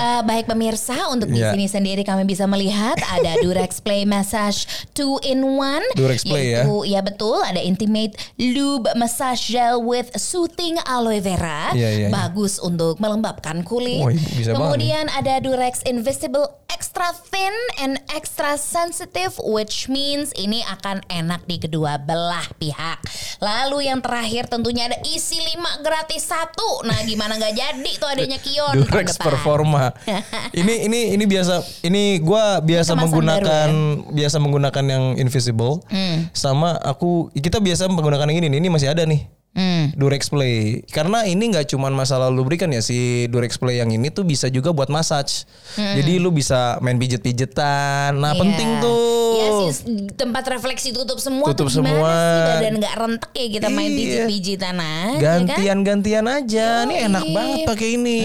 Eh, 0.00 0.03
baik 0.34 0.50
pemirsa, 0.50 1.14
untuk 1.14 1.30
di 1.30 1.38
Iya. 1.38 1.54
sini 1.54 1.70
sendiri 1.70 2.02
kami 2.02 2.26
bisa 2.26 2.50
melihat 2.50 2.98
ada 3.06 3.38
Durex 3.44 3.78
Play 3.78 4.02
Massage 4.02 4.66
2 4.98 5.22
in 5.22 5.46
1. 5.46 5.94
Durex 5.94 6.26
Play 6.26 6.58
ya. 6.58 6.66
ya. 6.66 7.00
betul, 7.06 7.38
ada 7.38 7.62
Intimate 7.62 8.18
Lube 8.34 8.90
Massage 8.98 9.54
Gel 9.54 9.78
with 9.78 10.10
Soothing 10.18 10.74
Aloe 10.90 11.22
Vera. 11.22 11.70
Iya, 11.70 11.86
iya, 11.86 11.90
iya. 11.94 12.08
Bagus 12.10 12.58
untuk 12.58 12.98
melembabkan 12.98 13.62
kulit. 13.62 14.02
Oh, 14.02 14.10
bisa 14.10 14.50
banget 14.50 14.58
Kemudian 14.58 15.06
ada 15.14 15.38
Durex 15.38 15.86
Invisible 15.86 16.50
Extra 16.74 17.14
Thin 17.30 17.54
and 17.78 18.02
Extra 18.10 18.58
Sensitive 18.58 19.38
which 19.46 19.86
means 19.86 20.34
ini 20.34 20.66
akan 20.66 21.06
enak 21.06 21.46
di 21.46 21.62
kedua 21.62 22.02
belah 22.02 22.50
pihak. 22.58 22.98
Lalu 23.38 23.86
yang 23.86 24.02
terakhir 24.02 24.50
tentunya 24.50 24.90
ada 24.90 24.98
isi 25.06 25.38
5 25.38 25.86
gratis 25.86 26.26
satu. 26.26 26.82
Nah, 26.82 26.98
gimana 27.06 27.38
nggak 27.38 27.54
jadi 27.54 27.92
tuh 28.02 28.10
adanya 28.10 28.42
Kion 28.42 28.82
Durex. 28.82 29.14
Performa. 29.22 29.94
ini 30.60 30.86
ini 30.86 31.00
ini 31.14 31.24
biasa 31.24 31.54
ini 31.82 32.18
gua 32.20 32.58
biasa 32.60 32.92
kemasan 32.92 33.02
menggunakan 33.04 33.68
baru 33.70 34.08
ya? 34.08 34.12
biasa 34.14 34.36
menggunakan 34.40 34.84
yang 34.86 35.04
invisible. 35.16 35.82
Hmm. 35.88 36.28
Sama 36.32 36.76
aku 36.78 37.30
kita 37.32 37.58
biasa 37.58 37.86
menggunakan 37.86 38.26
yang 38.30 38.38
ini 38.44 38.48
nih. 38.52 38.58
Ini 38.60 38.68
masih 38.68 38.88
ada 38.90 39.04
nih. 39.04 39.24
Hmm. 39.54 39.94
Durex 39.94 40.26
Play. 40.34 40.82
Karena 40.90 41.22
ini 41.30 41.54
nggak 41.54 41.70
cuma 41.70 41.86
masalah 41.86 42.26
lubrikan 42.26 42.74
ya 42.74 42.82
si 42.82 43.30
Durex 43.30 43.54
Play 43.54 43.78
yang 43.78 43.94
ini 43.94 44.10
tuh 44.10 44.26
bisa 44.26 44.50
juga 44.50 44.74
buat 44.74 44.90
massage. 44.90 45.46
Jadi 45.78 46.18
lu 46.18 46.34
bisa 46.34 46.82
main 46.82 46.98
pijet-pijetan. 46.98 48.18
Nah, 48.18 48.34
Iya. 48.34 48.40
penting 48.42 48.68
tuh. 48.82 49.23
Iya 49.34 49.50
sih 49.50 49.70
tempat 50.14 50.44
refleksi 50.46 50.88
tutup 50.90 51.18
semua 51.18 51.50
Tutup 51.50 51.66
tuh 51.66 51.82
semua. 51.82 52.10
sih 52.14 52.40
badan 52.46 52.74
nggak 52.78 52.94
rentek 52.94 53.32
ya 53.34 53.46
kita 53.50 53.68
main 53.68 53.90
Iya. 53.90 53.98
pijit-pijitan 53.98 54.76
aja 54.76 55.14
kan? 55.14 55.40
gantian-gantian 55.44 56.24
aja. 56.26 56.66
Ini 56.84 56.94
enak 57.08 57.24
banget 57.30 57.58
pakai 57.64 57.88
ini. 57.94 58.20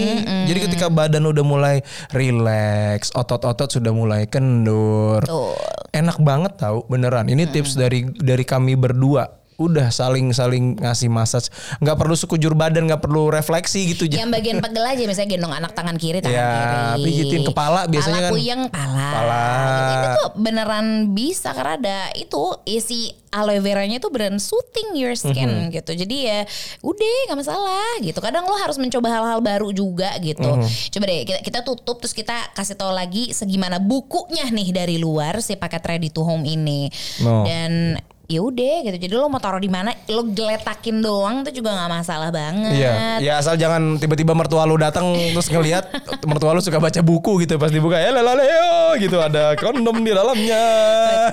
Jadi 0.46 0.58
ketika 0.66 0.86
badan 0.86 1.24
udah 1.24 1.44
mulai 1.44 1.76
relax, 2.10 3.10
otot-otot 3.10 3.70
sudah 3.70 3.90
mulai 3.90 4.26
kendur. 4.26 5.24
Betul. 5.24 5.56
Enak 5.90 6.18
banget 6.20 6.52
tau 6.54 6.86
beneran. 6.86 7.26
Ini 7.26 7.50
tips 7.50 7.74
dari 7.74 8.06
dari 8.06 8.44
kami 8.44 8.76
berdua. 8.76 9.39
Udah 9.60 9.92
saling-saling 9.92 10.80
ngasih 10.80 11.06
massage. 11.06 11.52
nggak 11.78 11.94
perlu 11.94 12.16
sekujur 12.16 12.56
badan, 12.56 12.88
nggak 12.88 12.98
perlu 12.98 13.28
refleksi 13.28 13.92
gitu. 13.92 14.08
Yang 14.08 14.32
bagian 14.32 14.58
pegel 14.58 14.80
aja 14.82 15.02
misalnya 15.04 15.30
gendong 15.30 15.52
anak 15.52 15.72
tangan 15.72 15.94
kiri 15.94 16.18
tangan 16.18 16.32
Ya, 16.32 16.48
kiri. 16.96 17.04
pijitin 17.04 17.42
kepala 17.44 17.84
biasanya 17.84 18.16
pala 18.16 18.24
kan. 18.24 18.32
puyeng 18.32 18.62
pala. 18.66 19.08
Pala. 19.12 19.44
Gitu. 19.44 19.92
Itu 19.92 20.08
tuh 20.16 20.30
beneran 20.34 20.86
bisa 21.12 21.52
karena 21.52 21.72
ada 21.76 21.98
itu 22.14 22.42
isi 22.64 23.00
aloe 23.30 23.60
veranya 23.60 24.00
tuh 24.00 24.08
beneran 24.08 24.40
soothing 24.40 24.96
your 24.96 25.12
skin 25.12 25.68
Mhm. 25.68 25.76
gitu. 25.76 25.92
Jadi 25.94 26.16
ya 26.24 26.40
udah 26.80 27.16
nggak 27.28 27.38
masalah 27.38 27.92
gitu. 28.00 28.18
Kadang 28.18 28.42
lo 28.42 28.56
harus 28.56 28.74
mencoba 28.74 29.12
hal-hal 29.12 29.38
baru 29.38 29.70
juga 29.70 30.16
gitu. 30.18 30.40
Mhm. 30.56 30.66
Coba 30.90 31.04
deh 31.04 31.20
kita, 31.22 31.40
kita 31.40 31.60
tutup 31.60 32.00
terus 32.00 32.10
kita 32.10 32.32
kasih 32.52 32.74
tahu 32.74 32.90
lagi 32.90 33.30
segimana 33.30 33.76
bukunya 33.76 34.48
nih 34.48 34.72
dari 34.72 34.96
luar 34.96 35.38
si 35.38 35.54
paket 35.54 35.84
ready 35.84 36.08
to 36.08 36.20
home 36.20 36.42
ini. 36.42 36.88
No. 37.20 37.44
Dan 37.44 38.00
ya 38.30 38.40
udah 38.46 38.76
gitu. 38.86 38.96
Jadi 39.10 39.14
lo 39.18 39.26
mau 39.26 39.42
taruh 39.42 39.58
di 39.58 39.66
mana, 39.66 39.90
lo 40.06 40.22
geletakin 40.30 41.02
doang 41.02 41.42
tuh 41.42 41.50
juga 41.50 41.74
nggak 41.74 41.90
masalah 41.90 42.30
banget. 42.30 42.78
Iya, 42.78 43.18
ya 43.18 43.32
asal 43.42 43.58
jangan 43.58 43.98
tiba-tiba 43.98 44.38
mertua 44.38 44.62
lu 44.62 44.78
datang 44.78 45.10
terus 45.34 45.50
ngelihat 45.50 45.90
mertua 46.30 46.54
lu 46.54 46.62
suka 46.62 46.78
baca 46.78 47.02
buku 47.02 47.42
gitu 47.42 47.58
pas 47.58 47.74
dibuka 47.74 47.98
ya 47.98 48.14
lalaleo 48.14 48.94
gitu 49.02 49.18
ada 49.18 49.58
kondom 49.58 49.98
di 50.06 50.14
dalamnya. 50.14 50.64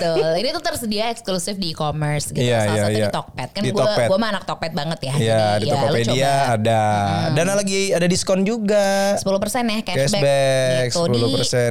Betul. 0.02 0.32
Ini 0.42 0.50
tuh 0.58 0.64
tersedia 0.66 1.14
eksklusif 1.14 1.62
di 1.62 1.78
e-commerce 1.78 2.34
gitu. 2.34 2.42
Iya, 2.42 2.60
Salah 2.66 2.74
iya, 2.74 2.82
satu 2.82 2.98
iya. 2.98 3.08
di 3.08 3.14
Tokped. 3.14 3.50
Kan 3.54 3.62
Di 3.62 3.70
gue 3.70 3.86
gue 3.86 4.18
mah 4.18 4.30
anak 4.34 4.44
Tokped 4.50 4.74
banget 4.74 5.00
ya. 5.06 5.14
Iya, 5.14 5.38
Jadi, 5.38 5.62
di 5.62 5.68
ya, 5.68 5.74
Tokopedia 5.78 6.34
ada. 6.58 6.84
Dan 7.38 7.46
lagi 7.54 7.82
ada 7.94 8.08
diskon 8.10 8.42
juga. 8.42 9.14
10% 9.22 9.28
ya 9.28 9.80
cashback, 9.84 10.22
Cashback, 10.22 10.86
gitu 10.90 11.02
10%. 11.06 11.14
di 11.14 11.22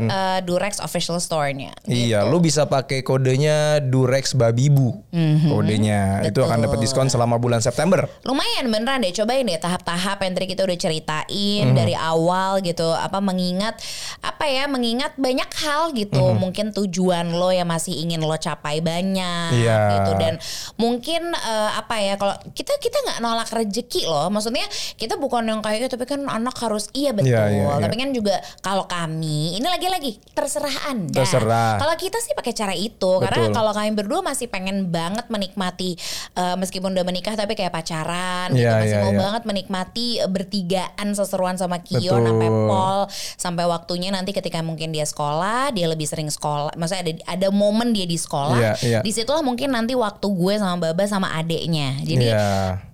uh, 0.07 0.39
Durex 0.47 0.79
official 0.79 1.19
store-nya. 1.19 1.73
Iya, 1.89 2.23
lu 2.29 2.39
bisa 2.39 2.69
pakai 2.69 3.03
kodenya 3.03 3.83
Durex 3.83 4.37
Babibu. 4.37 5.03
Kodenya. 5.47 6.21
Itu 6.23 6.43
akan 6.43 6.63
dapat 6.63 6.79
diskon 6.79 7.07
selama 7.07 7.37
bulan 7.37 7.59
September. 7.59 8.05
Lumayan 8.23 8.69
beneran 8.69 9.01
deh 9.01 9.13
cobain 9.13 9.43
deh 9.43 9.57
tahap-tahap 9.57 10.21
yang 10.21 10.33
tadi 10.33 10.47
kita 10.47 10.63
udah 10.63 10.77
ceritain 10.77 11.65
Mhm. 11.67 11.75
dari 11.75 11.95
awal 11.95 12.61
gitu 12.61 12.91
apa 12.91 13.19
mengingat 13.19 13.79
apa 14.21 14.45
ya 14.45 14.67
mengingat 14.67 15.17
banyak 15.17 15.49
hal 15.57 15.91
gitu 15.93 16.21
Mhm. 16.23 16.37
mungkin 16.37 16.67
tujuan 16.73 17.31
lo 17.31 17.49
yang 17.49 17.67
masih 17.67 17.97
ingin 17.97 18.21
lo 18.21 18.37
capai 18.37 18.79
banyak 18.79 19.57
Iya. 19.57 19.81
gitu 19.95 20.11
dan 20.17 20.35
mungkin 20.77 21.23
eh, 21.33 21.71
apa 21.73 21.97
ya 21.99 22.15
kalau 22.15 22.37
kita 22.53 22.77
kita 22.77 22.97
nggak 23.01 23.19
nolak 23.21 23.49
rezeki 23.49 24.05
loh 24.05 24.29
maksudnya 24.29 24.67
kita 24.95 25.17
bukan 25.17 25.47
yang 25.47 25.61
kayak 25.61 25.89
tapi 25.89 26.05
kan 26.05 26.21
anak 26.27 26.57
harus 26.57 26.91
iya 26.93 27.11
betul 27.11 27.31
Iya, 27.31 27.43
iya, 27.49 27.65
iya. 27.71 27.81
tapi 27.81 27.95
kan 27.97 28.11
juga 28.11 28.35
kalau 28.61 28.85
kami 28.85 29.57
ini 29.57 29.65
lagi-lagi 29.65 30.19
terserah 30.33 30.91
anda 30.91 31.23
Terserah. 31.23 31.79
kalau 31.79 31.95
kita 31.95 32.19
sih 32.19 32.35
pakai 32.35 32.53
cara 32.53 32.75
itu 32.75 33.11
karena 33.19 33.49
Betul. 33.49 33.55
kalau 33.55 33.73
kami 33.73 33.91
berdua 33.93 34.21
masih 34.21 34.47
pengen 34.47 34.87
banget 34.87 35.05
menikmati 35.29 35.95
eh, 36.35 36.57
meskipun 36.57 36.91
udah 36.91 37.05
menikah 37.05 37.37
tapi 37.37 37.55
kayak 37.55 37.71
pacaran 37.71 38.51
gitu 38.51 38.65
Iya, 38.65 38.81
masih 38.83 38.97
iya, 38.97 39.03
mau 39.05 39.13
iya. 39.13 39.21
banget 39.23 39.43
menikmati 39.45 40.07
eh, 40.19 40.31
bertigaan 40.31 41.09
seseruan 41.13 41.55
sama 41.55 41.85
Kion 41.85 42.03
Betul. 42.23 42.27
sampai 42.27 42.49
Pol 42.51 42.99
sampai 43.37 43.65
waktunya 43.67 44.11
nanti 44.11 44.33
ketika 44.33 44.65
mungkin 44.65 44.91
dia 44.91 45.05
sekolah 45.05 45.71
dia 45.71 45.87
lebih 45.87 46.09
sering 46.09 46.27
sekolah 46.27 46.75
maksudnya 46.75 47.03
ada 47.07 47.13
ada 47.29 47.49
momen 47.53 47.93
dia 47.93 48.05
di 48.05 48.17
sekolah 48.17 48.59
Iya, 48.59 48.73
iya. 48.81 49.01
di 49.05 49.11
situlah 49.13 49.45
mungkin 49.45 49.71
nanti 49.71 49.93
waktu 49.93 50.27
gue 50.27 50.55
sama 50.57 50.81
Baba 50.81 51.05
sama 51.05 51.31
adeknya 51.35 52.01
jadi 52.01 52.25
Iya. 52.33 52.49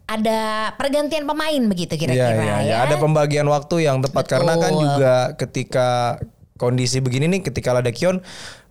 ada 0.05 0.41
pergantian 0.77 1.25
pemain 1.25 1.63
begitu 1.65 1.95
kira-kira 1.97 2.37
iya, 2.37 2.57
iya. 2.61 2.75
ya 2.75 2.77
Ada 2.85 2.99
pembagian 2.99 3.47
waktu 3.47 3.87
yang 3.87 4.03
tepat 4.03 4.27
karena 4.29 4.59
kan 4.59 4.73
Betul. 4.75 4.83
juga 4.85 5.15
ketika 5.39 5.89
kondisi 6.59 7.01
begini 7.01 7.27
nih 7.27 7.41
ketika 7.43 7.75
ada 7.75 7.91
Kion 7.91 8.21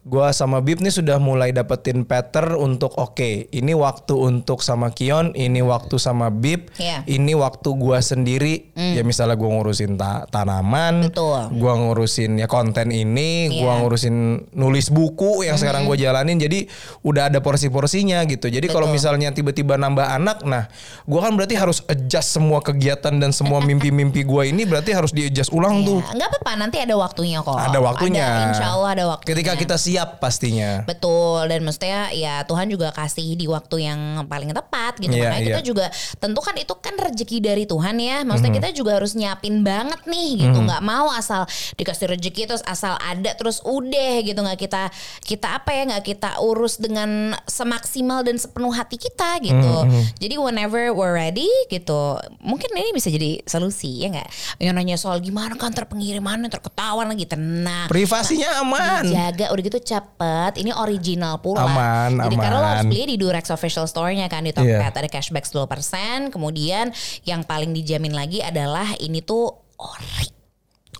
gua 0.02 0.34
sama 0.34 0.58
Bib 0.60 0.82
nih 0.82 0.90
sudah 0.90 1.22
mulai 1.22 1.54
dapetin 1.54 2.02
pattern 2.02 2.58
untuk 2.58 2.98
oke 2.98 3.46
ini 3.48 3.78
waktu 3.78 4.18
untuk 4.18 4.66
sama 4.66 4.90
Kion 4.90 5.30
ini 5.34 5.62
waktu 5.62 6.02
sama 6.02 6.34
Bib 6.34 6.74
Iya. 6.82 7.06
ini 7.06 7.38
waktu 7.38 7.70
gua 7.78 8.02
sendiri. 8.02 8.74
Ya 8.74 9.06
misalnya 9.06 9.38
gua 9.38 9.54
ngurusin 9.54 9.96
ta- 9.96 10.26
tanaman 10.26 11.06
Betul. 11.06 11.54
gua 11.54 11.74
ngurusin 11.78 12.42
ya 12.42 12.50
konten 12.50 12.90
ini 12.90 13.62
gua 13.62 13.78
Iya. 13.78 13.80
ngurusin 13.86 14.16
nulis 14.58 14.90
buku 14.90 15.46
yang 15.46 15.62
sekarang 15.62 15.86
gua 15.86 15.94
jalanin. 15.94 16.42
Jadi 16.42 16.66
udah 17.06 17.30
ada 17.30 17.38
porsi-porsinya 17.38 18.26
gitu. 18.26 18.50
Jadi 18.50 18.66
kalau 18.68 18.90
misalnya 18.90 19.30
tiba-tiba 19.30 19.78
nambah 19.78 20.18
anak 20.18 20.42
nah 20.42 20.66
gua 21.06 21.30
kan 21.30 21.38
berarti 21.38 21.54
harus 21.54 21.86
adjust 21.86 22.34
semua 22.34 22.58
kegiatan 22.60 23.22
dan 23.22 23.30
semua 23.30 23.62
mimpi-mimpi 23.62 24.26
gua 24.26 24.50
ini 24.50 24.66
berarti 24.66 24.98
harus 24.98 25.14
di 25.14 25.30
adjust 25.30 25.54
ulang 25.54 25.86
tuh. 25.86 26.02
Ya, 26.10 26.26
nggak 26.26 26.30
apa-apa 26.34 26.52
nanti 26.58 26.78
ada 26.82 26.98
waktunya 26.98 27.38
kok. 27.46 27.54
Ada 27.54 27.78
waktunya. 27.78 28.26
Ada, 28.26 28.46
insya 28.50 28.68
Allah 28.74 28.90
ada 28.98 29.06
waktunya. 29.14 29.30
Ketika 29.30 29.54
kita 29.54 29.76
siap 29.92 30.24
pastinya. 30.24 30.88
Betul 30.88 31.52
dan 31.52 31.68
maksudnya 31.68 32.08
ya 32.16 32.48
Tuhan 32.48 32.72
juga 32.72 32.96
kasih 32.96 33.36
di 33.36 33.44
waktu 33.52 33.92
yang 33.92 34.00
paling 34.32 34.56
tepat 34.56 34.96
gitu. 35.04 35.12
Iya, 35.12 35.28
makanya 35.28 35.42
iya. 35.44 35.50
kita 35.52 35.62
juga 35.68 35.86
tentu 36.16 36.40
kan 36.40 36.56
itu 36.56 36.74
kan 36.80 36.96
rezeki 36.96 37.38
dari 37.44 37.68
Tuhan 37.68 38.00
ya. 38.00 38.24
Maksudnya 38.24 38.56
Mhm. 38.56 38.60
kita 38.64 38.70
juga 38.72 38.92
harus 38.96 39.12
nyiapin 39.12 39.68
banget 39.68 40.00
nih 40.08 40.48
gitu. 40.48 40.58
Nggak 40.64 40.80
mau 40.80 41.12
asal 41.12 41.44
dikasih 41.76 42.08
rezeki 42.16 42.48
terus 42.48 42.64
asal 42.64 42.96
ada 43.04 43.36
terus 43.36 43.60
udah 43.68 44.24
gitu. 44.24 44.40
Nggak 44.40 44.60
kita 44.64 44.84
kita 45.28 45.60
apa 45.60 45.76
ya 45.76 45.84
nggak 45.92 46.04
kita 46.08 46.40
urus 46.40 46.80
dengan 46.80 47.36
semaksimal 47.44 48.24
dan 48.24 48.40
sepenuh 48.40 48.72
hati 48.72 48.96
kita 48.96 49.44
gitu. 49.44 49.74
Mhm, 49.84 50.16
jadi 50.24 50.36
whenever 50.40 50.96
we're 50.96 51.12
ready 51.12 51.52
gitu 51.68 52.16
mungkin 52.40 52.72
ini 52.72 52.96
bisa 52.96 53.12
jadi 53.12 53.44
solusi 53.44 54.08
ya 54.08 54.08
nggak? 54.16 54.30
Yang 54.64 54.74
nanya 54.80 54.96
soal 54.96 55.20
gimana 55.20 55.60
kan 55.60 55.76
terpengiriman 55.76 56.48
terketahuan 56.48 57.12
lagi 57.12 57.28
tenang. 57.28 57.92
Privasinya 57.92 58.64
aman. 58.64 59.04
Jaga 59.04 59.52
udah 59.52 59.64
gitu 59.66 59.80
cepet. 59.82 60.56
Ini 60.56 60.72
original 60.72 61.38
pula. 61.38 61.64
Aman, 61.64 62.22
Jadi 62.22 62.36
karena 62.36 62.58
lo 62.58 62.68
harus 62.68 62.82
aman. 62.82 62.90
beli 62.90 63.04
di 63.06 63.16
Durex 63.16 63.50
official 63.50 63.84
store-nya 63.84 64.26
kan 64.26 64.42
di 64.42 64.50
Iya. 64.50 64.80
Tokped 64.80 64.96
ada 64.96 65.10
cashback 65.10 65.44
10%. 65.44 66.30
Kemudian 66.30 66.94
yang 67.24 67.42
paling 67.42 67.72
dijamin 67.72 68.12
lagi 68.12 68.40
adalah 68.40 68.94
ini 68.98 69.20
tuh 69.20 69.50
ori. 69.76 70.30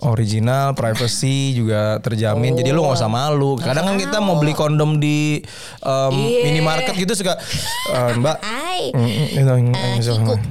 original 0.02 0.74
privacy 0.74 1.54
juga 1.54 2.02
terjamin 2.02 2.58
jadi 2.58 2.74
lu 2.74 2.82
nggak 2.82 2.98
usah 2.98 3.06
malu 3.06 3.54
kadang 3.54 3.86
kan 3.86 3.96
kita 3.96 4.18
mau 4.18 4.34
beli 4.34 4.50
kondom 4.52 4.98
di 4.98 5.46
um, 5.80 6.10
Iya. 6.10 6.42
minimarket 6.42 6.98
gitu 6.98 7.14
suka 7.14 7.38
"Eh, 7.86 8.18
mbak 8.18 8.42
Hai. 8.42 8.90
mm, 8.90 8.98
mm, 8.98 9.74
Eh, 9.78 9.98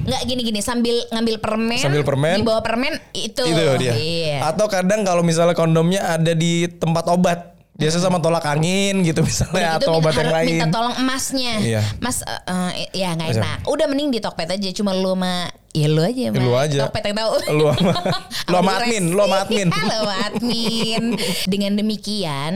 nggak 0.07 0.21
gini-gini 0.23 0.63
sambil 0.63 0.95
ngambil 1.09 1.43
permen 1.43 1.83
Sambil 1.83 2.07
permen. 2.07 2.39
di 2.39 2.47
bawah 2.47 2.63
permen 2.63 2.95
itu 3.11 3.43
itu 3.43 3.61
dia 3.75 3.91
iya. 3.91 4.37
atau 4.47 4.71
kadang 4.71 5.03
kalau 5.03 5.19
misalnya 5.19 5.51
kondomnya 5.51 6.15
ada 6.15 6.31
di 6.31 6.71
tempat 6.71 7.11
obat 7.11 7.51
biasa 7.71 7.97
sama 7.97 8.21
tolak 8.21 8.45
angin 8.45 9.01
gitu 9.01 9.23
misalnya 9.25 9.57
Udah 9.57 9.71
gitu 9.79 9.87
atau 9.89 9.93
obat 9.97 10.13
yang 10.13 10.29
lain 10.29 10.47
minta 10.59 10.67
tolong 10.69 10.95
emasnya. 11.01 11.53
Iya. 11.57 11.81
mas 11.97 12.21
eh, 12.21 12.41
eh, 12.45 12.87
ya 12.93 13.15
nggak 13.17 13.29
enak. 13.33 13.57
Udah 13.65 13.85
mending 13.89 14.13
di 14.13 14.19
Tokped 14.21 14.45
aja. 14.45 14.69
Cuma 14.75 14.91
lu 14.93 15.17
sama 15.17 15.49
ya 15.73 15.87
lu 15.89 16.03
aja 16.03 16.29
sama 16.29 16.43
Lu 16.43 16.53
aja. 16.53 16.79
Tokped 16.85 17.03
yang 17.09 17.15
tahu. 17.17 17.29
Lu 17.57 17.63
sama- 17.73 18.21
lu 18.51 18.55
sama 18.59 18.71
admin, 18.77 19.03
lu 19.09 19.21
sama 19.23 19.37
admin. 19.41 19.67
Sama 19.91 20.15
admin. 20.29 21.03
Dengan 21.49 21.71
demikian 21.79 22.53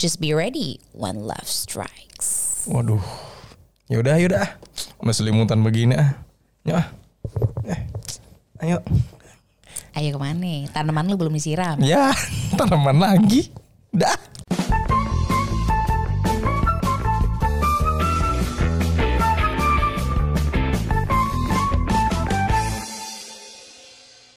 just 0.00 0.22
be 0.24 0.32
ready. 0.32 0.80
When 0.96 1.26
love 1.26 1.44
strikes. 1.50 2.64
Waduh. 2.64 3.02
Yaudah 3.92 4.18
yaudah 4.18 4.46
Mas 5.04 5.20
selimutan 5.20 5.60
begini 5.60 5.94
ah. 6.00 6.16
Ya 6.64 6.90
eh, 7.68 7.80
ayo. 8.64 8.80
Ayo 9.92 10.08
ke 10.16 10.20
mana? 10.22 10.64
Tanaman 10.72 11.12
lu 11.12 11.20
belum 11.20 11.34
disiram. 11.36 11.76
Ya 11.84 12.14
tanaman 12.58 12.96
lagi. 12.96 13.52
Dah 13.92 14.16